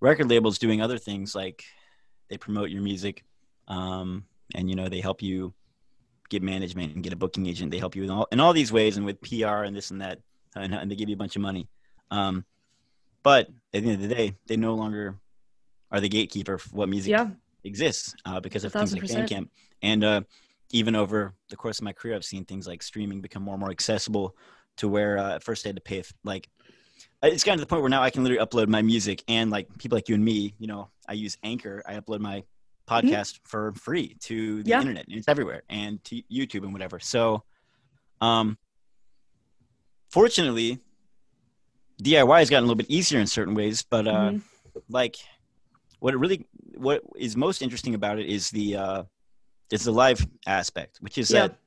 record 0.00 0.28
labels 0.28 0.58
doing 0.58 0.80
other 0.82 0.98
things 0.98 1.34
like 1.34 1.64
they 2.30 2.38
promote 2.38 2.70
your 2.70 2.82
music 2.82 3.24
um, 3.68 4.24
and 4.54 4.70
you 4.70 4.76
know 4.76 4.88
they 4.88 5.00
help 5.00 5.22
you 5.22 5.52
get 6.28 6.42
management 6.42 6.94
and 6.94 7.02
get 7.02 7.12
a 7.12 7.16
booking 7.16 7.46
agent 7.46 7.70
they 7.70 7.78
help 7.78 7.96
you 7.96 8.04
in 8.04 8.10
all, 8.10 8.26
in 8.32 8.40
all 8.40 8.52
these 8.52 8.72
ways 8.72 8.96
and 8.96 9.04
with 9.04 9.20
pr 9.20 9.46
and 9.46 9.76
this 9.76 9.90
and 9.90 10.00
that 10.00 10.18
and, 10.56 10.74
and 10.74 10.90
they 10.90 10.96
give 10.96 11.08
you 11.08 11.14
a 11.14 11.18
bunch 11.18 11.36
of 11.36 11.42
money 11.42 11.68
um, 12.10 12.44
but 13.22 13.48
at 13.74 13.82
the 13.82 13.90
end 13.90 14.02
of 14.02 14.08
the 14.08 14.14
day 14.14 14.34
they 14.46 14.56
no 14.56 14.74
longer 14.74 15.18
are 15.90 16.00
the 16.00 16.08
gatekeeper 16.08 16.58
for 16.58 16.68
what 16.70 16.88
music 16.88 17.10
yeah. 17.10 17.28
exists 17.64 18.14
uh, 18.24 18.40
because 18.40 18.64
of 18.64 18.72
things 18.72 18.92
like. 18.92 19.02
Bandcamp. 19.02 19.48
And 19.82 20.04
uh, 20.04 20.20
even 20.70 20.94
over 20.94 21.34
the 21.48 21.56
course 21.56 21.78
of 21.78 21.84
my 21.84 21.92
career, 21.92 22.14
I've 22.14 22.24
seen 22.24 22.44
things 22.44 22.66
like 22.66 22.82
streaming 22.82 23.20
become 23.20 23.42
more 23.42 23.54
and 23.54 23.60
more 23.60 23.70
accessible 23.70 24.36
to 24.76 24.88
where 24.88 25.18
uh, 25.18 25.34
at 25.34 25.42
first 25.42 25.66
I 25.66 25.70
had 25.70 25.76
to 25.76 25.82
pay, 25.82 26.02
like, 26.24 26.48
it's 27.22 27.44
gotten 27.44 27.58
to 27.58 27.64
the 27.64 27.68
point 27.68 27.82
where 27.82 27.90
now 27.90 28.02
I 28.02 28.10
can 28.10 28.22
literally 28.24 28.44
upload 28.44 28.68
my 28.68 28.82
music 28.82 29.22
and 29.28 29.50
like 29.50 29.68
people 29.78 29.96
like 29.96 30.08
you 30.08 30.14
and 30.14 30.24
me, 30.24 30.54
you 30.58 30.66
know, 30.66 30.90
I 31.08 31.12
use 31.12 31.36
Anchor, 31.42 31.82
I 31.86 31.94
upload 31.94 32.20
my 32.20 32.44
podcast 32.88 33.40
for 33.44 33.72
free 33.74 34.16
to 34.20 34.62
the 34.62 34.70
Yeah. 34.70 34.80
internet 34.80 35.06
and 35.06 35.16
it's 35.16 35.28
everywhere 35.28 35.62
and 35.68 36.02
to 36.04 36.22
YouTube 36.32 36.62
and 36.64 36.72
whatever. 36.72 36.98
So, 36.98 37.44
um, 38.20 38.56
fortunately, 40.10 40.80
DIY 42.02 42.38
has 42.38 42.50
gotten 42.50 42.64
a 42.64 42.66
little 42.66 42.76
bit 42.76 42.90
easier 42.90 43.20
in 43.20 43.26
certain 43.26 43.54
ways, 43.54 43.82
but 43.82 44.06
uh, 44.06 44.30
Mhm. 44.32 44.42
like 44.88 45.16
what 45.98 46.14
it 46.14 46.16
really 46.16 46.46
what 46.76 47.02
is 47.16 47.36
most 47.36 47.60
interesting 47.60 47.94
about 47.94 48.18
it 48.18 48.26
is 48.26 48.48
the 48.50 48.74
uh 48.76 49.02
is 49.70 49.84
the 49.84 49.92
live 49.92 50.26
aspect 50.46 50.96
which 51.00 51.18
is 51.18 51.30
Yeah. 51.30 51.48
that 51.48 51.58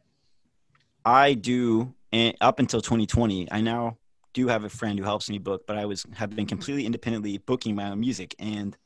i 1.05 1.33
do 1.35 1.93
and 2.11 2.35
up 2.41 2.57
until 2.59 2.81
2020 2.81 3.51
i 3.51 3.61
now 3.61 3.97
do 4.33 4.47
have 4.47 4.63
a 4.63 4.69
friend 4.69 4.97
who 4.99 5.05
helps 5.05 5.29
me 5.29 5.37
book 5.37 5.65
but 5.67 5.77
i 5.77 5.85
was 5.85 6.05
have 6.15 6.35
been 6.35 6.45
completely 6.45 6.85
independently 6.85 7.37
booking 7.37 7.75
my 7.75 7.89
own 7.89 7.99
music 7.99 8.35
and 8.39 8.77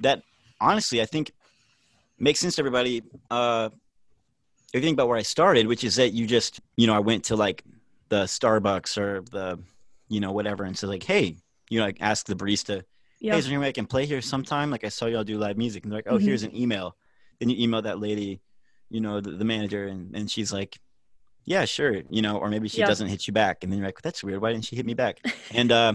that 0.00 0.22
honestly 0.60 1.00
i 1.02 1.06
think 1.06 1.32
makes 2.18 2.40
sense 2.40 2.56
to 2.56 2.60
everybody 2.60 3.02
uh 3.30 3.68
if 4.72 4.80
you 4.80 4.80
think 4.82 4.94
about 4.96 5.08
where 5.08 5.16
i 5.18 5.22
started 5.22 5.66
which 5.66 5.84
is 5.84 5.96
that 5.96 6.10
you 6.12 6.26
just 6.26 6.60
you 6.76 6.86
know 6.86 6.94
i 6.94 6.98
went 6.98 7.24
to 7.24 7.36
like 7.36 7.62
the 8.08 8.24
starbucks 8.24 8.96
or 8.98 9.22
the 9.30 9.58
you 10.08 10.20
know 10.20 10.32
whatever 10.32 10.64
and 10.64 10.76
said 10.76 10.88
like 10.88 11.02
hey 11.02 11.36
you 11.70 11.78
know 11.78 11.84
like 11.84 11.98
ask 12.00 12.26
the 12.26 12.34
barista 12.34 12.82
Yeah. 13.20 13.32
hey, 13.32 13.38
is 13.38 13.44
there 13.44 13.54
any 13.54 13.60
way 13.60 13.68
I 13.68 13.72
can 13.72 13.86
play 13.86 14.06
here 14.06 14.22
sometime? 14.22 14.70
Like 14.70 14.84
I 14.84 14.88
saw 14.90 15.06
y'all 15.06 15.24
do 15.24 15.36
live 15.38 15.56
music. 15.58 15.82
And 15.82 15.90
they're 15.90 15.98
like, 15.98 16.06
oh, 16.12 16.18
Mhm. 16.18 16.22
here's 16.22 16.44
an 16.44 16.54
email. 16.56 16.96
Then 17.40 17.50
you 17.50 17.56
email 17.64 17.82
that 17.82 17.98
lady, 17.98 18.40
you 18.94 19.00
know, 19.00 19.20
the, 19.20 19.32
the 19.32 19.44
manager, 19.44 19.88
and, 19.88 20.14
and 20.16 20.30
she's 20.30 20.52
like, 20.52 20.78
yeah, 21.44 21.64
sure. 21.64 22.02
You 22.10 22.22
know, 22.22 22.38
or 22.38 22.48
maybe 22.48 22.68
she 22.68 22.80
Yeah. 22.80 22.86
doesn't 22.86 23.08
hit 23.08 23.26
you 23.26 23.32
back. 23.32 23.62
And 23.62 23.72
then 23.72 23.78
you're 23.78 23.88
like, 23.88 24.02
that's 24.02 24.22
weird. 24.22 24.40
Why 24.40 24.52
didn't 24.52 24.64
she 24.64 24.76
hit 24.76 24.86
me 24.86 24.94
back? 24.94 25.18
and 25.54 25.72
uh, 25.72 25.94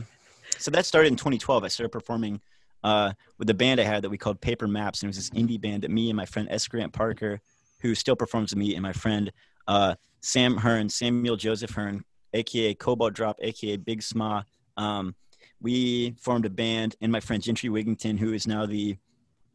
so 0.57 0.71
that 0.71 0.85
started 0.85 1.09
in 1.09 1.15
2012. 1.15 1.63
I 1.63 1.67
started 1.67 1.89
performing 1.91 2.41
uh, 2.83 3.13
with 3.37 3.47
the 3.47 3.53
band 3.53 3.79
I 3.79 3.83
had 3.83 4.03
that 4.03 4.09
we 4.09 4.17
called 4.17 4.41
Paper 4.41 4.67
Maps. 4.67 5.01
And 5.01 5.07
it 5.07 5.15
was 5.15 5.17
this 5.17 5.29
indie 5.31 5.59
band 5.61 5.83
that 5.83 5.91
me 5.91 6.09
and 6.09 6.17
my 6.17 6.25
friend 6.25 6.47
S. 6.51 6.67
Grant 6.67 6.91
Parker, 6.93 7.39
who 7.81 7.95
still 7.95 8.15
performs 8.15 8.51
with 8.51 8.59
me, 8.59 8.73
and 8.75 8.81
my 8.83 8.93
friend 8.93 9.31
uh, 9.67 9.95
Sam 10.21 10.57
Hearn, 10.57 10.89
Samuel 10.89 11.35
Joseph 11.37 11.71
Hearn, 11.71 12.03
aka 12.33 12.73
Cobalt 12.73 13.13
Drop, 13.13 13.37
aka 13.41 13.77
Big 13.77 14.01
Sma. 14.01 14.43
Um, 14.77 15.15
we 15.61 16.15
formed 16.19 16.45
a 16.45 16.49
band, 16.49 16.95
and 17.01 17.11
my 17.11 17.19
friend 17.19 17.41
Gentry 17.41 17.69
Wigington, 17.69 18.17
who 18.19 18.33
is 18.33 18.47
now 18.47 18.65
the 18.65 18.97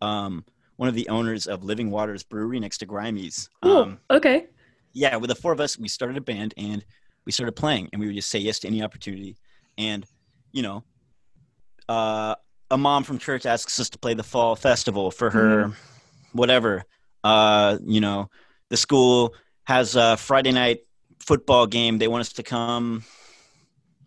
um, 0.00 0.44
one 0.76 0.88
of 0.88 0.94
the 0.94 1.08
owners 1.08 1.46
of 1.46 1.64
Living 1.64 1.90
Waters 1.90 2.22
Brewery 2.22 2.60
next 2.60 2.78
to 2.78 2.86
Grimey's. 2.86 3.50
Cool. 3.62 3.76
Um, 3.78 3.98
okay. 4.10 4.46
Yeah, 4.92 5.16
with 5.16 5.28
the 5.28 5.34
four 5.34 5.52
of 5.52 5.60
us, 5.60 5.78
we 5.78 5.88
started 5.88 6.16
a 6.16 6.20
band 6.20 6.54
and 6.56 6.84
we 7.24 7.32
started 7.32 7.52
playing, 7.52 7.88
and 7.92 8.00
we 8.00 8.06
would 8.06 8.16
just 8.16 8.30
say 8.30 8.38
yes 8.38 8.58
to 8.60 8.68
any 8.68 8.82
opportunity. 8.82 9.36
And 9.76 10.06
you 10.52 10.62
know, 10.62 10.82
uh, 11.88 12.34
a 12.70 12.78
mom 12.78 13.04
from 13.04 13.18
church 13.18 13.46
asks 13.46 13.78
us 13.80 13.90
to 13.90 13.98
play 13.98 14.14
the 14.14 14.22
fall 14.22 14.56
festival 14.56 15.10
for 15.10 15.30
her, 15.30 15.72
whatever. 16.32 16.84
Uh, 17.24 17.78
you 17.84 18.00
know, 18.00 18.28
the 18.70 18.76
school 18.76 19.34
has 19.64 19.96
a 19.96 20.16
Friday 20.16 20.52
night 20.52 20.80
football 21.20 21.66
game. 21.66 21.98
They 21.98 22.08
want 22.08 22.22
us 22.22 22.32
to 22.34 22.42
come 22.42 23.04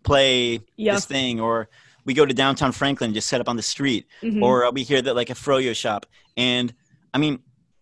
play 0.02 0.60
Yeah. 0.76 0.94
this 0.94 1.04
thing, 1.06 1.40
or 1.40 1.68
we 2.04 2.14
go 2.14 2.26
to 2.26 2.34
downtown 2.34 2.72
Franklin 2.72 3.08
and 3.08 3.14
just 3.14 3.28
set 3.28 3.40
up 3.40 3.48
on 3.48 3.56
the 3.56 3.62
street, 3.62 4.06
Mhm. 4.22 4.42
or 4.42 4.68
we 4.72 4.82
hear 4.82 5.00
that 5.00 5.14
like 5.14 5.30
a 5.30 5.34
froyo 5.34 5.74
shop, 5.74 6.06
and 6.36 6.74
I 7.14 7.18
mean, 7.18 7.40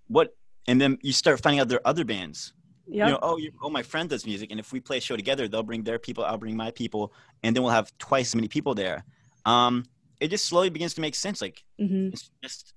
what? 0.09 0.37
And 0.67 0.81
then 0.81 0.99
you 1.03 1.13
start 1.13 1.41
finding 1.43 1.61
out 1.61 1.69
there 1.69 1.79
are 1.79 1.87
other 1.89 2.05
bands. 2.05 2.53
Yeah. 2.91 3.07
You 3.07 3.13
know, 3.13 3.19
oh, 3.23 3.37
you, 3.39 3.51
oh, 3.63 3.71
my 3.71 3.83
friend 3.83 4.09
does 4.09 4.27
music, 4.27 4.51
and 4.51 4.61
if 4.61 4.73
we 4.73 4.81
play 4.81 4.99
a 4.99 5.01
show 5.01 5.17
together, 5.17 5.49
they'll 5.49 5.63
bring 5.63 5.83
their 5.85 5.99
people, 5.99 6.25
I'll 6.25 6.39
bring 6.39 6.57
my 6.57 6.71
people, 6.71 7.13
and 7.43 7.55
then 7.55 7.63
we'll 7.63 7.73
have 7.73 7.91
twice 7.99 8.29
as 8.31 8.35
many 8.35 8.49
people 8.49 8.75
there. 8.75 9.05
Um, 9.47 9.85
it 10.21 10.29
just 10.29 10.45
slowly 10.47 10.71
begins 10.71 10.95
to 10.95 11.01
make 11.01 11.15
sense. 11.15 11.41
Like 11.41 11.65
hmm 11.79 12.09
it's 12.13 12.31
just 12.43 12.75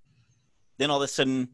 then 0.77 0.89
all 0.91 0.97
of 0.97 1.03
a 1.03 1.07
sudden 1.07 1.49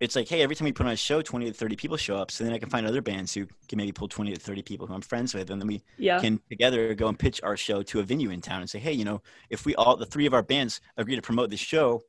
it's 0.00 0.14
like 0.14 0.28
hey 0.28 0.42
every 0.42 0.54
time 0.54 0.66
we 0.66 0.72
put 0.72 0.86
on 0.86 0.92
a 0.92 0.96
show 0.96 1.20
20 1.20 1.46
to 1.46 1.52
30 1.52 1.76
people 1.76 1.96
show 1.96 2.16
up 2.16 2.30
so 2.30 2.44
then 2.44 2.52
i 2.52 2.58
can 2.58 2.70
find 2.70 2.86
other 2.86 3.02
bands 3.02 3.34
who 3.34 3.46
can 3.68 3.76
maybe 3.76 3.90
pull 3.92 4.06
20 4.08 4.32
to 4.32 4.38
30 4.38 4.62
people 4.62 4.86
who 4.86 4.94
i'm 4.94 5.00
friends 5.00 5.34
with 5.34 5.50
and 5.50 5.60
then 5.60 5.66
we 5.66 5.82
Yeah. 5.98 6.20
can 6.20 6.40
together 6.48 6.94
go 6.94 7.08
and 7.08 7.18
pitch 7.18 7.40
our 7.42 7.56
show 7.56 7.82
to 7.82 8.00
a 8.00 8.02
venue 8.04 8.30
in 8.30 8.40
town 8.40 8.60
and 8.60 8.70
say 8.70 8.78
hey 8.78 8.92
you 8.92 9.04
know 9.04 9.20
if 9.50 9.66
we 9.66 9.74
all 9.74 9.96
the 9.96 10.06
three 10.06 10.26
of 10.26 10.34
our 10.34 10.42
bands 10.42 10.80
agree 10.96 11.16
to 11.16 11.22
promote 11.22 11.50
this 11.50 11.60
show 11.60 12.00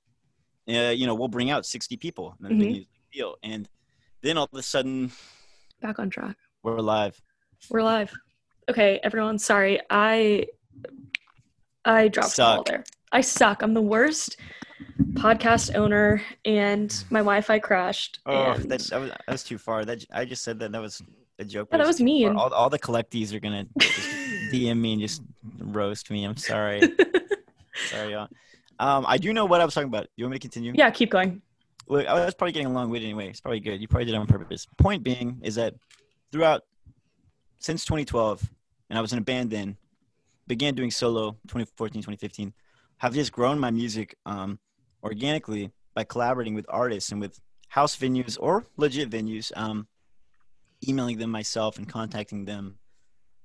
uh, 0.69 0.93
you 0.99 1.07
know 1.07 1.15
we'll 1.15 1.27
bring 1.27 1.49
out 1.49 1.65
60 1.65 1.97
people 1.97 2.35
and 2.37 2.45
then 2.45 2.51
Mhm. 2.53 2.59
the 2.59 2.65
venue's 2.65 2.85
a 2.85 2.89
big 2.93 3.19
deal 3.19 3.35
and 3.43 3.67
then 4.21 4.37
all 4.37 4.49
of 4.51 4.59
a 4.59 4.63
sudden 4.63 5.11
Back 5.81 5.99
on 5.99 6.09
track. 6.09 6.35
we're 6.63 6.79
live 6.79 7.19
We're 7.69 7.83
live. 7.83 8.11
Okay, 8.69 8.99
everyone. 9.03 9.39
Sorry, 9.39 9.79
I 9.89 10.45
I 11.85 12.07
dropped 12.09 12.35
the 12.35 12.41
ball 12.43 12.63
there. 12.63 12.83
I 13.11 13.21
suck. 13.21 13.63
I'm 13.63 13.73
the 13.73 13.81
worst 13.81 14.37
podcast 15.13 15.75
owner, 15.75 16.21
and 16.45 16.91
my 17.09 17.19
Wi-Fi 17.19 17.59
crashed. 17.59 18.19
oh 18.25 18.51
and- 18.51 18.69
that, 18.69 18.81
that, 18.81 18.99
was, 19.01 19.09
that 19.09 19.27
was 19.31 19.43
too 19.43 19.57
far 19.57 19.83
that 19.85 20.05
i 20.11 20.23
just 20.25 20.43
said 20.43 20.59
that 20.59 20.71
that 20.71 20.81
was 20.81 21.01
a 21.39 21.45
joke 21.45 21.69
Yeah, 21.71 21.77
that 21.79 21.87
was 21.87 21.99
mean. 22.01 22.35
all, 22.35 22.53
all 22.53 22.69
the 22.69 22.79
collectees 22.79 23.33
are 23.33 23.39
gonna 23.39 23.65
dm 24.51 24.77
me 24.79 24.93
and 24.93 25.01
just 25.01 25.21
roast 25.59 26.11
me 26.11 26.23
i'm 26.25 26.37
sorry 26.37 26.81
Sorry, 27.89 28.11
y'all. 28.11 28.27
Um, 28.77 29.05
I 29.07 29.17
do 29.17 29.31
know 29.31 29.45
what 29.45 29.61
I 29.61 29.65
was 29.65 29.73
talking 29.73 29.87
about. 29.87 30.07
You 30.17 30.25
want 30.25 30.33
me 30.33 30.37
to 30.39 30.41
continue? 30.41 30.73
yeah, 30.75 30.89
keep 30.91 31.09
going. 31.11 31.41
Look, 31.89 32.05
I 32.05 32.13
was 32.25 32.35
probably 32.35 32.51
getting 32.51 32.67
along 32.67 32.91
with 32.91 33.01
it 33.01 33.05
anyway. 33.05 33.29
It's 33.29 33.41
probably 33.41 33.59
good. 33.59 33.81
You 33.81 33.87
probably 33.87 34.05
did 34.05 34.13
it 34.13 34.17
on 34.17 34.27
purpose. 34.27 34.67
Point 34.77 35.03
being 35.03 35.39
is 35.41 35.55
that 35.55 35.73
throughout, 36.31 36.61
since 37.57 37.83
2012, 37.83 38.47
and 38.89 38.97
I 38.97 39.01
was 39.01 39.11
in 39.11 39.17
a 39.17 39.23
band 39.23 39.49
then, 39.49 39.75
began 40.47 40.75
doing 40.75 40.91
solo 40.91 41.31
2014, 41.47 42.01
2015, 42.01 42.53
have 42.97 43.13
just 43.13 43.31
grown 43.31 43.59
my 43.59 43.71
music 43.71 44.15
um, 44.25 44.59
organically 45.03 45.71
by 45.95 46.03
collaborating 46.03 46.53
with 46.53 46.65
artists 46.69 47.11
and 47.11 47.19
with 47.19 47.39
house 47.69 47.97
venues 47.97 48.37
or 48.39 48.65
legit 48.77 49.09
venues, 49.09 49.51
um, 49.55 49.87
emailing 50.87 51.17
them 51.17 51.31
myself 51.31 51.77
and 51.77 51.89
contacting 51.89 52.45
them 52.45 52.77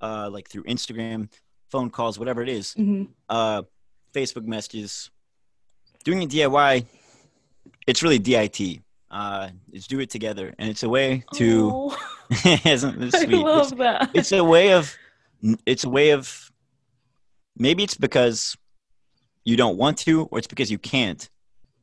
uh, 0.00 0.28
like 0.30 0.48
through 0.48 0.64
Instagram, 0.64 1.30
phone 1.70 1.88
calls, 1.90 2.18
whatever 2.18 2.42
it 2.42 2.48
is 2.48 2.74
hmm 2.74 3.04
uh, 3.28 3.62
Facebook 4.12 4.44
messages. 4.44 5.10
Doing 6.04 6.22
a 6.22 6.26
DIY, 6.26 6.84
it's 7.86 8.02
really 8.02 8.18
DIT. 8.18 8.80
Uh, 9.10 9.50
it's 9.72 9.86
do 9.86 10.00
it 10.00 10.10
together, 10.10 10.52
and 10.58 10.68
it's 10.68 10.82
a 10.82 10.88
way 10.88 11.24
to. 11.34 11.70
Oh, 11.72 11.96
isn't 12.64 12.98
this 12.98 13.14
I 13.14 13.24
love 13.26 13.68
It's, 13.72 13.78
that. 13.78 14.10
it's 14.14 14.32
a 14.32 14.42
way 14.42 14.72
of. 14.72 14.94
It's 15.66 15.84
a 15.84 15.88
way 15.88 16.10
of. 16.10 16.50
Maybe 17.56 17.84
it's 17.84 17.94
because 17.94 18.56
you 19.44 19.56
don't 19.56 19.76
want 19.76 19.98
to, 19.98 20.24
or 20.32 20.38
it's 20.38 20.46
because 20.48 20.70
you 20.70 20.78
can't 20.78 21.28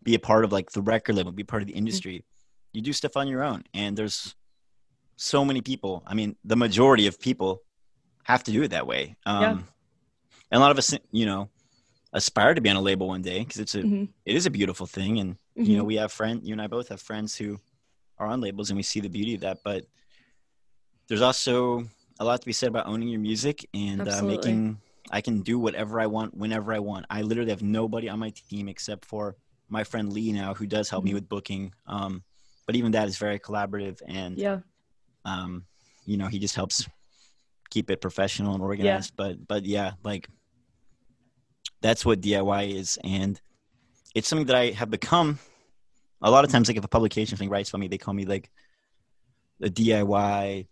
be 0.03 0.15
a 0.15 0.19
part 0.19 0.43
of 0.43 0.51
like 0.51 0.71
the 0.71 0.81
record 0.81 1.15
label, 1.15 1.31
be 1.31 1.43
part 1.43 1.61
of 1.61 1.67
the 1.67 1.73
industry. 1.75 2.25
You 2.73 2.81
do 2.81 2.91
stuff 2.91 3.15
on 3.15 3.27
your 3.27 3.43
own, 3.43 3.63
and 3.73 3.95
there's 3.97 4.35
so 5.15 5.45
many 5.45 5.61
people. 5.61 6.03
I 6.07 6.13
mean, 6.15 6.35
the 6.43 6.55
majority 6.55 7.07
of 7.07 7.19
people 7.19 7.61
have 8.23 8.43
to 8.43 8.51
do 8.51 8.63
it 8.63 8.69
that 8.69 8.87
way. 8.87 9.15
Um, 9.25 9.41
Yeah. 9.41 9.51
And 10.53 10.57
a 10.57 10.59
lot 10.59 10.71
of 10.71 10.77
us, 10.77 10.93
you 11.11 11.25
know, 11.25 11.49
aspire 12.11 12.53
to 12.53 12.59
be 12.59 12.69
on 12.69 12.75
a 12.75 12.81
label 12.81 13.07
one 13.07 13.21
day 13.21 13.39
because 13.39 13.59
it's 13.61 13.75
a 13.75 13.83
Mhm. 13.83 14.09
it 14.25 14.35
is 14.35 14.45
a 14.45 14.49
beautiful 14.49 14.85
thing, 14.85 15.19
and 15.19 15.37
you 15.55 15.63
Mhm. 15.63 15.77
know 15.77 15.83
we 15.83 15.95
have 15.95 16.11
friend 16.11 16.41
you 16.43 16.53
and 16.53 16.61
I 16.61 16.67
both 16.67 16.89
have 16.89 17.01
friends 17.01 17.35
who 17.35 17.59
are 18.17 18.27
on 18.27 18.41
labels, 18.41 18.69
and 18.69 18.77
we 18.77 18.83
see 18.83 18.99
the 18.99 19.09
beauty 19.09 19.35
of 19.35 19.41
that. 19.41 19.59
But 19.63 19.85
there's 21.07 21.21
also 21.21 21.83
a 22.19 22.25
lot 22.25 22.39
to 22.41 22.45
be 22.45 22.53
said 22.53 22.69
about 22.69 22.87
owning 22.87 23.09
your 23.09 23.19
music 23.19 23.67
and 23.73 24.07
uh, 24.07 24.21
making. 24.23 24.79
I 25.09 25.19
can 25.19 25.41
do 25.41 25.59
whatever 25.59 25.99
I 25.99 26.05
want 26.05 26.35
whenever 26.37 26.71
I 26.71 26.79
want. 26.79 27.05
I 27.09 27.21
literally 27.23 27.49
have 27.49 27.63
nobody 27.63 28.07
on 28.07 28.19
my 28.19 28.29
team 28.49 28.69
except 28.69 29.03
for 29.03 29.35
my 29.67 29.83
friend 29.83 30.13
Lee 30.13 30.31
now, 30.31 30.53
who 30.53 30.67
does 30.67 30.89
help 30.89 31.03
me 31.03 31.11
Mhm. 31.11 31.15
with 31.15 31.27
booking. 31.29 31.73
Um, 31.87 32.23
but 32.65 32.75
even 32.75 32.91
that 32.91 33.07
is 33.07 33.17
very 33.17 33.39
collaborative, 33.39 34.01
and 34.07 34.37
Yeah. 34.37 34.59
um, 35.25 35.65
you 36.05 36.17
know 36.17 36.27
he 36.27 36.39
just 36.39 36.55
helps 36.55 36.87
keep 37.69 37.89
it 37.89 37.99
professional 37.99 38.53
and 38.53 38.63
organized. 38.63 39.15
But 39.17 39.47
but 39.47 39.65
yeah, 39.65 39.93
like 40.03 40.29
that's 41.81 42.05
what 42.05 42.21
DIY 42.21 42.67
is, 42.75 42.97
and 43.03 43.41
it's 44.15 44.27
something 44.27 44.47
that 44.47 44.55
I 44.55 44.71
have 44.71 44.89
become. 44.89 45.39
A 46.21 46.29
lot 46.29 46.45
of 46.45 46.51
times, 46.51 46.67
like 46.67 46.77
if 46.77 46.83
a 46.83 46.87
publication 46.87 47.37
thing 47.37 47.49
writes 47.49 47.69
about 47.69 47.79
me, 47.79 47.87
they 47.87 47.97
call 47.97 48.13
me 48.13 48.25
like 48.25 48.49
a 49.63 49.69
DIY, 49.69 50.67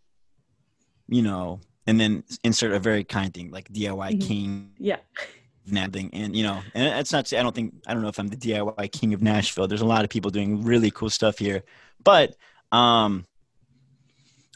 you 1.07 1.21
know, 1.21 1.59
and 1.87 1.99
then 1.99 2.23
insert 2.43 2.71
a 2.71 2.79
very 2.79 3.03
kind 3.03 3.33
thing 3.33 3.49
like 3.51 3.71
DIY 3.71 4.13
Mhm. 4.13 4.21
king 4.21 4.71
Yeah. 4.77 4.97
thing. 5.91 6.09
And 6.13 6.35
you 6.35 6.43
know, 6.43 6.61
and 6.73 6.99
it's 6.99 7.11
not. 7.11 7.31
I 7.33 7.41
don't 7.41 7.53
think 7.55 7.73
I 7.87 7.93
don't 7.93 8.01
know 8.01 8.09
if 8.09 8.19
I'm 8.19 8.27
the 8.27 8.37
DIY 8.37 8.91
king 8.91 9.13
of 9.13 9.21
Nashville. 9.21 9.67
There's 9.67 9.81
a 9.81 9.85
lot 9.85 10.03
of 10.03 10.09
people 10.09 10.31
doing 10.31 10.63
really 10.63 10.91
cool 10.91 11.09
stuff 11.09 11.37
here, 11.39 11.63
but 12.03 12.35
um, 12.71 13.25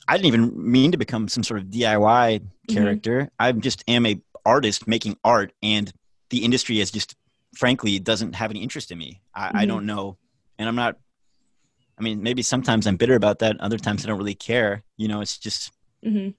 I 0.07 0.17
didn't 0.17 0.27
even 0.27 0.71
mean 0.71 0.91
to 0.91 0.97
become 0.97 1.27
some 1.27 1.43
sort 1.43 1.59
of 1.61 1.67
DIY 1.67 2.39
Mm-hmm. 2.41 2.73
character. 2.75 3.29
I 3.39 3.51
just 3.51 3.83
am 3.87 4.05
a 4.05 4.21
artist 4.45 4.87
making 4.87 5.17
art, 5.23 5.53
and 5.61 5.91
the 6.29 6.45
industry 6.45 6.79
is 6.79 6.91
just 6.91 7.15
frankly 7.53 7.95
it 7.95 8.03
doesn't 8.03 8.35
have 8.35 8.51
any 8.51 8.61
interest 8.61 8.91
in 8.91 8.97
me. 8.97 9.21
I, 9.35 9.51
I 9.61 9.65
Mhm. 9.65 9.67
don't 9.67 9.85
know, 9.85 10.17
and 10.57 10.67
I'm 10.69 10.75
not. 10.75 10.97
I 11.97 12.01
mean, 12.01 12.23
maybe 12.23 12.41
sometimes 12.41 12.87
I'm 12.87 12.97
bitter 12.97 13.15
about 13.15 13.39
that. 13.39 13.59
Other 13.59 13.77
times 13.77 14.03
I 14.03 14.07
don't 14.07 14.17
really 14.17 14.35
care. 14.35 14.83
You 14.97 15.07
know, 15.07 15.21
it's 15.21 15.37
just 15.37 15.71
hmm 16.03 16.29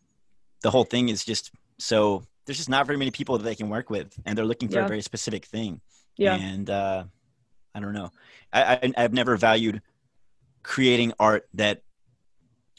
the 0.63 0.71
whole 0.71 0.85
thing 0.85 1.09
is 1.11 1.25
just 1.25 1.51
so 1.79 2.25
there's 2.47 2.57
just 2.59 2.69
not 2.69 2.87
very 2.87 2.99
many 2.99 3.11
people 3.11 3.39
that 3.39 3.45
they 3.45 3.55
can 3.55 3.69
work 3.69 3.91
with, 3.91 4.15
and 4.25 4.37
they're 4.37 4.45
looking 4.45 4.69
for 4.69 4.79
Yeah. 4.79 4.85
a 4.85 4.89
very 4.89 5.03
specific 5.03 5.45
thing. 5.47 5.81
Yeah. 6.17 6.37
And 6.37 6.69
uh, 6.71 7.05
I 7.75 7.81
don't 7.81 7.93
know. 7.95 8.11
I, 8.53 8.75
I 8.83 8.93
I've 8.97 9.13
never 9.13 9.37
valued 9.37 9.83
creating 10.63 11.13
art 11.19 11.49
that 11.55 11.83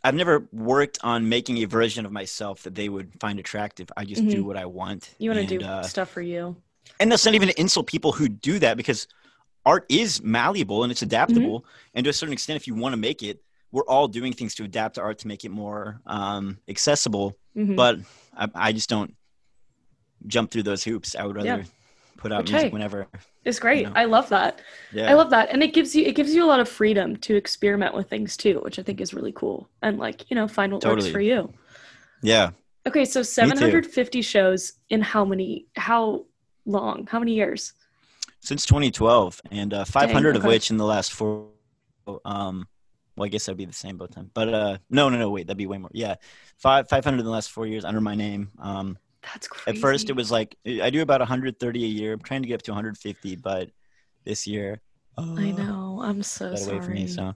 I've 0.03 0.15
never 0.15 0.47
worked 0.51 0.99
on 1.03 1.29
making 1.29 1.57
a 1.57 1.65
version 1.65 2.05
of 2.05 2.11
myself 2.11 2.63
that 2.63 2.75
they 2.75 2.89
would 2.89 3.19
find 3.19 3.39
attractive. 3.39 3.89
I 3.97 4.05
just 4.05 4.27
do 4.27 4.43
Mhm. 4.43 4.45
what 4.45 4.57
I 4.57 4.65
want. 4.65 5.09
You 5.17 5.31
want 5.31 5.47
to 5.47 5.57
do 5.59 5.65
uh, 5.65 5.83
stuff 5.83 6.09
for 6.09 6.21
you. 6.21 6.55
And 6.99 7.11
that's 7.11 7.25
not 7.25 7.33
even 7.35 7.49
to 7.49 7.59
insult 7.59 7.87
people 7.87 8.11
who 8.11 8.27
do 8.29 8.59
that 8.59 8.77
because 8.77 9.07
art 9.65 9.85
is 9.89 10.21
malleable 10.23 10.83
and 10.83 10.91
it's 10.91 11.01
adaptable 11.01 11.61
Mm-hmm. 11.61 11.89
and 11.95 12.03
to 12.05 12.09
a 12.09 12.13
certain 12.13 12.33
extent 12.33 12.55
if 12.57 12.67
you 12.67 12.75
want 12.75 12.93
to 12.93 12.97
make 12.97 13.23
it 13.23 13.41
we're 13.71 13.83
all 13.83 14.07
doing 14.07 14.31
things 14.31 14.55
to 14.55 14.63
adapt 14.63 14.95
to 14.95 15.01
art 15.01 15.17
to 15.19 15.27
make 15.27 15.43
it 15.43 15.49
more 15.51 15.99
um, 16.05 16.57
accessible 16.67 17.35
Mhm. 17.57 17.75
but 17.75 17.97
I, 18.37 18.47
I 18.55 18.71
just 18.73 18.89
don't 18.89 19.15
jump 20.27 20.51
through 20.51 20.63
those 20.63 20.83
hoops 20.83 21.15
i 21.15 21.25
would 21.25 21.35
rather 21.35 21.47
Yeah. 21.49 21.63
put 22.17 22.31
out 22.31 22.39
Which, 22.43 22.51
music 22.51 22.67
hey, 22.67 22.73
whenever 22.73 23.07
It's 23.43 23.59
great. 23.59 23.85
know. 23.85 23.91
I 23.95 24.05
love 24.05 24.29
that. 24.29 24.61
yeah 24.91 25.09
I 25.11 25.13
love 25.13 25.29
that. 25.29 25.49
And 25.51 25.61
it 25.61 25.71
gives 25.73 25.95
you 25.95 26.03
it 26.05 26.15
gives 26.15 26.33
you 26.33 26.43
a 26.43 26.49
lot 26.53 26.59
of 26.59 26.67
freedom 26.67 27.15
to 27.17 27.35
experiment 27.35 27.93
with 27.93 28.09
things 28.09 28.35
too, 28.37 28.59
which 28.65 28.79
I 28.79 28.83
think 28.83 28.99
is 29.01 29.13
really 29.13 29.31
cool. 29.33 29.69
And 29.83 29.99
like, 29.99 30.29
you 30.31 30.35
know, 30.35 30.47
find 30.47 30.73
what 30.73 30.83
works 30.83 31.05
for 31.07 31.19
you. 31.21 31.53
yeah 32.23 32.51
Okay, 32.87 33.05
so 33.05 33.21
750 33.21 34.21
shows 34.23 34.73
in 34.89 35.01
how 35.01 35.25
many 35.25 35.67
how 35.75 36.25
long? 36.65 37.07
How 37.09 37.19
many 37.19 37.33
years? 37.33 37.73
since 38.45 38.65
2012 38.65 39.41
and 39.51 39.73
uh, 39.73 39.85
500 39.85 40.35
of 40.35 40.43
okay. 40.43 40.47
which 40.47 40.69
in 40.69 40.77
the 40.77 40.85
last 40.85 41.13
four 41.13 41.47
um 42.23 42.67
well 43.15 43.25
i 43.25 43.27
guess 43.27 43.45
that'd 43.45 43.57
be 43.57 43.65
the 43.65 43.73
same 43.73 43.97
both 43.97 44.13
time 44.13 44.29
but 44.33 44.53
uh 44.53 44.77
no 44.89 45.09
no 45.09 45.17
no 45.17 45.29
wait 45.31 45.47
that'd 45.47 45.57
be 45.57 45.65
way 45.65 45.79
more 45.79 45.89
yeah 45.93 46.15
five 46.57 46.87
500 46.87 47.19
in 47.19 47.25
the 47.25 47.31
last 47.31 47.49
four 47.49 47.65
years 47.65 47.83
under 47.83 47.99
my 47.99 48.13
name 48.15 48.51
um 48.59 48.97
That's 49.33 49.47
crazy. 49.47 49.75
At 49.75 49.81
first, 49.81 50.09
it 50.11 50.15
was 50.15 50.31
like 50.31 50.55
I 50.67 50.91
do 50.91 51.01
about 51.01 51.19
130 51.19 51.83
a 51.83 51.87
year. 51.87 52.13
I'm 52.13 52.19
trying 52.19 52.43
to 52.43 52.47
get 52.47 52.55
up 52.55 52.61
to 52.63 52.71
150, 52.71 53.37
but 53.37 53.71
this 54.23 54.45
year, 54.45 54.81
I 55.17 55.21
uh, 55.23 55.25
know. 55.25 55.99
I'm 56.03 56.21
so 56.21 56.51
got 56.51 56.59
sorry. 56.59 56.77
away 56.77 56.85
from 56.85 56.93
me. 56.93 57.07
So, 57.07 57.33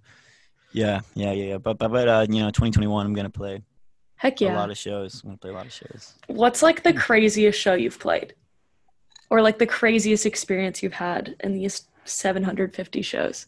yeah, 0.71 1.01
yeah, 1.15 1.31
yeah, 1.31 1.45
yeah. 1.45 1.57
But 1.57 1.79
but 1.79 1.89
but 1.89 2.07
uh, 2.07 2.27
you 2.29 2.43
know, 2.43 2.51
2021, 2.51 3.07
I'm 3.07 3.15
gonna 3.15 3.31
play 3.31 3.63
Heck 4.17 4.39
yeah! 4.39 4.53
a 4.53 4.55
lot 4.55 4.69
of 4.69 4.77
shows. 4.77 5.23
I'm 5.23 5.29
gonna 5.29 5.37
play 5.37 5.49
a 5.49 5.53
lot 5.53 5.65
of 5.65 5.73
shows. 5.73 6.13
What's 6.27 6.61
like 6.61 6.83
the 6.83 6.93
craziest 6.93 7.59
show 7.59 7.73
you've 7.73 7.97
played? 7.97 8.35
Or 9.29 9.41
like 9.41 9.59
the 9.59 9.67
craziest 9.67 10.25
experience 10.25 10.81
you've 10.81 10.93
had 10.93 11.35
in 11.41 11.53
these 11.53 11.87
750 12.05 13.01
shows? 13.01 13.47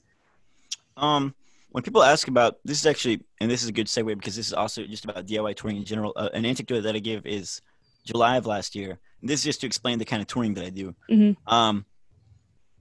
Um, 0.98 1.34
when 1.72 1.84
people 1.84 2.04
ask 2.04 2.28
about 2.28 2.58
this 2.64 2.80
is 2.80 2.86
actually, 2.86 3.24
and 3.40 3.50
this 3.50 3.64
is 3.64 3.70
a 3.70 3.72
good 3.72 3.88
segue 3.88 4.16
because 4.18 4.36
this 4.36 4.48
is 4.48 4.54
also 4.54 4.84
just 4.86 5.06
about 5.06 5.26
DIY 5.26 5.56
touring 5.56 5.78
in 5.78 5.86
general. 5.86 6.14
Uh, 6.16 6.30
an 6.34 6.46
anecdote 6.46 6.82
that 6.82 6.96
I 6.96 7.00
give 7.00 7.26
is 7.26 7.62
July 8.06 8.38
of 8.38 8.46
last 8.46 8.76
year. 8.76 9.00
And 9.22 9.30
this 9.30 9.40
is 9.40 9.44
just 9.46 9.62
to 9.62 9.68
explain 9.68 9.98
the 9.98 10.06
kind 10.06 10.22
of 10.22 10.28
touring 10.28 10.54
that 10.56 10.66
I 10.66 10.70
do. 10.70 10.94
Mhm. 11.10 11.36
Um, 11.48 11.86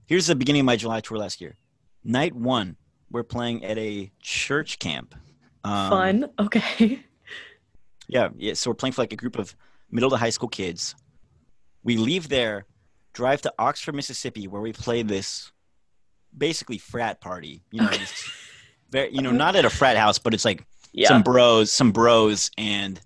here's 0.05 0.27
the 0.27 0.35
beginning 0.35 0.59
of 0.61 0.65
my 0.65 0.75
July 0.75 0.99
tour 1.01 1.17
last 1.17 1.41
year. 1.41 1.55
Night 2.03 2.35
one, 2.35 2.75
we're 3.09 3.23
playing 3.23 3.63
at 3.63 3.77
a 3.77 4.11
church 4.21 4.77
camp. 4.79 5.15
Um, 5.63 5.89
Fun. 5.89 6.29
Okay. 6.39 7.03
Yeah, 8.07 8.27
yeah. 8.35 8.55
So 8.55 8.69
we're 8.69 8.75
playing 8.75 8.91
for 8.91 9.03
like 9.03 9.13
a 9.13 9.15
group 9.15 9.37
of 9.37 9.55
middle 9.89 10.09
to 10.09 10.17
high 10.17 10.31
school 10.31 10.49
kids. 10.49 10.95
we 11.83 11.95
leave 11.95 12.27
there, 12.27 12.65
drive 13.13 13.41
to 13.41 13.53
Oxford, 13.59 13.95
Mississippi, 13.95 14.47
where 14.47 14.61
we 14.61 14.73
play 14.73 15.03
this 15.03 15.51
basically 16.37 16.77
frat 16.77 17.21
party. 17.21 17.63
You 17.71 17.81
know, 17.81 17.97
very, 18.89 19.13
you 19.13 19.21
know, 19.21 19.31
not 19.31 19.55
at 19.55 19.65
a 19.65 19.69
frat 19.69 19.97
house, 19.97 20.19
but 20.19 20.33
it's 20.33 20.45
like 20.45 20.65
Yeah. 20.93 21.07
some 21.09 21.23
bros, 21.23 21.71
some 21.71 21.91
bros, 21.91 22.51
and 22.57 22.99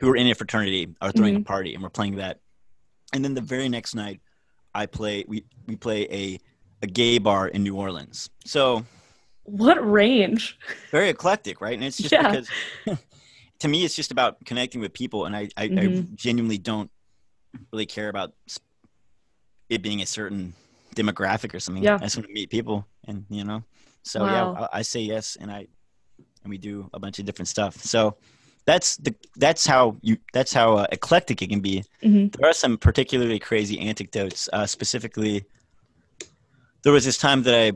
who 0.00 0.08
are 0.10 0.16
in 0.16 0.26
a 0.28 0.34
fraternity 0.34 0.88
are 1.00 1.12
throwing 1.12 1.34
Mm-hmm. 1.34 1.42
a 1.42 1.44
party, 1.44 1.74
and 1.74 1.82
we're 1.82 1.88
playing 1.90 2.16
that. 2.16 2.40
And 3.12 3.24
then 3.24 3.34
the 3.34 3.40
very 3.40 3.68
next 3.68 3.94
night, 3.94 4.20
I 4.74 4.86
play. 4.86 5.24
We 5.26 5.44
we 5.66 5.76
play 5.76 6.02
a 6.10 6.38
a 6.82 6.86
gay 6.86 7.18
bar 7.18 7.48
in 7.48 7.62
New 7.64 7.74
Orleans. 7.76 8.30
So 8.44 8.84
what 9.44 9.76
range? 9.88 10.58
very 10.92 11.08
eclectic, 11.08 11.60
right? 11.60 11.74
And 11.74 11.82
it's 11.84 11.96
just 11.96 12.12
Yeah. 12.12 12.22
because 12.22 12.50
to 13.60 13.68
me, 13.68 13.84
it's 13.84 13.94
just 13.96 14.10
about 14.12 14.44
connecting 14.44 14.80
with 14.80 14.92
people, 14.92 15.24
and 15.24 15.34
I 15.34 15.48
I, 15.56 15.64
I 15.64 15.68
Mhm. 15.68 16.14
genuinely 16.14 16.58
don't 16.58 16.90
really 17.72 17.86
care 17.86 18.08
about 18.08 18.32
it 19.68 19.82
being 19.82 20.02
a 20.02 20.06
certain 20.06 20.54
demographic 20.94 21.54
or 21.54 21.60
something. 21.60 21.82
Yeah. 21.82 21.96
I 21.96 22.04
just 22.04 22.16
want 22.16 22.26
to 22.26 22.32
meet 22.32 22.50
people, 22.50 22.86
and 23.06 23.24
you 23.28 23.44
know, 23.44 23.62
so 24.02 24.20
Wow. 24.22 24.54
yeah, 24.58 24.66
I, 24.72 24.78
I 24.78 24.82
say 24.82 25.00
yes, 25.00 25.36
and 25.40 25.50
I 25.50 25.66
and 26.42 26.50
we 26.50 26.58
do 26.58 26.88
a 26.94 26.98
bunch 26.98 27.18
of 27.18 27.24
different 27.26 27.48
stuff. 27.48 27.76
So 27.82 28.16
that's 28.64 28.96
the 28.98 29.14
that's 29.36 29.66
how 29.66 29.96
you 30.02 30.16
that's 30.32 30.52
how 30.52 30.76
uh, 30.78 30.86
eclectic 30.92 31.42
it 31.42 31.48
can 31.48 31.60
be. 31.60 31.84
Mhm. 32.02 32.34
There 32.36 32.48
are 32.48 32.52
some 32.54 32.76
particularly 32.78 33.38
crazy 33.38 33.78
anecdotes. 33.80 34.48
Uh, 34.52 34.66
specifically, 34.66 35.44
there 36.82 36.92
was 36.92 37.04
this 37.04 37.18
time 37.18 37.42
that 37.44 37.54
I 37.54 37.72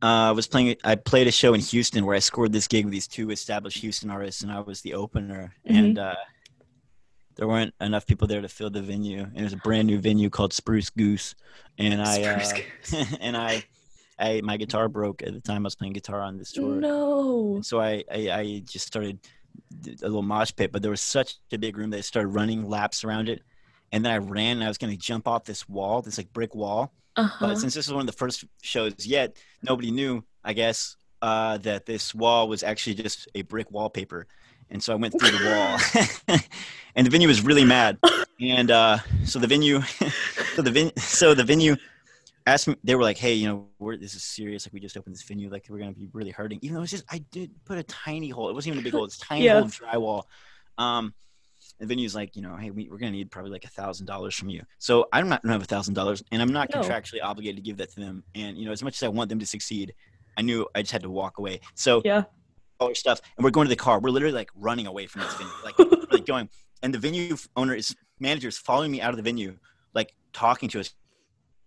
uh, 0.00 0.32
was 0.34 0.46
playing. 0.46 0.76
I 0.84 0.94
played 0.94 1.26
a 1.26 1.32
show 1.32 1.54
in 1.54 1.60
Houston 1.60 2.06
where 2.06 2.14
I 2.16 2.20
scored 2.20 2.52
this 2.52 2.68
gig 2.68 2.84
with 2.84 2.92
these 2.92 3.08
two 3.08 3.30
established 3.30 3.78
Houston 3.78 4.10
artists, 4.10 4.42
and 4.42 4.52
I 4.52 4.60
was 4.60 4.80
the 4.82 4.94
opener. 4.94 5.54
Mhm. 5.68 5.78
And 5.78 5.98
uh, 5.98 6.14
there 7.38 7.46
weren't 7.46 7.72
enough 7.80 8.04
people 8.04 8.26
there 8.26 8.42
to 8.42 8.48
fill 8.48 8.68
the 8.68 8.82
venue, 8.82 9.22
and 9.22 9.38
it 9.38 9.42
was 9.44 9.52
a 9.52 9.58
brand 9.58 9.86
new 9.86 9.98
venue 9.98 10.28
called 10.28 10.52
Spruce 10.52 10.90
Goose. 10.90 11.36
And 11.78 12.02
I 12.02 12.42
Spruce 12.42 12.94
uh, 12.94 13.16
and 13.20 13.36
I, 13.36 13.64
I 14.18 14.40
my 14.42 14.56
guitar 14.56 14.88
broke 14.88 15.22
at 15.22 15.32
the 15.32 15.40
time 15.40 15.64
I 15.64 15.68
was 15.68 15.76
playing 15.76 15.92
guitar 15.92 16.20
on 16.20 16.36
this 16.36 16.50
tour. 16.50 16.74
No. 16.74 17.54
And 17.54 17.64
so 17.64 17.80
I, 17.80 18.02
I, 18.10 18.30
I 18.30 18.62
just 18.66 18.86
started 18.86 19.20
a 19.86 20.06
little 20.06 20.22
mosh 20.22 20.50
pit, 20.54 20.72
but 20.72 20.82
there 20.82 20.90
was 20.90 21.00
such 21.00 21.36
a 21.52 21.58
big 21.58 21.78
room 21.78 21.90
that 21.90 21.98
I 21.98 22.00
started 22.00 22.28
running 22.28 22.68
laps 22.68 23.04
around 23.04 23.28
it. 23.28 23.42
And 23.92 24.04
then 24.04 24.12
I 24.12 24.18
ran 24.18 24.56
and 24.56 24.64
I 24.64 24.68
was 24.68 24.76
going 24.76 24.92
to 24.92 24.98
jump 24.98 25.28
off 25.28 25.44
this 25.44 25.68
wall, 25.68 26.02
this 26.02 26.18
like 26.18 26.32
brick 26.32 26.54
wall. 26.54 26.92
Uh-huh. 27.16 27.46
But 27.46 27.58
since 27.58 27.72
this 27.72 27.86
was 27.86 27.94
one 27.94 28.02
of 28.02 28.06
the 28.06 28.12
first 28.12 28.44
shows 28.62 29.06
yet, 29.06 29.36
nobody 29.62 29.90
knew, 29.90 30.24
I 30.44 30.52
guess, 30.52 30.96
uh, 31.22 31.58
that 31.58 31.86
this 31.86 32.14
wall 32.14 32.48
was 32.48 32.62
actually 32.62 32.94
just 32.94 33.28
a 33.34 33.42
brick 33.42 33.70
wallpaper. 33.70 34.26
And 34.70 34.82
so 34.82 34.92
I 34.92 34.96
went 34.96 35.18
through 35.18 35.30
the 35.30 35.44
wall, 35.46 36.38
and 36.94 37.06
the 37.06 37.10
venue 37.10 37.26
was 37.28 37.42
really 37.42 37.64
mad. 37.64 37.98
And 38.40 38.70
uh, 38.70 38.98
so 39.24 39.38
the 39.38 39.46
venue, 39.46 39.80
so 40.54 40.62
the 40.62 40.70
ven- 40.70 40.96
so 40.96 41.34
the 41.34 41.44
venue 41.44 41.76
asked 42.46 42.68
me. 42.68 42.76
They 42.84 42.94
were 42.94 43.02
like, 43.02 43.16
"Hey, 43.18 43.34
you 43.34 43.48
know, 43.48 43.66
we're, 43.78 43.96
this 43.96 44.14
is 44.14 44.22
serious. 44.24 44.66
Like, 44.66 44.72
we 44.74 44.80
just 44.80 44.96
opened 44.96 45.14
this 45.14 45.22
venue. 45.22 45.50
Like, 45.50 45.66
we're 45.70 45.78
gonna 45.78 45.92
be 45.92 46.08
really 46.12 46.30
hurting." 46.30 46.58
Even 46.62 46.76
though 46.76 46.82
it's 46.82 46.90
just, 46.92 47.04
I 47.10 47.18
did 47.30 47.50
put 47.64 47.78
a 47.78 47.82
tiny 47.82 48.28
hole. 48.28 48.48
It 48.50 48.54
wasn't 48.54 48.74
even 48.74 48.82
a 48.82 48.84
big 48.84 48.92
hole. 48.92 49.04
It's 49.04 49.18
tiny 49.18 49.46
Yeah. 49.46 49.60
hole 49.60 49.68
drywall. 49.68 50.22
Um, 50.76 51.14
the 51.80 51.86
venue's 51.86 52.14
like, 52.14 52.36
you 52.36 52.42
know, 52.42 52.56
hey, 52.56 52.70
we, 52.70 52.88
we're 52.90 52.98
gonna 52.98 53.12
need 53.12 53.30
probably 53.30 53.50
like 53.50 53.64
a 53.64 53.68
thousand 53.68 54.06
dollars 54.06 54.34
from 54.34 54.48
you. 54.48 54.62
So 54.78 55.06
I'm 55.12 55.28
not 55.28 55.42
gonna 55.42 55.54
have 55.54 55.62
a 55.62 55.66
thousand 55.66 55.94
dollars, 55.94 56.22
and 56.30 56.40
I'm 56.42 56.52
not 56.52 56.68
No. 56.72 56.80
contractually 56.80 57.22
obligated 57.22 57.56
to 57.56 57.62
give 57.62 57.78
that 57.78 57.90
to 57.94 58.00
them. 58.00 58.22
And 58.34 58.56
you 58.58 58.66
know, 58.66 58.72
as 58.72 58.82
much 58.82 58.96
as 58.96 59.02
I 59.02 59.08
want 59.08 59.28
them 59.30 59.38
to 59.38 59.46
succeed, 59.46 59.94
I 60.36 60.42
knew 60.42 60.66
I 60.74 60.82
just 60.82 60.92
had 60.92 61.02
to 61.02 61.10
walk 61.10 61.38
away. 61.38 61.60
So 61.74 62.02
yeah. 62.04 62.24
All 62.80 62.88
our 62.88 62.94
stuff, 62.94 63.20
and 63.36 63.44
we're 63.44 63.50
going 63.50 63.66
to 63.66 63.70
the 63.70 63.76
car. 63.76 64.00
We're 64.00 64.10
literally 64.10 64.34
like 64.34 64.50
running 64.54 64.86
away 64.86 65.06
from 65.06 65.22
this 65.22 65.34
venue, 65.34 65.52
like 65.64 65.78
like 66.12 66.26
going. 66.26 66.48
And 66.82 66.94
the 66.94 66.98
venue 66.98 67.36
owner 67.56 67.74
is 67.74 67.94
manager 68.20 68.48
is 68.48 68.58
following 68.58 68.90
me 68.90 69.00
out 69.00 69.10
of 69.10 69.16
the 69.16 69.22
venue, 69.22 69.58
like 69.94 70.14
talking 70.32 70.68
to 70.70 70.80
us. 70.80 70.94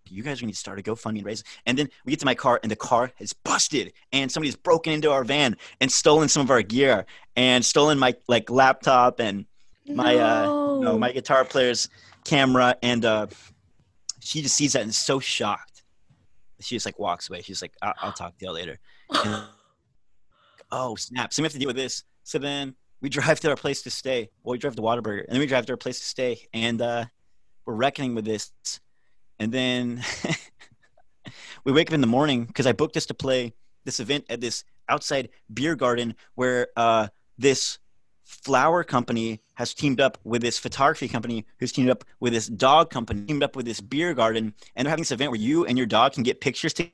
You 0.10 0.24
guys 0.24 0.40
are 0.40 0.42
going 0.42 0.52
to 0.52 0.58
start 0.58 0.80
a 0.80 0.82
GoFundMe 0.82 1.18
and 1.18 1.26
raise. 1.26 1.44
And 1.66 1.78
then 1.78 1.88
we 2.06 2.12
get 2.12 2.20
to 2.20 2.26
my 2.26 2.36
car, 2.36 2.60
and 2.64 2.72
the 2.72 2.76
car 2.76 3.12
is 3.20 3.34
busted, 3.34 3.94
and 4.12 4.32
somebody's 4.32 4.56
broken 4.56 4.94
into 4.94 5.12
our 5.12 5.24
van 5.24 5.56
and 5.80 5.92
stolen 5.92 6.28
some 6.28 6.42
of 6.42 6.50
our 6.50 6.62
gear, 6.62 7.06
and 7.36 7.64
stolen 7.64 8.00
my 8.00 8.16
like 8.28 8.50
laptop 8.50 9.20
and 9.20 9.46
my 9.88 10.16
uh 10.16 10.46
no, 10.80 10.98
my 10.98 11.12
guitar 11.12 11.46
player's 11.46 11.90
camera, 12.24 12.76
and 12.82 13.06
uh, 13.06 13.28
she 14.20 14.42
just 14.42 14.56
sees 14.56 14.74
that 14.74 14.82
and 14.82 14.90
is 14.90 14.98
so 14.98 15.20
shocked. 15.20 15.84
She 16.60 16.76
just 16.76 16.86
like 16.86 17.00
walks 17.00 17.30
away. 17.30 17.42
She's 17.42 17.62
like, 17.62 17.74
"I'll, 17.82 17.94
I'll 18.02 18.14
talk 18.14 18.38
to 18.38 18.46
you 18.46 18.52
later." 18.52 18.80
And, 19.10 19.44
oh 20.72 20.96
snap! 20.96 21.34
So 21.34 21.42
we 21.42 21.46
have 21.46 21.54
to 21.54 21.60
deal 21.60 21.68
with 21.68 21.76
this. 21.76 22.04
So 22.24 22.40
then 22.40 22.76
we 23.02 23.10
drive 23.10 23.40
to 23.42 23.50
our 23.50 23.56
place 23.56 23.82
to 23.84 23.90
stay. 23.90 24.30
Well, 24.44 24.54
we 24.54 24.58
drive 24.58 24.76
to 24.76 24.82
Whataburger, 24.82 25.24
and 25.26 25.34
then 25.34 25.40
we 25.40 25.48
drive 25.48 25.66
to 25.68 25.74
our 25.74 25.78
place 25.78 26.00
to 26.00 26.06
stay, 26.06 26.48
and 26.54 26.82
uh, 26.82 27.06
we're 27.66 27.76
reckoning 27.76 28.16
with 28.16 28.26
this. 28.26 28.52
And 29.40 29.52
then 29.52 30.04
we 31.64 31.72
wake 31.72 31.90
up 31.90 31.94
in 31.94 32.02
the 32.02 32.08
morning 32.08 32.46
because 32.46 32.68
I 32.68 32.74
booked 32.74 32.98
us 32.98 33.08
to 33.08 33.14
play 33.14 33.54
this 33.86 34.00
event 34.00 34.26
at 34.30 34.42
this 34.42 34.64
outside 34.88 35.30
beer 35.54 35.76
garden 35.76 36.16
where 36.36 36.68
uh, 36.76 37.08
this 37.38 37.80
flower 38.24 38.84
company 38.84 39.42
has 39.56 39.74
teamed 39.74 40.00
up 40.00 40.18
with 40.24 40.42
this 40.42 40.58
photography 40.58 41.08
company 41.08 41.46
who's 41.60 41.72
teamed 41.72 41.90
up 41.90 42.04
with 42.20 42.34
this 42.34 42.48
dog 42.48 42.90
company 42.90 43.26
teamed 43.26 43.44
up 43.44 43.56
with 43.56 43.66
this 43.66 43.82
beer 43.82 44.14
garden 44.14 44.54
and 44.76 44.86
they're 44.86 44.90
having 44.90 45.02
this 45.02 45.12
event 45.12 45.32
where 45.32 45.40
you 45.40 45.66
and 45.66 45.78
your 45.78 45.88
dog 45.88 46.14
can 46.14 46.24
get 46.24 46.40
pictures 46.40 46.74
to 46.74 46.88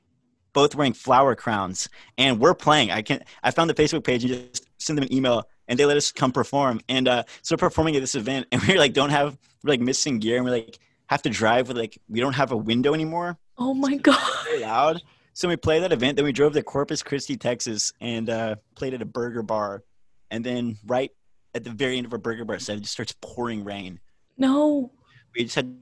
both 0.58 0.74
wearing 0.74 0.92
flower 0.92 1.34
crowns 1.34 1.88
and 2.16 2.40
we're 2.40 2.54
playing 2.54 2.90
i 2.90 3.00
can 3.00 3.18
i 3.42 3.50
found 3.50 3.70
the 3.70 3.74
facebook 3.82 4.04
page 4.04 4.24
and 4.24 4.32
just 4.52 4.66
send 4.78 4.96
them 4.96 5.04
an 5.04 5.12
email 5.12 5.38
and 5.68 5.78
they 5.78 5.84
let 5.84 5.96
us 5.96 6.10
come 6.12 6.32
perform 6.32 6.80
and 6.88 7.06
uh 7.06 7.22
so 7.42 7.56
performing 7.56 7.94
at 7.96 8.00
this 8.00 8.14
event 8.14 8.46
and 8.52 8.60
we 8.68 8.78
like 8.78 8.92
don't 8.92 9.10
have 9.18 9.38
we're 9.62 9.70
like 9.74 9.80
missing 9.80 10.18
gear 10.18 10.36
and 10.36 10.44
we 10.44 10.50
like 10.50 10.78
have 11.06 11.22
to 11.22 11.30
drive 11.30 11.68
with 11.68 11.76
like 11.76 11.94
we 12.08 12.20
don't 12.20 12.34
have 12.34 12.52
a 12.52 12.56
window 12.56 12.92
anymore 12.92 13.38
Oh 13.58 13.74
my 13.74 13.96
god. 13.96 14.44
very 14.44 14.60
loud. 14.60 15.02
So 15.34 15.48
we 15.48 15.56
played 15.56 15.82
that 15.82 15.92
event. 15.92 16.16
Then 16.16 16.24
we 16.24 16.32
drove 16.32 16.52
to 16.52 16.62
Corpus 16.62 17.02
Christi, 17.02 17.36
Texas, 17.36 17.92
and 18.00 18.30
uh, 18.30 18.56
played 18.76 18.94
at 18.94 19.02
a 19.02 19.04
burger 19.04 19.42
bar. 19.42 19.82
And 20.30 20.44
then 20.44 20.78
right 20.86 21.10
at 21.54 21.64
the 21.64 21.70
very 21.70 21.96
end 21.96 22.06
of 22.06 22.12
our 22.12 22.18
burger 22.18 22.44
bar 22.44 22.58
set, 22.58 22.76
it 22.76 22.80
just 22.80 22.92
starts 22.92 23.14
pouring 23.20 23.64
rain. 23.64 24.00
No. 24.36 24.92
We 25.34 25.44
just 25.44 25.56
had 25.56 25.76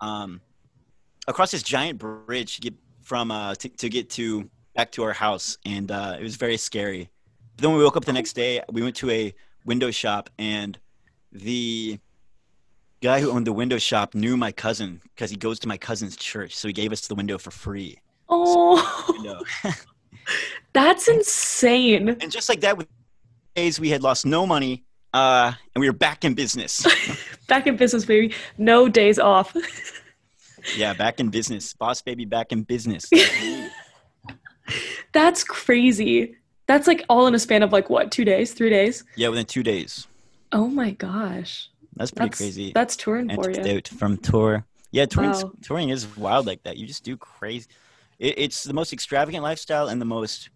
um, 0.00 0.40
across 1.28 1.50
this 1.50 1.62
giant 1.62 1.98
bridge 1.98 2.56
to 2.56 2.60
get 2.60 2.74
from 3.06 3.30
uh, 3.30 3.54
to, 3.54 3.68
to 3.68 3.88
get 3.88 4.10
to 4.10 4.50
back 4.74 4.90
to 4.90 5.04
our 5.04 5.12
house, 5.12 5.58
and 5.64 5.92
uh, 5.92 6.16
it 6.18 6.22
was 6.22 6.34
very 6.34 6.56
scary. 6.56 7.08
But 7.54 7.62
then 7.62 7.70
when 7.70 7.78
we 7.78 7.84
woke 7.84 7.96
up 7.96 8.04
the 8.04 8.12
next 8.12 8.32
day, 8.32 8.60
we 8.70 8.82
went 8.82 8.96
to 8.96 9.10
a 9.10 9.32
window 9.64 9.92
shop, 9.92 10.28
and 10.38 10.76
the 11.30 12.00
guy 13.00 13.20
who 13.20 13.30
owned 13.30 13.46
the 13.46 13.52
window 13.52 13.78
shop 13.78 14.16
knew 14.16 14.36
my 14.36 14.50
cousin 14.50 15.00
because 15.14 15.30
he 15.30 15.36
goes 15.36 15.60
to 15.60 15.68
my 15.68 15.76
cousin's 15.76 16.16
church, 16.16 16.56
so 16.56 16.66
he 16.66 16.74
gave 16.74 16.90
us 16.90 17.06
the 17.06 17.14
window 17.14 17.38
for 17.38 17.52
free. 17.52 17.96
Oh, 18.28 19.06
Window. 19.08 19.40
that's 20.72 21.06
insane. 21.06 22.08
And 22.08 22.32
just 22.32 22.48
like 22.48 22.60
that, 22.62 22.76
with 22.76 22.88
days 23.54 23.78
we 23.78 23.88
had 23.88 24.02
lost 24.02 24.26
no 24.26 24.46
money, 24.46 24.84
uh, 25.14 25.52
and 25.74 25.80
we 25.80 25.88
were 25.88 25.96
back 25.96 26.24
in 26.24 26.34
business. 26.34 26.84
Back 27.46 27.68
in 27.68 27.76
business, 27.76 28.04
baby. 28.04 28.34
No 28.58 28.88
days 28.88 29.20
off. 29.20 29.54
yeah, 30.76 30.94
back 30.94 31.20
in 31.20 31.28
business, 31.28 31.72
boss 31.74 32.02
baby, 32.02 32.24
back 32.24 32.52
in 32.52 32.62
business. 32.62 33.08
That's 35.12 35.44
crazy. 35.44 36.36
That's 36.66 36.86
like 36.86 37.04
all 37.08 37.26
in 37.26 37.34
a 37.34 37.38
span 37.38 37.62
of 37.62 37.72
like 37.72 37.88
what, 37.88 38.10
two 38.10 38.24
days, 38.24 38.52
three 38.52 38.70
days? 38.70 39.04
yeah, 39.16 39.28
within 39.28 39.46
two 39.46 39.62
days. 39.62 40.06
Oh 40.52 40.68
my 40.68 40.90
gosh. 40.90 41.68
That's 41.94 42.10
pretty 42.10 42.30
That's 42.30 42.38
crazy. 42.38 42.72
That's 42.74 42.96
touring 42.96 43.34
for 43.34 43.50
you. 43.50 43.80
From 43.98 44.18
tour. 44.18 44.64
Yeah, 44.90 45.06
touring. 45.06 45.30
Wow. 45.30 45.52
Touring 45.62 45.88
is 45.88 46.16
wild 46.16 46.46
like 46.46 46.62
that. 46.64 46.76
You 46.76 46.86
just 46.86 47.04
do 47.04 47.16
crazy. 47.16 47.66
It, 48.18 48.38
it's 48.38 48.64
the 48.64 48.74
most 48.74 48.92
extravagant 48.92 49.42
lifestyle 49.42 49.88
and 49.88 50.00
the 50.00 50.04
most. 50.04 50.50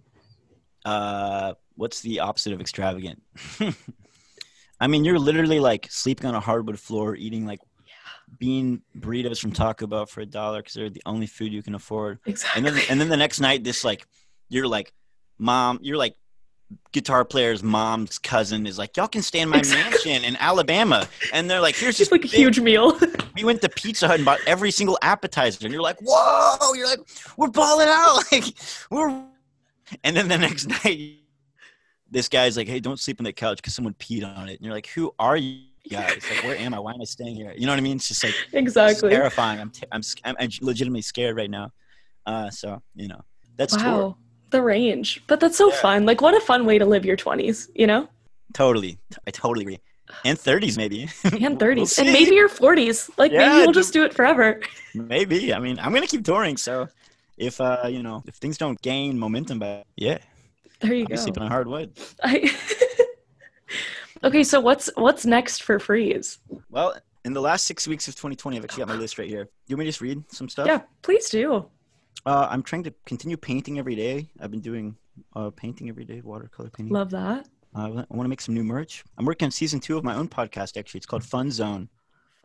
Uh, 0.85 1.55
what's 1.77 2.01
the 2.01 2.21
opposite 2.21 2.53
of 2.53 2.61
extravagant? 2.61 3.23
I 4.81 4.87
mean, 4.87 5.05
you're 5.05 5.19
literally 5.19 5.61
like 5.61 5.89
sleeping 5.91 6.27
on 6.27 6.35
a 6.35 6.41
hardwood 6.41 6.79
floor, 6.79 7.17
eating 7.17 7.47
like 7.47 7.61
bean 8.39 8.83
burritos 8.99 9.41
from 9.41 9.53
Taco 9.53 9.87
Bell 9.87 10.07
for 10.07 10.21
a 10.21 10.27
dollar 10.27 10.61
because 10.61 10.75
they're 10.75 10.91
the 10.91 11.03
only 11.07 11.27
food 11.27 11.53
you 11.53 11.63
can 11.63 11.75
afford. 11.75 12.19
Exactly. 12.27 12.59
and 12.59 12.77
then 12.77 12.85
and 12.91 13.01
then 13.01 13.09
the 13.09 13.17
next 13.17 13.41
night 13.41 13.65
this 13.65 13.85
like 13.85 14.07
you're 14.49 14.67
like 14.69 14.93
mom 15.39 15.79
you're 15.83 15.97
like 15.97 16.15
guitar 16.93 17.25
player's 17.25 17.63
mom's 17.65 18.19
cousin 18.19 18.65
is 18.67 18.79
like 18.79 18.97
y'all 18.97 19.09
can 19.09 19.23
stay 19.23 19.41
in 19.41 19.49
my 19.49 19.59
Exactly. 19.59 19.91
mansion 20.13 20.25
in 20.25 20.37
alabama 20.37 21.09
and 21.33 21.51
they're 21.51 21.61
like 21.61 21.75
here's 21.75 21.97
just 21.97 22.13
like 22.13 22.25
a 22.25 22.29
huge 22.29 22.61
meal. 22.61 22.97
we 23.35 23.43
went 23.43 23.61
to 23.63 23.69
pizza 23.69 24.07
hut 24.07 24.17
and 24.17 24.25
bought 24.25 24.39
every 24.47 24.71
single 24.71 24.97
appetizer 25.03 25.59
and 25.65 25.73
you're 25.73 25.83
like 25.83 25.99
whoa 26.01 26.73
you're 26.75 26.87
like 26.87 27.01
we're 27.37 27.49
balling 27.49 27.89
out 27.89 28.23
like 28.33 28.45
we're 28.91 29.09
and 30.05 30.17
then 30.17 30.29
the 30.29 30.39
next 30.39 30.69
night 30.85 31.17
this 32.09 32.29
guy's 32.29 32.57
like 32.57 32.69
hey 32.69 32.79
don't 32.79 33.01
sleep 33.01 33.19
on 33.21 33.25
the 33.25 33.33
couch 33.33 33.57
because 33.57 33.75
someone 33.75 33.95
peed 33.95 34.25
on 34.25 34.49
it 34.49 34.53
and 34.57 34.61
you're 34.65 34.75
like 34.75 34.87
who 34.89 35.13
are 35.19 35.37
you 35.37 35.63
guys 35.91 36.23
like 36.31 36.45
where 36.45 36.57
am 36.57 36.73
i 36.73 36.79
why 36.79 36.93
am 36.93 37.01
i 37.01 37.05
staying 37.05 37.35
here 37.35 37.53
you 37.57 37.67
know 37.67 37.73
what 37.73 37.79
i 37.79 37.83
mean 37.83 37.97
it's 37.97 38.09
just 38.09 38.23
like 38.25 38.35
exactly. 38.53 39.11
terrifying 39.11 39.61
i'm, 39.61 39.71
t- 39.71 39.87
I'm, 39.93 40.03
I'm, 40.25 40.37
I'm 40.39 40.51
legitimately 40.61 41.03
scared 41.03 41.37
right 41.37 41.51
now 41.51 41.71
uh 42.27 42.49
so 42.51 42.81
you 42.95 43.09
know 43.09 43.21
that's 43.57 43.77
tour. 43.77 43.93
Wow. 43.93 44.17
The 44.51 44.63
range. 44.63 45.23
But 45.27 45.39
that's 45.39 45.59
so 45.59 45.69
Yeah. 45.71 45.81
fun. 45.83 46.07
Like 46.07 46.21
what 46.23 46.35
a 46.35 46.41
fun 46.41 46.65
way 46.65 46.79
to 46.79 46.87
live 46.87 47.05
your 47.05 47.17
20s, 47.17 47.69
you 47.75 47.87
know? 47.87 48.09
Totally. 48.55 48.99
I 49.27 49.31
totally 49.31 49.65
agree. 49.67 49.81
and 50.25 50.39
30s 50.39 50.77
maybe. 50.79 51.03
and 51.25 51.33
We'll 51.33 51.57
30s, 51.57 51.99
and 51.99 52.11
maybe 52.11 52.35
your 52.35 52.49
40s. 52.49 53.11
Like 53.19 53.33
Yeah, 53.33 53.39
maybe 53.41 53.57
we'll 53.67 53.73
just 53.73 53.93
do 53.93 54.03
it 54.03 54.15
forever. 54.15 54.61
maybe. 54.95 55.53
I 55.53 55.59
mean, 55.59 55.79
I'm 55.79 55.93
gonna 55.93 56.07
keep 56.07 56.25
touring. 56.25 56.57
So 56.57 56.89
if 57.37 57.61
uh, 57.61 57.87
you 57.89 58.03
know, 58.03 58.23
if 58.27 58.37
things 58.37 58.57
don't 58.57 58.81
gain 58.81 59.19
momentum, 59.19 59.59
but 59.59 59.85
yeah, 59.97 60.19
There 60.81 60.95
you 60.95 61.03
I'll 61.03 61.07
be 61.09 61.15
go. 61.17 61.21
sleeping 61.21 61.43
on 61.43 61.51
hardwood. 61.51 61.93
I... 62.23 62.51
okay, 64.25 64.43
so 64.45 64.61
what's 64.61 64.91
what's 64.97 65.25
next 65.27 65.63
for 65.63 65.79
Freeze? 65.79 66.39
Well, 66.71 66.95
in 67.25 67.33
the 67.33 67.41
last 67.41 67.67
six 67.67 67.87
weeks 67.87 68.09
of 68.09 68.15
2020, 68.15 68.57
I've 68.57 68.65
actually 68.65 68.81
got 68.81 68.89
my 68.89 68.95
list 68.95 69.19
right 69.19 69.29
here. 69.29 69.49
You 69.67 69.77
want 69.77 69.81
me 69.81 69.85
to 69.87 69.89
just 69.91 70.01
read 70.01 70.23
some 70.33 70.49
stuff? 70.49 70.67
Yeah, 70.67 70.83
please 71.03 71.29
do. 71.29 71.67
Uh, 72.27 72.49
I'm 72.51 72.63
trying 72.63 72.83
to 72.85 72.95
continue 73.07 73.37
painting 73.37 73.79
every 73.79 73.95
day. 73.95 74.31
I've 74.41 74.51
been 74.51 74.61
doing 74.61 74.97
uh, 75.35 75.51
painting 75.51 75.89
every 75.89 76.05
day, 76.05 76.21
watercolor 76.23 76.71
painting. 76.71 76.93
Love 76.93 77.11
that. 77.11 77.49
Uh, 77.75 77.81
I 78.11 78.15
want 78.15 78.25
to 78.25 78.29
make 78.29 78.41
some 78.41 78.55
new 78.55 78.65
merch. 78.65 79.05
I'm 79.17 79.25
working 79.25 79.47
on 79.47 79.53
season 79.53 79.81
two 79.81 79.97
of 79.97 80.05
my 80.05 80.15
own 80.15 80.29
podcast. 80.29 80.77
Actually, 80.77 80.99
it's 80.99 81.07
called 81.07 81.25
Fun 81.25 81.51
Zone. 81.51 81.89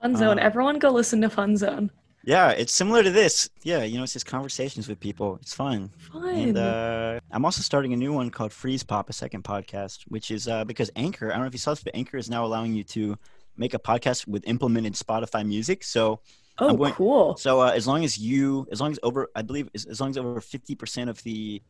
Fun 0.02 0.16
Zone. 0.16 0.40
Uh, 0.40 0.44
Everyone 0.44 0.78
go 0.78 0.90
listen 0.92 1.22
to 1.22 1.30
Fun 1.30 1.58
Zone. 1.58 1.90
Yeah, 2.26 2.50
it's 2.50 2.74
similar 2.74 3.04
to 3.04 3.12
this. 3.12 3.50
Yeah, 3.64 3.84
you 3.84 3.98
know, 3.98 4.04
it's 4.04 4.14
just 4.14 4.26
conversations 4.26 4.88
with 4.88 5.00
people. 5.00 5.38
It's 5.42 5.54
fun. 5.54 5.90
Fun. 6.12 6.28
And 6.36 6.58
uh, 6.58 7.20
I'm 7.32 7.46
also 7.46 7.62
starting 7.62 7.94
a 7.94 7.96
new 7.96 8.12
one 8.14 8.32
called 8.32 8.52
Freeze 8.52 8.82
Pop, 8.84 9.10
a 9.10 9.14
second 9.14 9.44
podcast, 9.44 10.04
which 10.08 10.32
is 10.32 10.48
uh, 10.48 10.66
because 10.66 10.90
Anchor, 10.96 11.28
I 11.30 11.34
don't 11.36 11.42
know 11.42 11.48
if 11.48 11.54
you 11.54 11.60
saw 11.60 11.72
this, 11.72 11.84
but 11.84 11.96
Anchor 11.96 12.18
is 12.18 12.30
now 12.30 12.44
allowing 12.44 12.74
you 12.74 12.84
to 12.86 13.18
make 13.58 13.74
a 13.76 13.80
podcast 13.80 14.28
with 14.28 14.44
implemented 14.48 14.94
Spotify 14.94 15.46
music. 15.46 15.84
So, 15.84 16.20
oh, 16.58 16.74
going- 16.76 16.94
cool. 16.94 17.38
so 17.38 17.62
uh, 17.62 17.70
as 17.70 17.86
long 17.88 18.04
as 18.04 18.18
you, 18.18 18.68
as 18.72 18.82
long 18.82 18.92
as 18.92 19.00
over, 19.04 19.30
I 19.36 19.44
believe, 19.44 19.70
as, 19.76 19.86
as 19.86 20.02
long 20.02 20.10
as 20.10 20.18
over 20.18 20.42
50% 20.42 21.10
of 21.10 21.22
the 21.24 21.62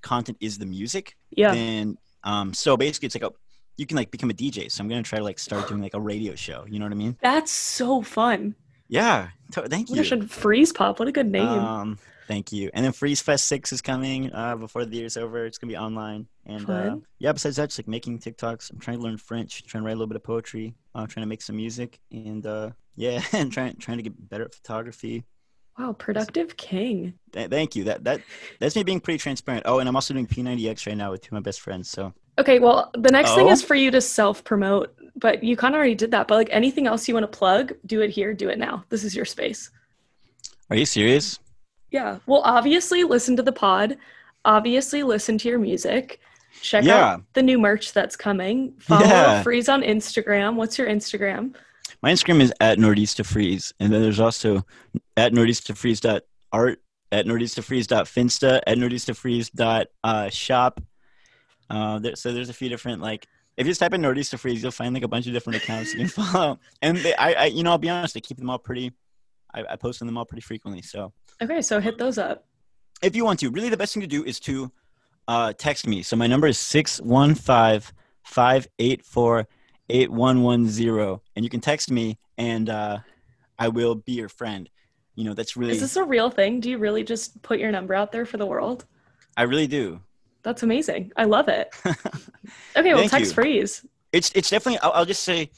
content 0.00 0.38
is 0.40 0.58
the 0.58 0.66
music, 0.66 1.16
Yeah. 1.30 1.52
then, 1.52 1.98
um, 2.22 2.54
so 2.54 2.76
basically 2.76 3.06
it's 3.06 3.16
like 3.16 3.24
a, 3.24 3.32
you 3.76 3.84
can 3.86 3.96
like 3.96 4.10
become 4.12 4.30
a 4.30 4.34
DJ. 4.34 4.70
So 4.70 4.82
I'm 4.82 4.88
gonna 4.88 5.02
try 5.02 5.18
to 5.18 5.24
like 5.24 5.38
start 5.40 5.68
doing 5.68 5.80
like 5.82 5.94
a 5.94 6.00
radio 6.00 6.34
show. 6.36 6.64
You 6.68 6.78
know 6.78 6.84
what 6.84 6.92
I 6.92 6.96
mean? 6.96 7.16
That's 7.20 7.50
so 7.50 8.02
fun. 8.02 8.54
Yeah. 8.88 9.28
To- 9.52 9.62
thank 9.68 9.90
Oh 9.90 9.94
you. 9.94 10.02
gosh, 10.02 10.12
and 10.12 10.30
Freeze 10.30 10.72
Pop. 10.72 10.98
What 10.98 11.08
a 11.08 11.12
good 11.12 11.30
name. 11.30 11.46
Um, 11.46 11.98
thank 12.26 12.52
you. 12.52 12.70
And 12.74 12.84
then 12.84 12.92
Freeze 12.92 13.20
Fest 13.20 13.46
Six 13.46 13.72
is 13.72 13.80
coming 13.80 14.32
uh, 14.32 14.56
before 14.56 14.84
the 14.84 14.96
year's 14.96 15.16
over. 15.16 15.44
It's 15.46 15.58
gonna 15.58 15.70
be 15.72 15.76
online. 15.76 16.26
And 16.46 16.68
uh, 16.68 16.96
yeah, 17.18 17.32
besides 17.32 17.56
that, 17.56 17.68
just 17.68 17.78
like 17.78 17.88
making 17.88 18.18
TikToks. 18.20 18.70
I'm 18.70 18.78
trying 18.78 18.98
to 18.98 19.02
learn 19.02 19.16
French, 19.18 19.62
trying 19.66 19.82
to 19.82 19.86
write 19.86 19.92
a 19.92 19.96
little 19.96 20.06
bit 20.06 20.16
of 20.16 20.22
poetry, 20.24 20.74
uh, 20.94 21.06
trying 21.06 21.22
to 21.24 21.28
make 21.28 21.42
some 21.42 21.56
music, 21.56 21.98
and 22.10 22.44
uh, 22.46 22.70
yeah, 22.96 23.22
and 23.32 23.52
trying 23.52 23.76
trying 23.76 23.98
to 23.98 24.02
get 24.02 24.28
better 24.28 24.44
at 24.44 24.54
photography. 24.54 25.24
wow, 25.78 25.92
productive 25.92 26.56
king. 26.56 27.14
Th- 27.32 27.48
thank 27.50 27.76
you. 27.76 27.84
That 27.84 28.04
that 28.04 28.20
that's 28.60 28.76
me 28.76 28.82
being 28.82 29.00
pretty 29.00 29.18
transparent. 29.18 29.64
Oh, 29.66 29.78
and 29.78 29.88
I'm 29.88 29.96
also 29.96 30.12
doing 30.14 30.26
P90X 30.26 30.86
right 30.86 30.96
now 30.96 31.10
with 31.10 31.22
two 31.22 31.28
of 31.28 31.32
my 31.32 31.40
best 31.40 31.60
friends. 31.60 31.88
So 31.90 32.12
Okay, 32.38 32.60
well, 32.60 32.90
the 32.96 33.10
next 33.10 33.34
thing 33.34 33.48
Oh? 33.48 33.52
is 33.52 33.62
for 33.64 33.74
you 33.74 33.90
to 33.90 34.00
self 34.00 34.44
promote, 34.44 34.94
but 35.20 35.42
you 35.44 35.56
kind 35.56 35.74
of 35.74 35.78
already 35.78 35.94
did 35.94 36.10
that. 36.12 36.28
But 36.28 36.36
like 36.36 36.48
anything 36.50 36.86
else 36.86 37.06
you 37.08 37.14
want 37.14 37.30
to 37.30 37.38
plug, 37.38 37.72
do 37.86 38.00
it 38.00 38.10
here, 38.10 38.32
do 38.34 38.48
it 38.48 38.58
now. 38.58 38.84
This 38.88 39.04
is 39.04 39.14
your 39.14 39.24
space. 39.24 39.70
are 40.70 40.76
you 40.76 40.86
serious? 40.86 41.38
Yeah. 41.90 42.18
Well, 42.26 42.42
obviously, 42.44 43.04
listen 43.04 43.36
to 43.36 43.42
the 43.42 43.52
pod. 43.52 43.96
Obviously, 44.44 45.02
listen 45.02 45.38
to 45.38 45.48
your 45.48 45.58
music. 45.58 46.20
Check 46.60 46.84
Yeah. 46.84 47.14
out 47.14 47.22
the 47.34 47.42
new 47.42 47.58
merch 47.58 47.92
that's 47.92 48.16
coming. 48.16 48.74
Follow 48.78 49.06
Yeah. 49.06 49.42
Freeze 49.42 49.68
on 49.68 49.82
Instagram. 49.82 50.56
What's 50.56 50.78
your 50.78 50.88
Instagram? 50.88 51.54
My 52.02 52.12
Instagram 52.12 52.40
is 52.40 52.52
at 52.60 52.78
Nordista 52.78 53.24
Freeze, 53.24 53.72
and 53.80 53.92
then 53.92 54.02
there's 54.02 54.20
also 54.20 54.64
at 55.16 55.32
nordistafreeze.art, 55.32 56.80
at 57.12 57.26
nordistafreeze.finsta, 57.26 58.60
at 58.66 58.78
nordistafreeze.shop. 58.78 60.80
Uh, 61.70 61.98
there, 61.98 62.16
so 62.16 62.32
there's 62.32 62.48
a 62.48 62.54
few 62.54 62.68
different 62.68 63.02
like 63.02 63.26
if 63.58 63.66
you 63.66 63.70
just 63.70 63.80
type 63.80 63.92
in 63.92 64.00
Nordista 64.00 64.38
Freeze, 64.38 64.62
you'll 64.62 64.72
find 64.72 64.94
like 64.94 65.02
a 65.02 65.08
bunch 65.08 65.26
of 65.26 65.32
different 65.32 65.62
accounts 65.62 65.92
you 65.92 65.98
can 65.98 66.08
follow. 66.32 66.58
And 66.80 66.96
they, 66.98 67.14
I, 67.14 67.32
I, 67.32 67.44
you 67.46 67.62
know, 67.62 67.72
I'll 67.72 67.78
be 67.78 67.90
honest, 67.90 68.16
I 68.16 68.20
keep 68.20 68.38
them 68.38 68.48
all 68.48 68.58
pretty. 68.58 68.92
I, 69.52 69.64
I 69.70 69.76
post 69.76 70.00
on 70.00 70.06
them 70.06 70.16
all 70.16 70.24
pretty 70.24 70.42
frequently. 70.42 70.80
So 70.82 71.12
Okay, 71.42 71.60
so 71.60 71.80
hit 71.80 71.98
those 71.98 72.18
up. 72.18 72.46
if 73.02 73.14
you 73.14 73.24
want 73.24 73.40
to, 73.40 73.50
really 73.50 73.68
the 73.68 73.76
best 73.76 73.92
thing 73.94 74.00
to 74.00 74.06
do 74.06 74.24
is 74.24 74.40
to 74.40 74.70
uh, 75.26 75.52
text 75.58 75.86
me. 75.86 76.02
So 76.02 76.16
my 76.16 76.26
number 76.26 76.46
is 76.46 76.58
615 76.58 77.92
584 78.24 79.46
8110. 79.90 81.20
And 81.36 81.44
you 81.44 81.50
can 81.50 81.60
text 81.60 81.90
me 81.90 82.18
and 82.36 82.68
uh, 82.70 82.98
I 83.58 83.68
will 83.68 83.94
be 83.96 84.12
your 84.12 84.28
friend. 84.28 84.68
You 85.14 85.24
know, 85.24 85.34
that's 85.34 85.56
really, 85.56 85.72
Is 85.72 85.80
this 85.80 85.96
a 85.96 86.04
real 86.04 86.30
thing? 86.30 86.60
Do 86.60 86.70
you 86.70 86.78
really 86.78 87.02
just 87.02 87.42
put 87.42 87.58
your 87.58 87.72
number 87.72 87.94
out 87.94 88.12
there 88.12 88.24
for 88.24 88.36
the 88.36 88.46
world? 88.46 88.84
I 89.36 89.42
really 89.42 89.66
do. 89.66 90.00
That's 90.48 90.62
amazing. 90.62 91.12
I 91.14 91.24
love 91.24 91.48
it. 91.48 91.74
Okay, 92.74 92.94
well, 92.94 93.06
text 93.06 93.32
you. 93.32 93.34
Freeze. 93.34 93.84
It's, 94.10 94.32
it's 94.34 94.48
definitely, 94.48 94.78
I'll, 94.78 94.92
I'll 94.92 95.04
just 95.04 95.22
say, 95.22 95.50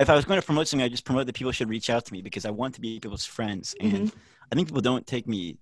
if 0.00 0.10
I 0.10 0.16
was 0.16 0.24
going 0.24 0.40
to 0.40 0.44
promote 0.44 0.66
something, 0.66 0.84
I 0.84 0.88
just 0.88 1.04
promote 1.04 1.26
that 1.26 1.36
people 1.36 1.52
should 1.52 1.68
reach 1.68 1.88
out 1.88 2.04
to 2.06 2.12
me 2.12 2.20
because 2.20 2.44
I 2.44 2.50
want 2.50 2.74
to 2.74 2.80
be 2.80 2.98
people's 2.98 3.24
friends. 3.24 3.76
And 3.80 3.92
mm-hmm. 3.92 4.18
I 4.50 4.54
think 4.56 4.66
people 4.66 4.80
don't 4.80 5.06
take 5.06 5.28
me 5.28 5.58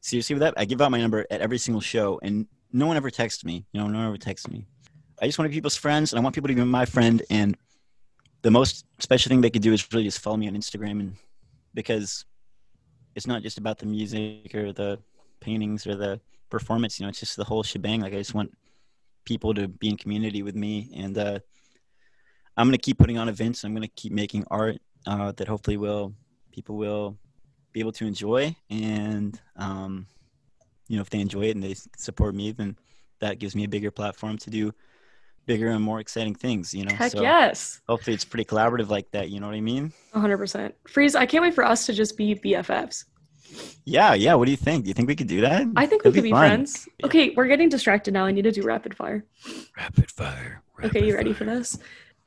seriously 0.00 0.34
with 0.34 0.42
that. 0.42 0.54
I 0.56 0.66
give 0.66 0.80
out 0.80 0.92
my 0.92 1.00
number 1.00 1.26
at 1.32 1.40
every 1.40 1.58
single 1.58 1.80
show 1.80 2.20
and 2.22 2.46
no 2.72 2.86
one 2.86 2.96
ever 2.96 3.10
texts 3.10 3.44
me. 3.44 3.64
You 3.72 3.80
know, 3.80 3.88
no 3.88 3.98
one 3.98 4.06
ever 4.06 4.18
texts 4.18 4.48
me. 4.48 4.64
I 5.20 5.26
just 5.26 5.36
want 5.36 5.46
to 5.46 5.50
be 5.50 5.56
people's 5.56 5.76
friends 5.76 6.12
and 6.12 6.20
I 6.20 6.22
want 6.22 6.36
people 6.36 6.46
to 6.46 6.54
be 6.54 6.62
my 6.62 6.84
friend. 6.84 7.22
And 7.28 7.56
the 8.42 8.52
most 8.52 8.84
special 9.00 9.30
thing 9.30 9.40
they 9.40 9.50
could 9.50 9.62
do 9.62 9.72
is 9.72 9.92
really 9.92 10.04
just 10.04 10.20
follow 10.20 10.36
me 10.36 10.46
on 10.46 10.54
Instagram 10.54 11.00
and 11.00 11.16
because 11.74 12.24
it's 13.16 13.26
not 13.26 13.42
just 13.42 13.58
about 13.58 13.78
the 13.78 13.86
music 13.86 14.54
or 14.54 14.72
the 14.72 15.00
paintings 15.40 15.88
or 15.88 15.96
the 15.96 16.20
performance, 16.50 16.98
you 16.98 17.04
know, 17.04 17.10
it's 17.10 17.20
just 17.20 17.36
the 17.36 17.44
whole 17.44 17.62
shebang. 17.62 18.00
Like 18.00 18.12
I 18.12 18.16
just 18.16 18.34
want 18.34 18.52
people 19.24 19.54
to 19.54 19.68
be 19.68 19.88
in 19.88 19.96
community 19.96 20.42
with 20.42 20.54
me 20.54 20.90
and 20.96 21.16
uh 21.16 21.38
I'm 22.56 22.66
gonna 22.66 22.78
keep 22.78 22.98
putting 22.98 23.16
on 23.16 23.28
events. 23.28 23.64
I'm 23.64 23.72
gonna 23.74 23.88
keep 23.88 24.12
making 24.12 24.44
art 24.50 24.78
uh, 25.06 25.32
that 25.32 25.48
hopefully 25.48 25.76
will 25.76 26.14
people 26.52 26.76
will 26.76 27.16
be 27.72 27.80
able 27.80 27.92
to 27.92 28.06
enjoy. 28.06 28.54
And 28.68 29.40
um, 29.56 30.06
you 30.88 30.96
know, 30.96 31.02
if 31.02 31.10
they 31.10 31.20
enjoy 31.20 31.42
it 31.42 31.54
and 31.54 31.62
they 31.62 31.76
support 31.96 32.34
me, 32.34 32.52
then 32.52 32.76
that 33.20 33.38
gives 33.38 33.54
me 33.54 33.64
a 33.64 33.68
bigger 33.68 33.90
platform 33.90 34.36
to 34.38 34.50
do 34.50 34.74
bigger 35.46 35.68
and 35.68 35.82
more 35.82 36.00
exciting 36.00 36.34
things. 36.34 36.74
You 36.74 36.84
know, 36.84 36.94
Heck 36.94 37.12
so 37.12 37.22
yes. 37.22 37.80
hopefully 37.88 38.14
it's 38.14 38.24
pretty 38.24 38.44
collaborative 38.44 38.88
like 38.88 39.10
that. 39.12 39.30
You 39.30 39.40
know 39.40 39.46
what 39.46 39.56
I 39.56 39.60
mean? 39.60 39.92
100%. 40.14 40.72
Freeze, 40.86 41.14
I 41.14 41.26
can't 41.26 41.42
wait 41.42 41.54
for 41.54 41.64
us 41.64 41.86
to 41.86 41.92
just 41.92 42.16
be 42.16 42.34
BFFs. 42.34 43.04
Yeah, 43.84 44.14
yeah. 44.14 44.34
What 44.34 44.44
do 44.44 44.50
you 44.50 44.56
think? 44.56 44.84
Do 44.84 44.88
you 44.88 44.94
think 44.94 45.08
we 45.08 45.16
could 45.16 45.26
do 45.26 45.40
that? 45.40 45.66
I 45.76 45.86
think 45.86 46.04
we 46.04 46.10
That'd 46.10 46.14
could 46.14 46.22
be 46.24 46.30
fun. 46.30 46.48
friends. 46.48 46.88
Okay, 47.04 47.30
we're 47.36 47.46
getting 47.46 47.68
distracted 47.68 48.14
now. 48.14 48.24
I 48.26 48.30
need 48.32 48.42
to 48.42 48.52
do 48.52 48.62
rapid 48.62 48.94
fire. 48.96 49.24
Rapid 49.76 50.10
fire. 50.10 50.62
Okay, 50.84 51.04
you 51.06 51.14
ready 51.14 51.32
for 51.32 51.44
this? 51.44 51.78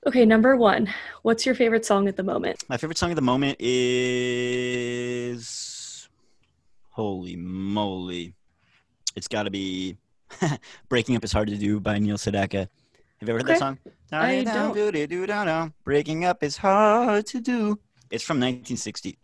Okay, 0.05 0.25
number 0.25 0.57
one. 0.57 0.89
What's 1.21 1.45
your 1.45 1.55
favorite 1.55 1.85
song 1.85 2.07
at 2.07 2.17
the 2.17 2.23
moment? 2.23 2.63
My 2.67 2.75
favorite 2.77 2.97
song 2.97 3.11
at 3.11 3.15
the 3.15 3.21
moment 3.21 3.57
is 4.83 6.09
holy 6.89 7.35
moly. 7.35 8.33
It's 9.15 9.27
got 9.27 9.43
to 9.43 9.51
be 9.51 9.97
"Breaking 10.89 11.15
Up 11.15 11.23
Is 11.23 11.31
Hard 11.31 11.47
to 11.49 11.55
Do" 11.55 11.79
by 11.79 11.99
Neil 11.99 12.17
Sedaka. 12.17 12.67
Have 13.19 13.29
you 13.29 13.35
ever 13.35 13.37
heard 13.39 13.43
Okay. 13.43 13.53
that 13.53 13.59
song? 13.59 13.77
I 14.11 14.43
don't. 14.43 14.75
don't. 14.75 15.73
Breaking 15.85 16.25
up 16.25 16.43
is 16.43 16.57
hard 16.57 17.25
to 17.27 17.39
do. 17.39 17.79
It's 18.11 18.23
from 18.23 18.37
1960. 18.37 19.17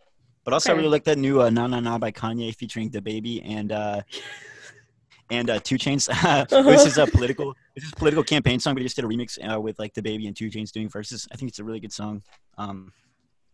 But 0.44 0.54
also, 0.54 0.72
I 0.72 0.76
really 0.76 0.88
like 0.88 1.04
that 1.04 1.18
new 1.18 1.42
uh, 1.42 1.50
"Na 1.50 1.66
Na 1.66 1.80
Na" 1.80 1.98
by 1.98 2.10
Kanye 2.10 2.54
featuring 2.54 2.90
DaBaby 2.90 3.42
and 3.44 3.72
uh, 3.72 4.00
and 5.30 5.48
uh, 5.50 5.60
2 5.60 5.76
Chainz. 5.76 6.08
uh 6.24 6.62
this 6.62 6.86
is 6.86 6.98
a 6.98 7.06
political. 7.06 7.54
This 7.74 7.84
is 7.84 7.92
a 7.92 7.96
political 7.96 8.24
campaign 8.24 8.58
song, 8.60 8.74
but 8.74 8.80
he 8.80 8.86
just 8.86 8.96
did 8.96 9.04
a 9.04 9.08
remix 9.08 9.38
uh, 9.38 9.60
with 9.60 9.78
like 9.78 9.94
DaBaby 9.94 10.26
and 10.26 10.36
2 10.36 10.50
Chainz 10.50 10.72
doing 10.72 10.88
verses. 10.88 11.28
I 11.32 11.36
think 11.36 11.50
it's 11.50 11.58
a 11.58 11.64
really 11.64 11.80
good 11.80 11.92
song. 11.92 12.22
Um, 12.58 12.92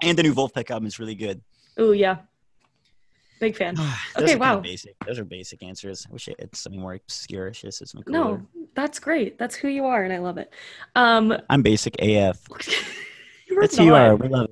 and 0.02 0.18
the 0.18 0.22
new 0.22 0.34
Vulfpeck 0.34 0.70
album 0.70 0.86
is 0.86 0.98
really 0.98 1.14
good. 1.14 1.42
Oh, 1.78 1.92
yeah. 1.92 2.18
Big 3.40 3.56
fan. 3.56 3.76
Okay, 4.18 4.36
wow. 4.36 4.60
Basic. 4.60 4.94
Those 5.06 5.18
are 5.18 5.24
basic 5.24 5.62
answers. 5.62 6.06
I 6.08 6.12
wish 6.12 6.28
I 6.28 6.34
had 6.38 6.54
something 6.56 6.80
more 6.80 6.94
obscure. 6.94 7.52
Should 7.52 7.66
have 7.66 7.74
something 7.74 8.02
No, 8.10 8.40
that's 8.74 8.98
great. 8.98 9.38
That's 9.38 9.54
who 9.54 9.68
you 9.68 9.84
are, 9.84 10.04
and 10.04 10.12
I 10.12 10.18
love 10.18 10.38
it. 10.38 10.52
Um, 10.94 11.36
I'm 11.50 11.62
basic 11.62 11.96
AF. 12.00 12.42
That's 13.60 13.76
who 13.76 13.84
you 13.84 13.94
are. 13.94 14.16
We 14.16 14.28
love 14.28 14.48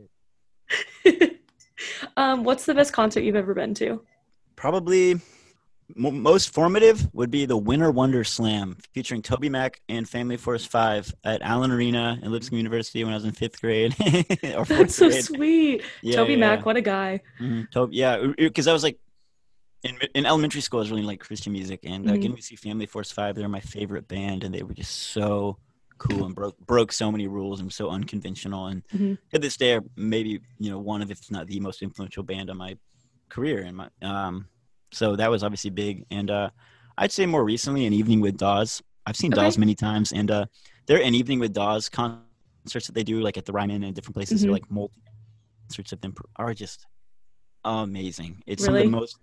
it. 1.04 1.32
um, 2.16 2.44
what's 2.44 2.64
the 2.66 2.74
best 2.74 2.92
concert 2.92 3.20
you've 3.20 3.36
ever 3.36 3.54
been 3.54 3.74
to? 3.74 4.02
Probably 4.56 5.20
mo 5.96 6.10
most 6.10 6.52
formative 6.54 7.06
would 7.12 7.30
be 7.30 7.44
the 7.44 7.56
Winter 7.56 7.90
Wonder 7.90 8.24
Slam 8.24 8.78
featuring 8.94 9.20
TobyMac 9.22 9.74
and 9.88 10.08
Family 10.08 10.36
Force 10.36 10.64
Five 10.64 11.12
at 11.24 11.42
Allen 11.42 11.70
Arena 11.70 12.18
in 12.22 12.32
Lipscomb 12.32 12.56
University 12.56 13.04
when 13.04 13.12
I 13.12 13.16
was 13.16 13.24
in 13.24 13.32
fifth 13.32 13.60
grade 13.60 13.94
or 14.56 14.64
That's 14.64 14.94
so 14.96 15.08
grade. 15.08 15.24
sweet. 15.24 15.82
Yeah, 16.02 16.16
Toby 16.16 16.32
yeah, 16.32 16.38
Mac, 16.38 16.64
what 16.66 16.76
a 16.76 16.80
guy. 16.80 17.20
Mhm. 17.40 17.70
Toby, 17.70 17.96
yeah, 17.96 18.26
because 18.38 18.66
I 18.66 18.72
was 18.72 18.82
like 18.82 18.98
in 19.82 19.98
in 20.14 20.24
elementary 20.24 20.62
school, 20.62 20.80
I 20.80 20.82
was 20.82 20.90
really 20.90 21.02
like 21.02 21.20
Christian 21.20 21.52
music, 21.52 21.80
and 21.84 22.08
uh, 22.08 22.12
Mhm. 22.12 22.20
getting 22.22 22.36
to 22.36 22.42
see 22.42 22.56
Family 22.56 22.86
Force 22.86 23.12
Five, 23.12 23.34
they're 23.34 23.48
my 23.48 23.60
favorite 23.60 24.08
band, 24.08 24.42
and 24.44 24.54
they 24.54 24.62
were 24.62 24.72
just 24.74 24.94
so 24.94 25.58
cool 25.98 26.24
and 26.26 26.34
broke 26.34 26.58
broke 26.58 26.92
so 26.92 27.10
many 27.12 27.26
rules 27.26 27.60
and 27.60 27.72
so 27.72 27.90
unconventional. 27.90 28.66
And 28.66 28.82
Mhm. 28.92 29.18
to 29.32 29.38
this 29.38 29.56
day, 29.56 29.74
are 29.74 29.84
maybe 29.96 30.40
you 30.58 30.70
know 30.70 30.78
one 30.78 31.02
of 31.02 31.10
if 31.10 31.30
not 31.30 31.46
the 31.46 31.60
most 31.60 31.82
influential 31.82 32.22
band 32.22 32.50
on 32.50 32.56
my 32.56 32.76
career. 33.30 33.62
And 33.62 33.76
my 33.76 33.88
um, 34.02 34.48
so 34.92 35.16
that 35.16 35.30
was 35.30 35.42
obviously 35.42 35.70
big. 35.70 36.04
And 36.10 36.30
uh, 36.30 36.50
I'd 36.98 37.12
say 37.12 37.26
more 37.26 37.44
recently, 37.44 37.86
an 37.86 37.92
evening 37.92 38.20
with 38.20 38.36
Dawes. 38.36 38.82
I've 39.06 39.16
seen 39.16 39.32
Okay. 39.32 39.42
Dawes 39.42 39.58
many 39.58 39.74
times, 39.74 40.12
and 40.12 40.30
uh, 40.30 40.46
they're 40.86 41.02
an 41.02 41.14
evening 41.14 41.38
with 41.40 41.52
Dawes 41.52 41.88
concerts 41.88 42.86
that 42.86 42.94
they 42.94 43.04
do, 43.04 43.20
like 43.20 43.36
at 43.36 43.44
the 43.44 43.52
Ryman 43.52 43.82
and 43.82 43.94
different 43.94 44.14
places, 44.16 44.42
Mhm. 44.42 44.48
are 44.48 44.52
like 44.52 44.70
multi 44.70 45.02
concerts 45.68 45.92
of 45.92 46.00
them 46.00 46.14
are 46.36 46.54
just 46.54 46.86
amazing. 47.64 48.42
It's 48.46 48.64
some 48.64 48.74
of 48.74 48.78
the 48.84 48.88
most 48.90 49.18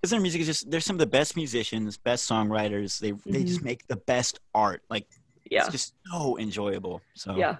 because 0.00 0.10
their 0.12 0.20
music 0.20 0.40
is 0.40 0.46
just 0.46 0.70
they're 0.70 0.80
some 0.80 0.96
of 0.96 1.00
the 1.00 1.06
best 1.06 1.36
musicians, 1.36 1.98
best 1.98 2.28
songwriters. 2.28 2.98
They 2.98 3.12
they 3.30 3.44
just 3.44 3.62
make 3.62 3.86
the 3.86 3.96
best 3.96 4.40
art. 4.54 4.82
Like 4.88 5.06
Yeah. 5.50 5.62
it's 5.62 5.72
just 5.72 5.94
so 6.10 6.38
enjoyable. 6.38 7.02
So 7.14 7.36
yeah. 7.36 7.56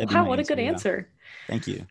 Wow, 0.00 0.28
what 0.28 0.38
a 0.38 0.42
good 0.42 0.58
answer, 0.58 1.08
yeah. 1.08 1.26
thank 1.46 1.66
you. 1.66 1.86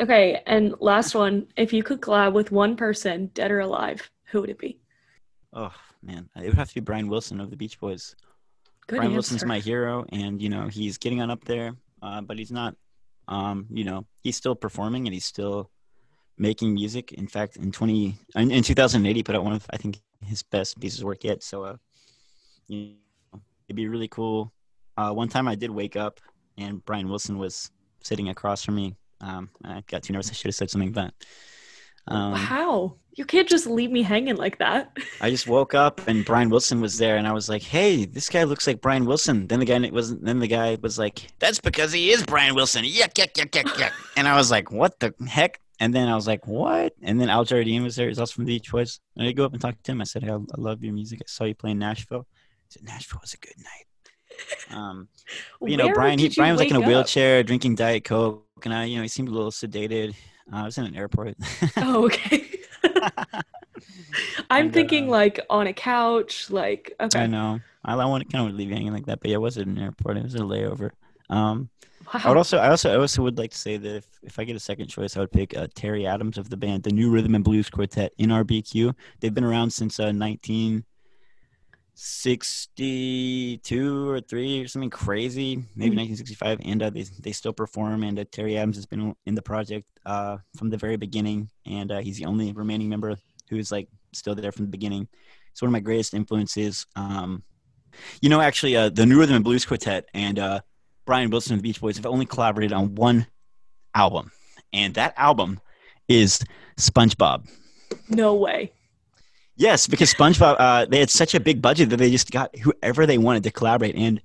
Okay, 0.00 0.42
and 0.46 0.74
last 0.80 1.14
one. 1.14 1.46
If 1.56 1.72
you 1.72 1.82
could 1.82 2.00
collab 2.00 2.32
with 2.32 2.50
one 2.50 2.76
person, 2.76 3.30
dead 3.34 3.50
or 3.50 3.60
alive, 3.60 4.10
who 4.26 4.40
would 4.40 4.50
it 4.50 4.58
be? 4.58 4.78
Oh 5.52 5.72
man, 6.02 6.28
it 6.36 6.46
would 6.46 6.54
have 6.58 6.68
to 6.68 6.74
be 6.74 6.80
Brian 6.80 7.08
Wilson 7.08 7.40
of 7.40 7.50
the 7.50 7.56
Beach 7.56 7.80
Boys. 7.80 8.14
Good 8.86 8.96
Brian 8.96 9.12
answer. 9.12 9.14
Wilson's 9.14 9.44
my 9.44 9.58
hero, 9.58 10.04
and 10.10 10.40
you 10.42 10.48
know 10.48 10.68
he's 10.68 10.98
getting 10.98 11.22
on 11.22 11.30
up 11.30 11.44
there, 11.44 11.74
uh, 12.02 12.20
but 12.20 12.38
he's 12.38 12.52
not. 12.52 12.74
Um, 13.28 13.66
you 13.70 13.82
know, 13.82 14.06
he's 14.22 14.36
still 14.36 14.54
performing 14.54 15.06
and 15.08 15.14
he's 15.14 15.24
still 15.24 15.70
making 16.38 16.74
music. 16.74 17.12
In 17.12 17.26
fact, 17.26 17.56
in 17.56 17.72
twenty 17.72 18.16
in, 18.34 18.50
in 18.50 18.62
2008, 18.62 19.16
he 19.16 19.22
put 19.22 19.34
out 19.34 19.44
one 19.44 19.54
of 19.54 19.66
I 19.70 19.78
think 19.78 20.00
his 20.24 20.42
best 20.42 20.78
pieces 20.78 21.00
of 21.00 21.06
work 21.06 21.24
yet. 21.24 21.42
So, 21.42 21.64
uh, 21.64 21.76
you 22.68 22.96
know, 23.32 23.40
it'd 23.66 23.76
be 23.76 23.88
really 23.88 24.08
cool. 24.08 24.52
Uh, 24.96 25.12
one 25.12 25.28
time 25.28 25.48
I 25.48 25.54
did 25.54 25.70
wake 25.70 25.96
up 25.96 26.20
and 26.58 26.84
Brian 26.84 27.08
Wilson 27.08 27.38
was 27.38 27.70
sitting 28.02 28.28
across 28.28 28.64
from 28.64 28.76
me. 28.76 28.94
Um, 29.20 29.50
I 29.64 29.82
got 29.86 30.02
too 30.02 30.12
nervous. 30.12 30.30
I 30.30 30.34
should 30.34 30.48
have 30.48 30.54
said 30.54 30.70
something, 30.70 30.92
but 30.92 31.12
um, 32.08 32.34
How? 32.34 32.96
You 33.14 33.24
can't 33.24 33.48
just 33.48 33.66
leave 33.66 33.90
me 33.90 34.02
hanging 34.02 34.36
like 34.36 34.58
that. 34.58 34.96
I 35.22 35.30
just 35.30 35.48
woke 35.48 35.74
up 35.74 36.06
and 36.06 36.24
Brian 36.24 36.50
Wilson 36.50 36.82
was 36.82 36.98
there, 36.98 37.16
and 37.16 37.26
I 37.26 37.32
was 37.32 37.48
like, 37.48 37.62
"Hey, 37.62 38.04
this 38.04 38.28
guy 38.28 38.44
looks 38.44 38.66
like 38.66 38.82
Brian 38.82 39.06
Wilson." 39.06 39.46
Then 39.46 39.58
the 39.58 39.64
guy 39.64 39.78
wasn't. 39.90 40.22
Then 40.22 40.38
the 40.38 40.46
guy 40.46 40.76
was 40.82 40.98
like, 40.98 41.26
"That's 41.38 41.58
because 41.58 41.92
he 41.92 42.10
is 42.10 42.22
Brian 42.24 42.54
Wilson." 42.54 42.84
Yuck, 42.84 43.14
yuck, 43.14 43.32
yuck, 43.32 43.50
yuck, 43.50 43.64
yuck. 43.64 43.92
And 44.18 44.28
I 44.28 44.36
was 44.36 44.50
like, 44.50 44.70
"What 44.70 45.00
the 45.00 45.14
heck?" 45.26 45.60
And 45.80 45.94
then 45.94 46.08
I 46.08 46.14
was 46.14 46.26
like, 46.26 46.46
"What?" 46.46 46.92
And 47.00 47.18
then 47.18 47.30
Al 47.30 47.44
Jardine 47.44 47.82
was 47.82 47.96
there. 47.96 48.08
He's 48.08 48.18
also 48.18 48.34
from 48.34 48.44
the 48.44 48.54
Beach 48.54 48.70
Boys. 48.70 49.00
And 49.16 49.26
I 49.26 49.32
go 49.32 49.46
up 49.46 49.52
and 49.52 49.62
talk 49.62 49.82
to 49.82 49.92
him. 49.92 50.02
I 50.02 50.04
said, 50.04 50.22
hey, 50.22 50.30
I, 50.30 50.34
I 50.34 50.58
love 50.58 50.84
your 50.84 50.92
music. 50.92 51.20
I 51.22 51.24
saw 51.26 51.44
you 51.44 51.54
play 51.54 51.70
in 51.70 51.78
Nashville." 51.78 52.26
He 52.68 52.78
said, 52.78 52.84
"Nashville 52.84 53.20
was 53.22 53.32
a 53.32 53.38
good 53.38 53.56
night." 53.56 53.86
Um, 54.70 55.08
you 55.62 55.76
know, 55.76 55.92
Brian. 55.92 56.18
He, 56.18 56.28
Brian 56.28 56.52
was 56.52 56.60
like 56.60 56.70
in 56.70 56.76
a 56.76 56.80
wake 56.80 56.86
up? 56.86 56.88
wheelchair, 56.88 57.42
drinking 57.42 57.76
Diet 57.76 58.04
Coke, 58.04 58.44
and 58.64 58.72
I, 58.72 58.84
you 58.84 58.96
know, 58.96 59.02
he 59.02 59.08
seemed 59.08 59.28
a 59.28 59.32
little 59.32 59.50
sedated. 59.50 60.14
Uh, 60.52 60.56
I 60.56 60.62
was 60.64 60.78
in 60.78 60.84
an 60.86 60.94
airport. 60.96 61.36
Oh, 61.76 62.04
okay. 62.04 62.60
I'm 64.50 64.66
And, 64.66 64.72
thinking 64.72 65.08
uh, 65.08 65.12
like 65.12 65.40
on 65.50 65.66
a 65.66 65.72
couch, 65.72 66.50
like 66.50 66.94
okay. 67.00 67.20
I 67.20 67.26
know. 67.26 67.60
I, 67.84 67.94
I 67.94 68.04
want 68.06 68.24
to 68.24 68.36
kind 68.36 68.48
of 68.48 68.54
leave 68.54 68.68
you 68.68 68.74
hanging 68.74 68.92
like 68.92 69.06
that, 69.06 69.20
but 69.20 69.30
yeah, 69.30 69.36
it 69.36 69.40
was 69.40 69.58
at 69.58 69.66
an 69.66 69.78
airport. 69.78 70.16
It 70.16 70.24
was 70.24 70.34
a 70.34 70.38
layover. 70.38 70.90
Um, 71.28 71.68
I 72.12 72.28
would 72.28 72.36
also, 72.36 72.58
I 72.58 72.70
also, 72.70 72.92
I 72.92 72.96
also 72.96 73.22
would 73.22 73.36
like 73.38 73.50
to 73.50 73.58
say 73.58 73.76
that 73.76 73.96
if, 73.96 74.06
if 74.22 74.38
I 74.38 74.44
get 74.44 74.54
a 74.54 74.60
second 74.60 74.86
choice, 74.88 75.16
I 75.16 75.20
would 75.20 75.32
pick 75.32 75.56
uh, 75.56 75.66
Terry 75.74 76.06
Adams 76.06 76.38
of 76.38 76.50
the 76.50 76.56
band, 76.56 76.84
the 76.84 76.92
New 76.92 77.10
Rhythm 77.10 77.34
and 77.34 77.42
Blues 77.42 77.68
Quartet 77.68 78.12
NRBQ. 78.18 78.94
They've 79.20 79.34
been 79.34 79.44
around 79.44 79.70
since 79.72 79.98
uh, 79.98 80.12
1962 81.96 84.10
or 84.10 84.20
three 84.20 84.62
or 84.62 84.68
something 84.68 84.90
crazy, 84.90 85.56
maybe 85.74 85.96
Mhm. 85.96 86.10
1965, 86.10 86.58
and 86.64 86.82
uh, 86.82 86.90
they 86.90 87.02
they 87.20 87.32
still 87.32 87.52
perform. 87.52 88.02
And 88.02 88.18
uh, 88.18 88.24
Terry 88.30 88.56
Adams 88.56 88.76
has 88.76 88.86
been 88.86 89.14
in 89.24 89.34
the 89.34 89.42
project 89.42 89.86
uh, 90.04 90.38
from 90.56 90.70
the 90.70 90.76
very 90.76 90.96
beginning, 90.96 91.48
and 91.64 91.90
uh, 91.90 91.98
he's 92.00 92.18
the 92.18 92.26
only 92.26 92.52
remaining 92.52 92.88
member 92.88 93.16
who 93.48 93.56
is 93.56 93.72
like 93.72 93.88
still 94.12 94.34
there 94.34 94.52
from 94.52 94.66
the 94.66 94.70
beginning. 94.70 95.08
It's 95.52 95.62
one 95.62 95.68
of 95.68 95.72
my 95.72 95.80
greatest 95.80 96.12
influences. 96.14 96.86
Um, 96.96 97.42
you 98.20 98.28
know, 98.28 98.40
actually, 98.42 98.76
uh, 98.76 98.90
the 98.90 99.06
New 99.06 99.18
Rhythm 99.18 99.36
and 99.36 99.44
Blues 99.44 99.64
Quartet 99.64 100.08
and 100.12 100.38
uh, 100.38 100.60
Brian 101.06 101.30
Wilson 101.30 101.54
of 101.54 101.60
the 101.60 101.68
Beach 101.68 101.80
Boys 101.80 101.96
have 101.96 102.04
only 102.06 102.26
collaborated 102.26 102.72
on 102.74 102.94
one 102.94 103.26
album, 103.94 104.32
and 104.72 104.92
that 104.94 105.14
album 105.16 105.60
is 106.08 106.40
SpongeBob. 106.76 107.48
no 108.10 108.34
way. 108.34 108.72
Yes, 109.56 109.86
because 109.86 110.12
SpongeBob, 110.12 110.56
uh, 110.58 110.84
they 110.86 110.98
had 111.00 111.10
such 111.10 111.34
a 111.34 111.40
big 111.40 111.62
budget 111.62 111.88
that 111.90 111.96
they 111.96 112.10
just 112.10 112.30
got 112.30 112.54
whoever 112.58 113.06
they 113.06 113.16
wanted 113.18 113.42
to 113.44 113.50
collaborate, 113.50 113.94
and 113.94 114.20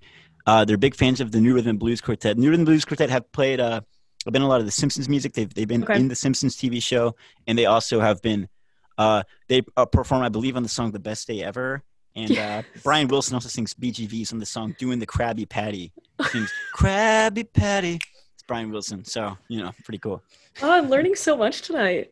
uh, 0.46 0.66
they're 0.66 0.78
big 0.78 0.96
fans 0.96 1.22
of 1.22 1.32
the 1.32 1.40
New 1.40 1.54
Rhythm 1.56 1.78
Blues 1.78 2.02
Quartet. 2.02 2.38
New 2.38 2.50
Rhythm 2.50 2.66
Blues 2.66 2.84
Quartet 2.84 3.10
have 3.10 3.32
played, 3.32 3.60
uh, 3.62 3.80
have 4.26 4.34
been 4.34 4.42
a 4.42 4.48
lot 4.48 4.60
of 4.60 4.66
the 4.66 4.72
Simpsons 4.72 5.08
music. 5.08 5.34
They've 5.34 5.52
they've 5.54 5.68
been 5.68 5.84
Okay. 5.84 5.96
in 5.96 6.10
the 6.10 6.16
Simpsons 6.16 6.58
TV 6.58 6.84
show, 6.84 7.16
and 7.48 7.58
they 7.58 7.66
also 7.66 8.02
have 8.02 8.22
been, 8.22 8.50
uh, 8.98 9.24
they 9.48 9.62
uh, 9.78 9.86
perform, 9.86 10.22
I 10.22 10.30
believe, 10.30 10.58
on 10.58 10.64
the 10.64 10.70
song 10.70 10.92
"The 10.92 11.00
Best 11.00 11.28
Day 11.28 11.42
Ever." 11.42 11.82
And 12.14 12.38
uh, 12.38 12.64
Brian 12.84 13.08
Wilson 13.08 13.36
also 13.36 13.48
sings 13.48 13.74
BGVs 13.74 14.34
on 14.34 14.40
the 14.40 14.46
song 14.46 14.76
"Doing 14.80 15.00
the 15.00 15.08
Krabby 15.08 15.48
Patty." 15.48 15.94
He 16.18 16.24
sings 16.26 16.52
"Krabby 16.76 17.48
Patty." 17.54 18.00
It's 18.34 18.44
Brian 18.48 18.70
Wilson, 18.70 19.06
so 19.06 19.38
you 19.48 19.60
know, 19.64 19.72
pretty 19.86 20.00
cool. 20.00 20.22
Oh, 20.62 20.72
I'm 20.72 20.90
learning 20.90 21.16
so 21.16 21.38
much 21.38 21.62
tonight. 21.62 22.12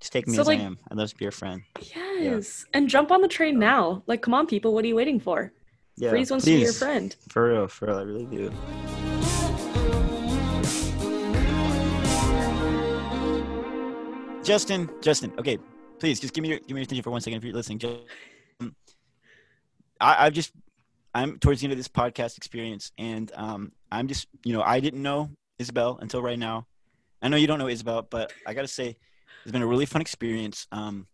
Just 0.00 0.12
take 0.12 0.26
me 0.28 0.34
So, 0.34 0.42
as 0.42 0.46
like- 0.46 0.60
I 0.60 0.62
am. 0.62 0.78
I'd 0.90 0.96
love 0.96 1.10
to 1.10 1.16
be 1.16 1.24
your 1.24 1.32
friend. 1.32 1.62
Yes. 1.94 2.64
And 2.72 2.88
jump 2.88 3.10
on 3.10 3.20
the 3.20 3.28
train 3.28 3.58
now. 3.58 4.02
Like, 4.06 4.22
come 4.22 4.34
on, 4.34 4.46
people. 4.46 4.72
What 4.72 4.84
are 4.84 4.88
you 4.88 4.96
waiting 4.96 5.18
for? 5.20 5.52
Yeah, 5.96 6.10
Freeze 6.10 6.30
wants 6.30 6.44
to 6.44 6.52
be 6.52 6.58
your 6.58 6.68
please. 6.68 6.78
friend. 6.78 7.16
For 7.28 7.50
real, 7.52 7.66
for 7.68 7.86
real, 7.86 7.98
I 7.98 8.02
really 8.02 8.26
do. 8.26 8.52
Justin, 14.44 14.88
Justin, 15.02 15.32
okay, 15.38 15.58
please 15.98 16.18
just 16.20 16.32
give 16.32 16.40
me 16.42 16.48
your 16.48 16.58
give 16.60 16.70
me 16.70 16.76
your 16.80 16.84
attention 16.84 17.02
for 17.02 17.10
one 17.10 17.20
second 17.20 17.36
if 17.38 17.44
you're 17.44 17.52
listening. 17.52 17.78
Justin, 17.78 18.74
I, 20.00 20.24
I've 20.26 20.32
just 20.32 20.52
I'm 21.14 21.38
towards 21.38 21.60
the 21.60 21.66
end 21.66 21.72
of 21.72 21.78
this 21.78 21.88
podcast 21.88 22.38
experience, 22.38 22.92
and 22.96 23.30
um, 23.34 23.72
I'm 23.92 24.08
just 24.08 24.26
you 24.44 24.54
know 24.54 24.62
I 24.62 24.80
didn't 24.80 25.02
know 25.02 25.30
Isabel 25.58 25.98
until 26.00 26.22
right 26.22 26.38
now. 26.38 26.66
I 27.20 27.28
know 27.28 27.36
you 27.36 27.46
don't 27.46 27.58
know 27.58 27.68
Isabel, 27.68 28.06
but 28.08 28.32
I 28.46 28.54
gotta 28.54 28.68
say 28.68 28.96
it's 29.44 29.52
been 29.52 29.62
a 29.62 29.66
really 29.66 29.86
fun 29.86 30.00
experience. 30.00 30.66
Um, 30.72 31.06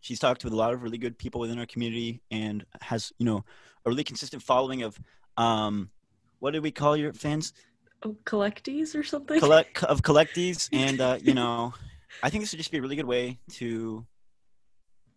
she's 0.00 0.18
talked 0.18 0.44
with 0.44 0.52
a 0.52 0.56
lot 0.56 0.72
of 0.72 0.82
really 0.82 0.98
good 0.98 1.18
people 1.18 1.40
within 1.40 1.58
our 1.58 1.66
community, 1.66 2.20
and 2.30 2.64
has 2.80 3.12
you 3.18 3.26
know 3.26 3.44
a 3.84 3.90
really 3.90 4.04
consistent 4.04 4.42
following 4.42 4.82
of 4.82 4.98
um, 5.36 5.90
what 6.38 6.52
did 6.52 6.62
we 6.62 6.70
call 6.70 6.96
your 6.96 7.12
fans? 7.12 7.52
Oh, 8.04 8.16
collectees 8.24 8.96
or 8.96 9.04
something? 9.04 9.38
collect 9.38 9.84
of 9.84 10.02
collectees 10.02 10.68
and 10.72 11.00
uh, 11.00 11.18
you 11.22 11.34
know 11.34 11.72
i 12.22 12.28
think 12.28 12.42
this 12.42 12.52
would 12.52 12.58
just 12.58 12.72
be 12.72 12.78
a 12.78 12.82
really 12.82 12.96
good 12.96 13.06
way 13.06 13.38
to 13.48 14.04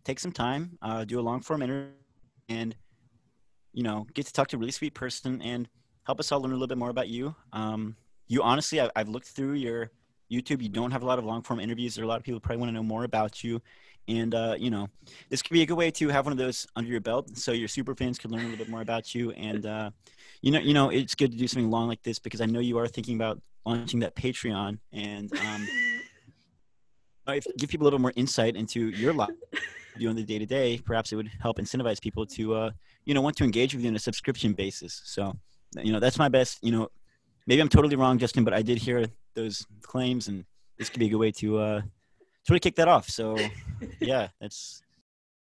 take 0.04 0.20
some 0.20 0.32
time 0.32 0.78
uh, 0.84 1.04
do 1.04 1.20
a 1.20 1.22
long 1.22 1.42
form 1.42 1.64
interview 1.64 1.90
and 2.48 2.76
you 3.74 3.82
know 3.82 4.06
get 4.14 4.28
to 4.28 4.34
talk 4.34 4.48
to 4.48 4.56
a 4.56 4.60
really 4.60 4.72
sweet 4.72 4.94
person 4.94 5.42
and 5.42 5.68
help 6.04 6.20
us 6.20 6.32
all 6.32 6.40
learn 6.40 6.52
a 6.52 6.54
little 6.54 6.68
bit 6.68 6.78
more 6.78 6.92
about 6.92 7.08
you 7.08 7.36
um, 7.54 7.96
you 8.28 8.44
honestly 8.44 8.80
I, 8.80 8.90
i've 8.96 9.10
looked 9.10 9.28
through 9.28 9.54
your 9.54 9.90
youtube 10.32 10.62
you 10.62 10.70
don't 10.70 10.92
have 10.92 11.04
a 11.04 11.06
lot 11.06 11.20
of 11.20 11.26
long 11.26 11.42
form 11.42 11.60
interviews 11.60 11.96
there 11.96 12.04
are 12.04 12.06
a 12.06 12.10
lot 12.10 12.18
of 12.18 12.24
people 12.24 12.40
probably 12.40 12.58
want 12.58 12.70
to 12.70 12.74
know 12.74 12.84
more 12.84 13.04
about 13.04 13.44
you 13.44 13.62
and 14.08 14.36
uh, 14.36 14.56
you 14.58 14.70
know 14.70 14.88
this 15.30 15.42
could 15.42 15.54
be 15.54 15.64
a 15.64 15.66
good 15.66 15.78
way 15.78 15.90
to 15.90 16.10
have 16.10 16.26
one 16.26 16.32
of 16.32 16.38
those 16.38 16.68
under 16.76 16.90
your 16.90 17.02
belt 17.02 17.36
so 17.38 17.52
your 17.52 17.68
super 17.68 17.96
fans 17.96 18.20
could 18.20 18.32
learn 18.32 18.42
a 18.42 18.44
little 18.44 18.58
bit 18.58 18.70
more 18.70 18.82
about 18.82 19.16
you 19.16 19.32
and 19.32 19.66
uh, 19.66 19.90
you 20.46 20.52
know, 20.52 20.60
you 20.60 20.76
know, 20.76 20.90
it's 20.90 21.16
good 21.16 21.32
to 21.32 21.38
do 21.38 21.48
something 21.48 21.72
long 21.72 21.88
like 21.88 22.04
this 22.04 22.20
because 22.20 22.40
I 22.40 22.46
know 22.46 22.60
you 22.60 22.78
are 22.78 22.88
thinking 22.88 23.16
about 23.16 23.42
launching 23.66 24.00
that 24.02 24.16
Patreon 24.16 24.78
and 24.94 25.34
um, 25.40 25.68
if, 27.30 27.48
give 27.58 27.70
people 27.70 27.86
a 27.86 27.88
little 27.88 28.00
more 28.00 28.14
insight 28.16 28.56
into 28.56 28.90
your 28.90 29.12
life 29.12 29.32
you 29.96 30.02
doing 30.02 30.16
the 30.16 30.24
day 30.24 30.38
to 30.38 30.46
day. 30.46 30.80
Perhaps 30.86 31.12
it 31.12 31.16
would 31.16 31.32
help 31.40 31.58
incentivize 31.58 32.00
people 32.00 32.28
to, 32.28 32.54
uh, 32.54 32.72
you 33.06 33.16
know, 33.16 33.22
want 33.22 33.38
to 33.38 33.44
engage 33.44 33.74
with 33.74 33.84
you 33.84 33.90
on 33.90 33.96
a 33.96 34.00
subscription 34.00 34.54
basis. 34.54 35.02
So, 35.06 35.36
you 35.82 35.92
know, 35.92 36.00
that's 36.00 36.20
my 36.20 36.30
best. 36.30 36.60
You 36.62 36.74
know, 36.74 36.90
maybe 37.48 37.62
I'm 37.62 37.70
totally 37.70 37.96
wrong, 37.96 38.20
Justin, 38.20 38.44
but 38.44 38.54
I 38.54 38.62
did 38.62 38.78
hear 38.78 39.08
those 39.36 39.66
claims, 39.82 40.28
and 40.28 40.46
this 40.78 40.90
could 40.90 41.00
be 41.00 41.08
a 41.08 41.10
good 41.10 41.18
way 41.18 41.32
to 41.32 41.60
uh, 41.60 41.82
to 41.82 42.50
really 42.50 42.60
kick 42.60 42.76
that 42.76 42.88
off. 42.88 43.10
So, 43.10 43.38
yeah, 44.00 44.30
that's 44.40 44.82